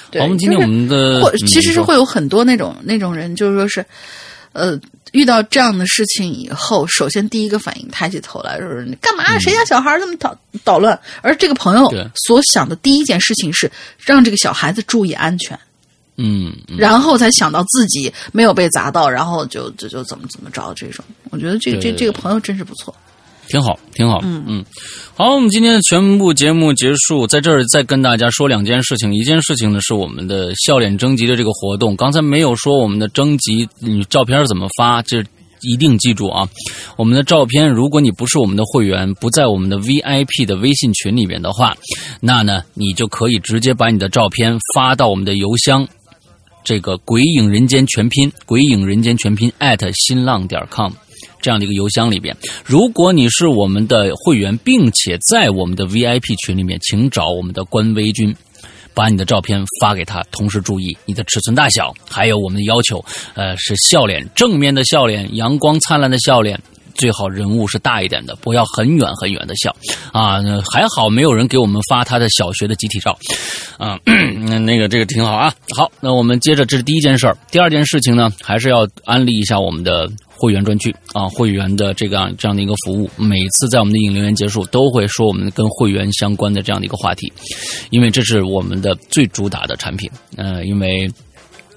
[0.10, 3.86] 对，我们今天我们的或其实是会有很多那种那种人，就是说是，
[4.54, 4.80] 呃，
[5.12, 9.38] 遇到这样的事情以后，首先第一个反应抬起头来就是你干嘛？
[9.40, 10.34] 谁家小孩这么捣
[10.64, 10.98] 捣乱？
[11.22, 11.92] 而这个朋友
[12.28, 15.60] 所想的第一件事情是让这个小孩子注意安全，
[16.18, 21.04] 嗯，然后才想到自己没有被砸到，然后就就就怎么怎么着这种。
[21.32, 22.94] 我觉得这这这个朋友真是不错。
[23.50, 24.22] 挺好，挺好。
[24.24, 24.66] 嗯嗯，
[25.16, 29.14] 好，我们今天的全部节目结束，在这儿再跟大家说两件事情。
[29.14, 35.02] 一件事情呢是我们的笑脸征集的这个活动，刚才没有说我们的征集，你照片怎么发？
[35.02, 35.22] 这
[35.66, 36.48] 一定记住啊！
[36.98, 41.76] 我们的照片，如果你不是我们的会员，不在我们的 VIP 的微信群里面的话，
[42.22, 45.88] 那呢，你就可以直接把你的照片发到我们的邮箱，
[46.64, 49.52] 这个“鬼影人间全拼”“鬼影人间全拼”@
[49.94, 50.92] 新浪点 com。
[51.42, 52.34] 这样的一个邮箱里边，
[52.64, 58.34] 如果你是我们的会员，并且在我们的 VIP 群里面，请找我们的官微君，
[58.94, 63.04] 把你的照片发给他，同时注意你的尺寸大小，还有我们的要求，
[63.34, 66.58] 呃，是笑脸，正面的笑脸，阳光灿烂的笑脸，
[66.96, 69.76] 最好人物是大一点的，不要很远很远的笑
[70.12, 70.40] 啊。
[70.72, 73.18] 还好没有人给我们发他的小学的集体照
[73.78, 74.00] 啊，
[74.48, 75.54] 那那个这个挺好啊。
[75.76, 77.38] 好，那我们接着，这是第一件事儿。
[77.52, 83.10] 第二件事情呢，还是要安利一下我们的会员专区啊，会员的这个这样的一个服务。
[83.18, 87.32] 每次在我们的引留言结束，都会说我们跟会员相关的这样的一个话题，
[87.90, 90.10] 因为这是我们的最主打的产品。
[90.38, 91.10] 呃，因为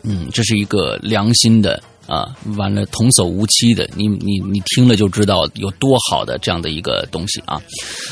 [0.03, 1.83] 嗯，这是一个良心的。
[2.07, 2.27] 啊，
[2.57, 7.61] 完了，童叟无欺的，你你你听了就知道有多好的这样的一个东西啊！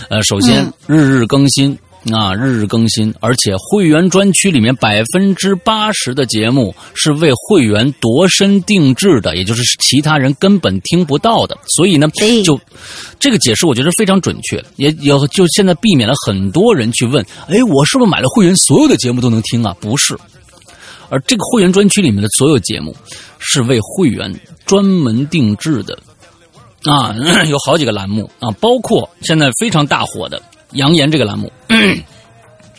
[0.09, 1.79] 呃，首先日日更新
[2.13, 11.57] 啊，日日更新，而且会员专区里面百分之八十的节目是为会员度身定制的，也就是其他人根本听不到的。
[11.67, 12.07] 所以呢，
[12.45, 12.61] 就
[13.19, 19.75] 这个解释我觉得非常准确，也也就现在避免了很多人去问，哎，我是不是买了会员所有的节目都能听啊？
[19.81, 20.19] 不是。
[21.15, 22.93] 而这个会员专区里面的所有节目，
[23.39, 24.35] 是为会员
[24.67, 25.97] 专门定制的，
[26.91, 27.15] 啊，
[27.49, 30.43] 有好几个栏目啊，包括现在非常大火的
[30.75, 31.53] “扬言”这个栏目。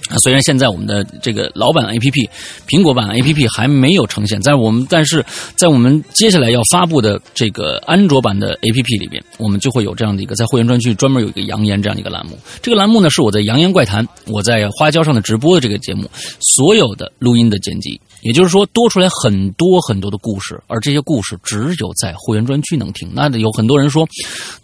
[0.08, 2.30] 啊，虽然现在我们的这个老版 A P P，
[2.68, 5.26] 苹果版 A P P 还没有呈现，在我们但是
[5.56, 12.38] 在我们接下来要发布的这个安卓版的 A P P 里边，我们就会有这样的一个在会员专区专门有一个扬言这样一个栏目。
[12.62, 16.08] 这个栏目呢是我在扬言怪谈，我在花椒上的直播的这个节目，
[16.40, 18.00] 所有的录音的剪辑。
[18.26, 23.08] 也就是说，多出来很多很多的故事，而这些故事只有在会员专区能听。
[23.14, 24.08] 那有很多人说，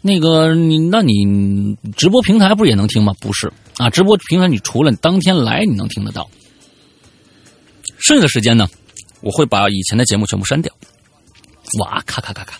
[0.02, 3.14] 那个你，那你直播平台不是也能听吗？
[3.22, 6.28] 不是啊，直播平台你除了当天来你能听得到，
[8.00, 8.68] 剩下的时间呢，
[9.22, 10.74] 我会把以前的节目全部删掉。
[11.80, 12.58] 哇，咔咔咔咔，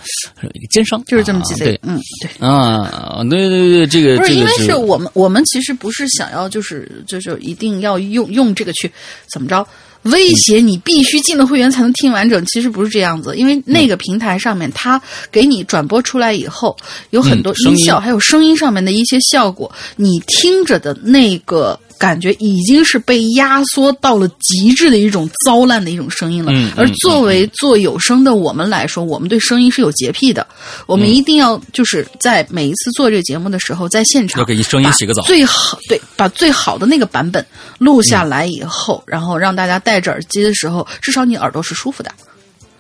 [0.54, 8.92] 一个奸商就是这么几对，嗯，对啊，对对对，这个不是因为是我们我们其实不是想要就是就是一定要用用这个去
[9.28, 9.68] 怎么着。
[10.04, 15.02] 威胁你必须进了会员才能听完整，其实不是这样子，因为那个平台上面，它
[15.32, 16.76] 给你转播出来以后，
[17.12, 21.80] 有很多音效，还有声音上面的一些效果，你听着的那个。
[22.02, 26.52] 感觉已经是被压缩到了极致的一种糟烂的一种声音了。
[26.76, 30.48] 而作为做有声的我们来说，我们对声音是有洁癖的。
[30.88, 37.46] 我们一定要就是在每一次做这个节目的时候，在现场要给声音洗个澡，最好对，把最好的那个版本
[37.78, 42.12] 录下来以后，然后让大家戴着耳机的时候，至少你耳朵是舒服的。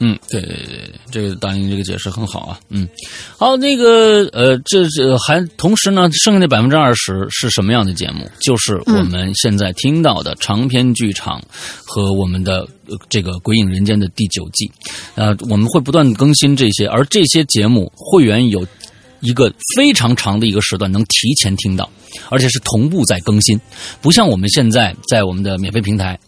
[0.03, 2.60] 嗯，对对对，这个大林这个解释很好啊。
[2.69, 2.90] 嗯，
[3.38, 8.28] 好，那个呃，这这还同时呢，剩下的百分之二十是什么样的节目？
[8.40, 11.40] 就是我们现在听到的长篇剧场
[11.86, 12.68] 和我们的
[13.10, 14.72] 这个《鬼影人间》的第九季。
[15.14, 18.65] 呃，我们会不断更新这些，而这些节目会员有
[19.19, 21.88] 一个非常长的一个时段能提前听到，
[22.30, 23.60] 而且是同步在更新，
[24.02, 26.19] 不像我们现在在我们的免费平台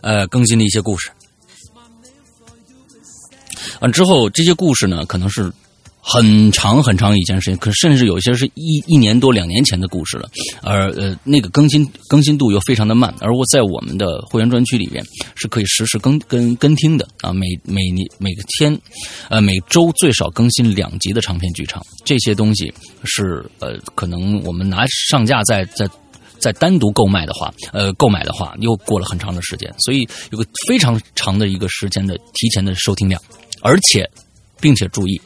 [0.00, 1.10] 呃更新的一些故事。
[3.80, 5.50] 完之后，这些故事呢，可能是
[6.02, 10.28] 很长很长一件事情，可甚至有些是一一年多、两年前的故事了。
[10.62, 13.14] 而呃，那个更新更新度又非常的慢。
[13.20, 15.04] 而我在我们的会员专区里边
[15.36, 18.80] 是可以实时更跟跟听的啊，每每年每个天，
[19.28, 21.82] 呃，每周最少更新两集的长篇剧场。
[22.02, 22.72] 这些东西
[23.04, 25.86] 是呃，可能我们拿上架在在
[26.38, 33.20] 在单独购买的话，呃，购买的话又过了很长的时间，所以有个非常长的一个时间的提前的收听量。
[33.60, 34.08] 而且，
[34.60, 35.20] 并且注意，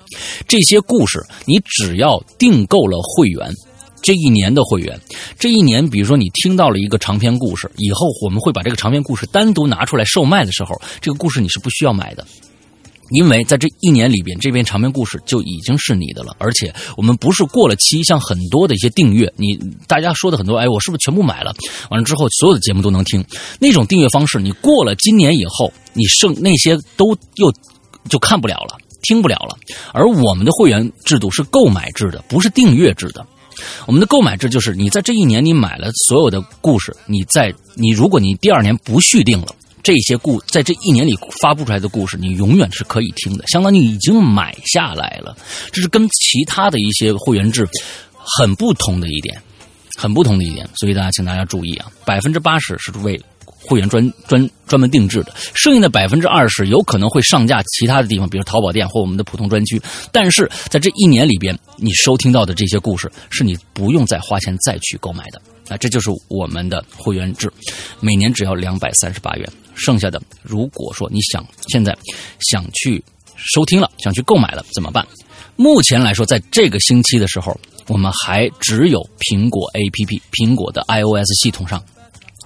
[0.47, 3.53] 这些故事你只要订购了会员，
[4.03, 5.01] 这一年的会员，
[5.39, 12.27] 这一年，比如说你听到了一个长篇故事，以后我们会把这个长篇故事单独拿出来售卖的时候，这个故事你是不需要买的，
[13.11, 16.37] 因为在这一年里边，这篇长篇故事就已经是你的了。
[16.39, 19.59] 而且我们不是过了期，像很多的一些订阅，你
[19.89, 21.53] 大家说的很多，哎，我是不是全部买了？
[21.91, 23.25] 完了之后，所有的节目都能听？
[23.59, 27.53] 那种订阅方式，你过了今年以后，你剩那些都又。
[28.09, 29.57] 就看不了了，听不了了。
[29.93, 33.27] 而我们的会员制度是购买制的，不是订阅制的。
[33.87, 45.37] 我们的购买制就是你在这一年你买了所有的故事，你在你如果你第二年不续订了，这些故在这一年里发布出来的故事，你永远是可以听的，相当于已经买下来了。
[45.73, 47.69] 这是跟其他的一些会员制
[48.17, 49.41] 很不同的一点，
[49.97, 50.69] 很不同的一点。
[50.75, 53.21] 所以大家请大家注意啊，百分之八十是为。
[53.67, 59.81] 会员专专专门定制的，剩下的百分之二十有可能会上架其他的地方，比如淘宝店或我们的普通专区。
[60.13, 67.51] 但是在这一年里边，你收听到的这些故事是你不用再花钱再去购买的啊，这就是我们的会员制，
[68.01, 69.49] 每年只要两百三十八元。
[69.75, 71.97] 剩下的，如果说你想现在
[72.51, 73.03] 想去
[73.37, 75.07] 收听了，想去购买了怎么办？
[75.57, 77.59] 目前来说，在这个星期的时候，
[77.89, 81.83] 我们还只有苹果 APP、苹果的 iOS 系统上。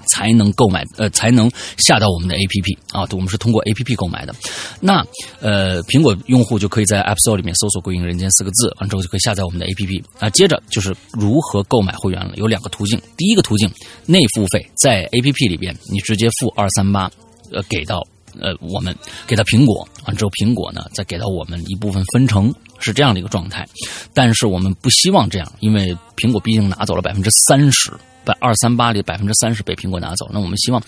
[0.08, 3.06] 才能购买，呃，才能下到我们的 APP 啊。
[3.12, 4.34] 我们是通过 APP 购买的。
[4.80, 5.04] 那
[5.40, 10.30] 呃，苹果用户就可以在 App Store 里面搜索“归隐人间”四个字，完之后就可以下载我们的 APP 啊。
[10.30, 13.00] 接着就是如何购买会员了，有两个途径。
[13.16, 13.70] 第一个途径
[14.06, 17.10] 内付费，在 APP 里边你直接付二三八，
[17.52, 18.02] 呃，给到
[18.40, 18.94] 呃我们
[19.26, 23.66] 给到苹果，完之后苹果呢再给到我们一部分分成，是这样的一个状态。
[24.14, 27.92] 但是我们不希望这样，因为苹果毕竟拿走了百分之三十。
[28.28, 30.82] 百二三八里百分之三十被苹果拿走，那我们希望，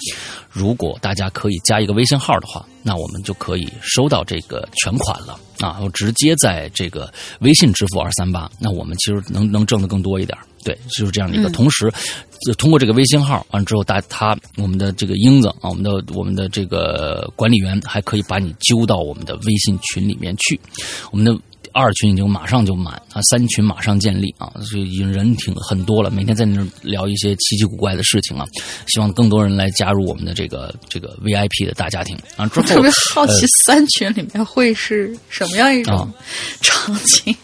[0.50, 5.78] 如果大家可以加一个微信号的话，那我们就可以收到这个全款了啊！
[5.80, 7.10] 我直接在这个
[7.40, 10.36] 微信支付二三八，那我们其实能能挣得更多一点。
[10.62, 11.48] 对，就是这样的一个。
[11.48, 11.90] 同时，
[12.44, 20.60] 就通过这个微信号完之后，大他我们的这个英子啊，我们的我们的这个管理员还可以把你揪到我们的微信群里面去，
[21.10, 21.34] 我们的。
[21.72, 28.44] 二群已经马上就满啊，三群马上建立啊，所以已经人挺很多了，每天在那聊一些奇奇古怪的事情啊，
[28.86, 32.46] 希望更多人来加入我们的这个这个 VIP 的大家庭啊。
[32.48, 36.12] 之后特别好奇三群里面会是什么样一种
[36.60, 37.34] 场景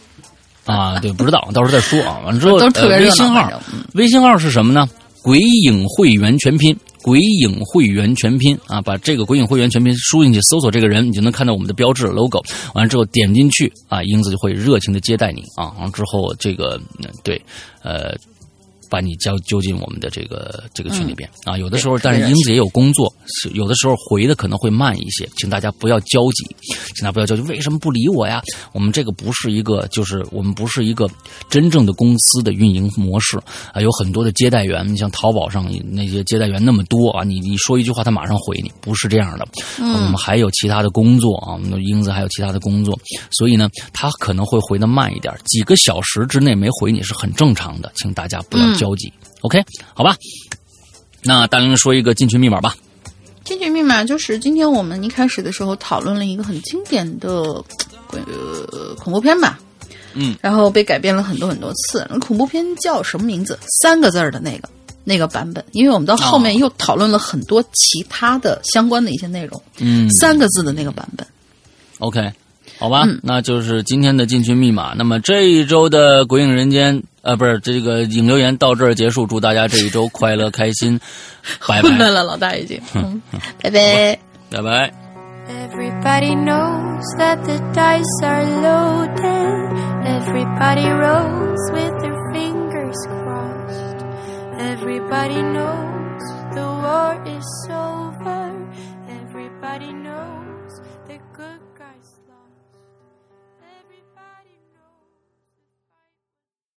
[0.65, 0.99] 啊？
[0.99, 2.19] 对，不知道，到时候再说啊。
[2.25, 2.57] 完了之后，
[2.89, 3.63] 微信号，
[3.95, 4.89] 微信号是什么呢？
[5.23, 6.77] 鬼影会员全拼。
[7.07, 12.43] 鬼影会员全拼啊，把这个鬼影会员全拼输进去，搜索这个人，你就能看到我们的标志 logo。
[12.75, 15.71] 完了之后点进去啊，英子就会热情的接待你啊。
[15.77, 16.81] 完了之后这个
[17.23, 17.41] 对，
[17.85, 18.13] 呃。
[18.91, 23.13] 把你交揪进我们的这个这个群里边啊，有的时候，但是英子也有工作，
[23.53, 26.45] 有的时候回的可能会慢一些，请大家不要焦急，
[26.95, 28.43] 请大家不要焦急，为什么不理我呀？
[28.73, 31.09] 我们这个不是一个，就是我们不是一个
[31.49, 33.39] 真正的公司的运营模式
[33.73, 39.47] 啊，有很多的接待员，你像淘宝上那些接待员那么多啊，你你说一句话，他马上回你，不是这样的。
[39.79, 42.99] 我们还有其他的工作啊，我们的英子还有其他的工作，
[43.31, 48.76] 所以呢，他可能会回的慢一点，几个小时之内没回你是很正常的，请大家不要。
[48.77, 50.17] 交集，OK，好吧。
[51.23, 52.77] 那大玲说一个进群密码吧。
[53.43, 57.31] 进群密码就是今天我们一开始的时候讨论了一个很经典的
[58.11, 59.59] 呃恐怖片吧。
[60.15, 62.07] 嗯，然后被改编了很多很多次。
[62.21, 63.59] 恐怖片叫什么名字？
[63.83, 64.69] 三个字儿的那个
[65.05, 65.65] 那个版本。
[65.73, 69.63] 因为我们到后面又讨论了很多其他的相关的一些内容。
[69.79, 71.27] 嗯，三个字的那个版本。
[71.99, 72.33] OK，
[72.79, 74.95] 好吧，那就是今天的进群密码。
[74.97, 77.01] 那么这一周的《鬼影人间》。
[77.27, 81.01] 呃，不是这个影留言到这儿结束，祝大家这一周快乐开心，
[81.67, 81.89] 拜拜。
[81.89, 83.21] 混了，老大已经，嗯，
[83.61, 84.17] 拜拜，
[84.49, 84.93] 拜拜。
[85.49, 89.75] Everybody knows that the dice are loaded.
[90.07, 94.05] Everybody rolls with their fingers crossed.
[94.61, 96.23] Everybody knows
[96.55, 98.07] the war is over.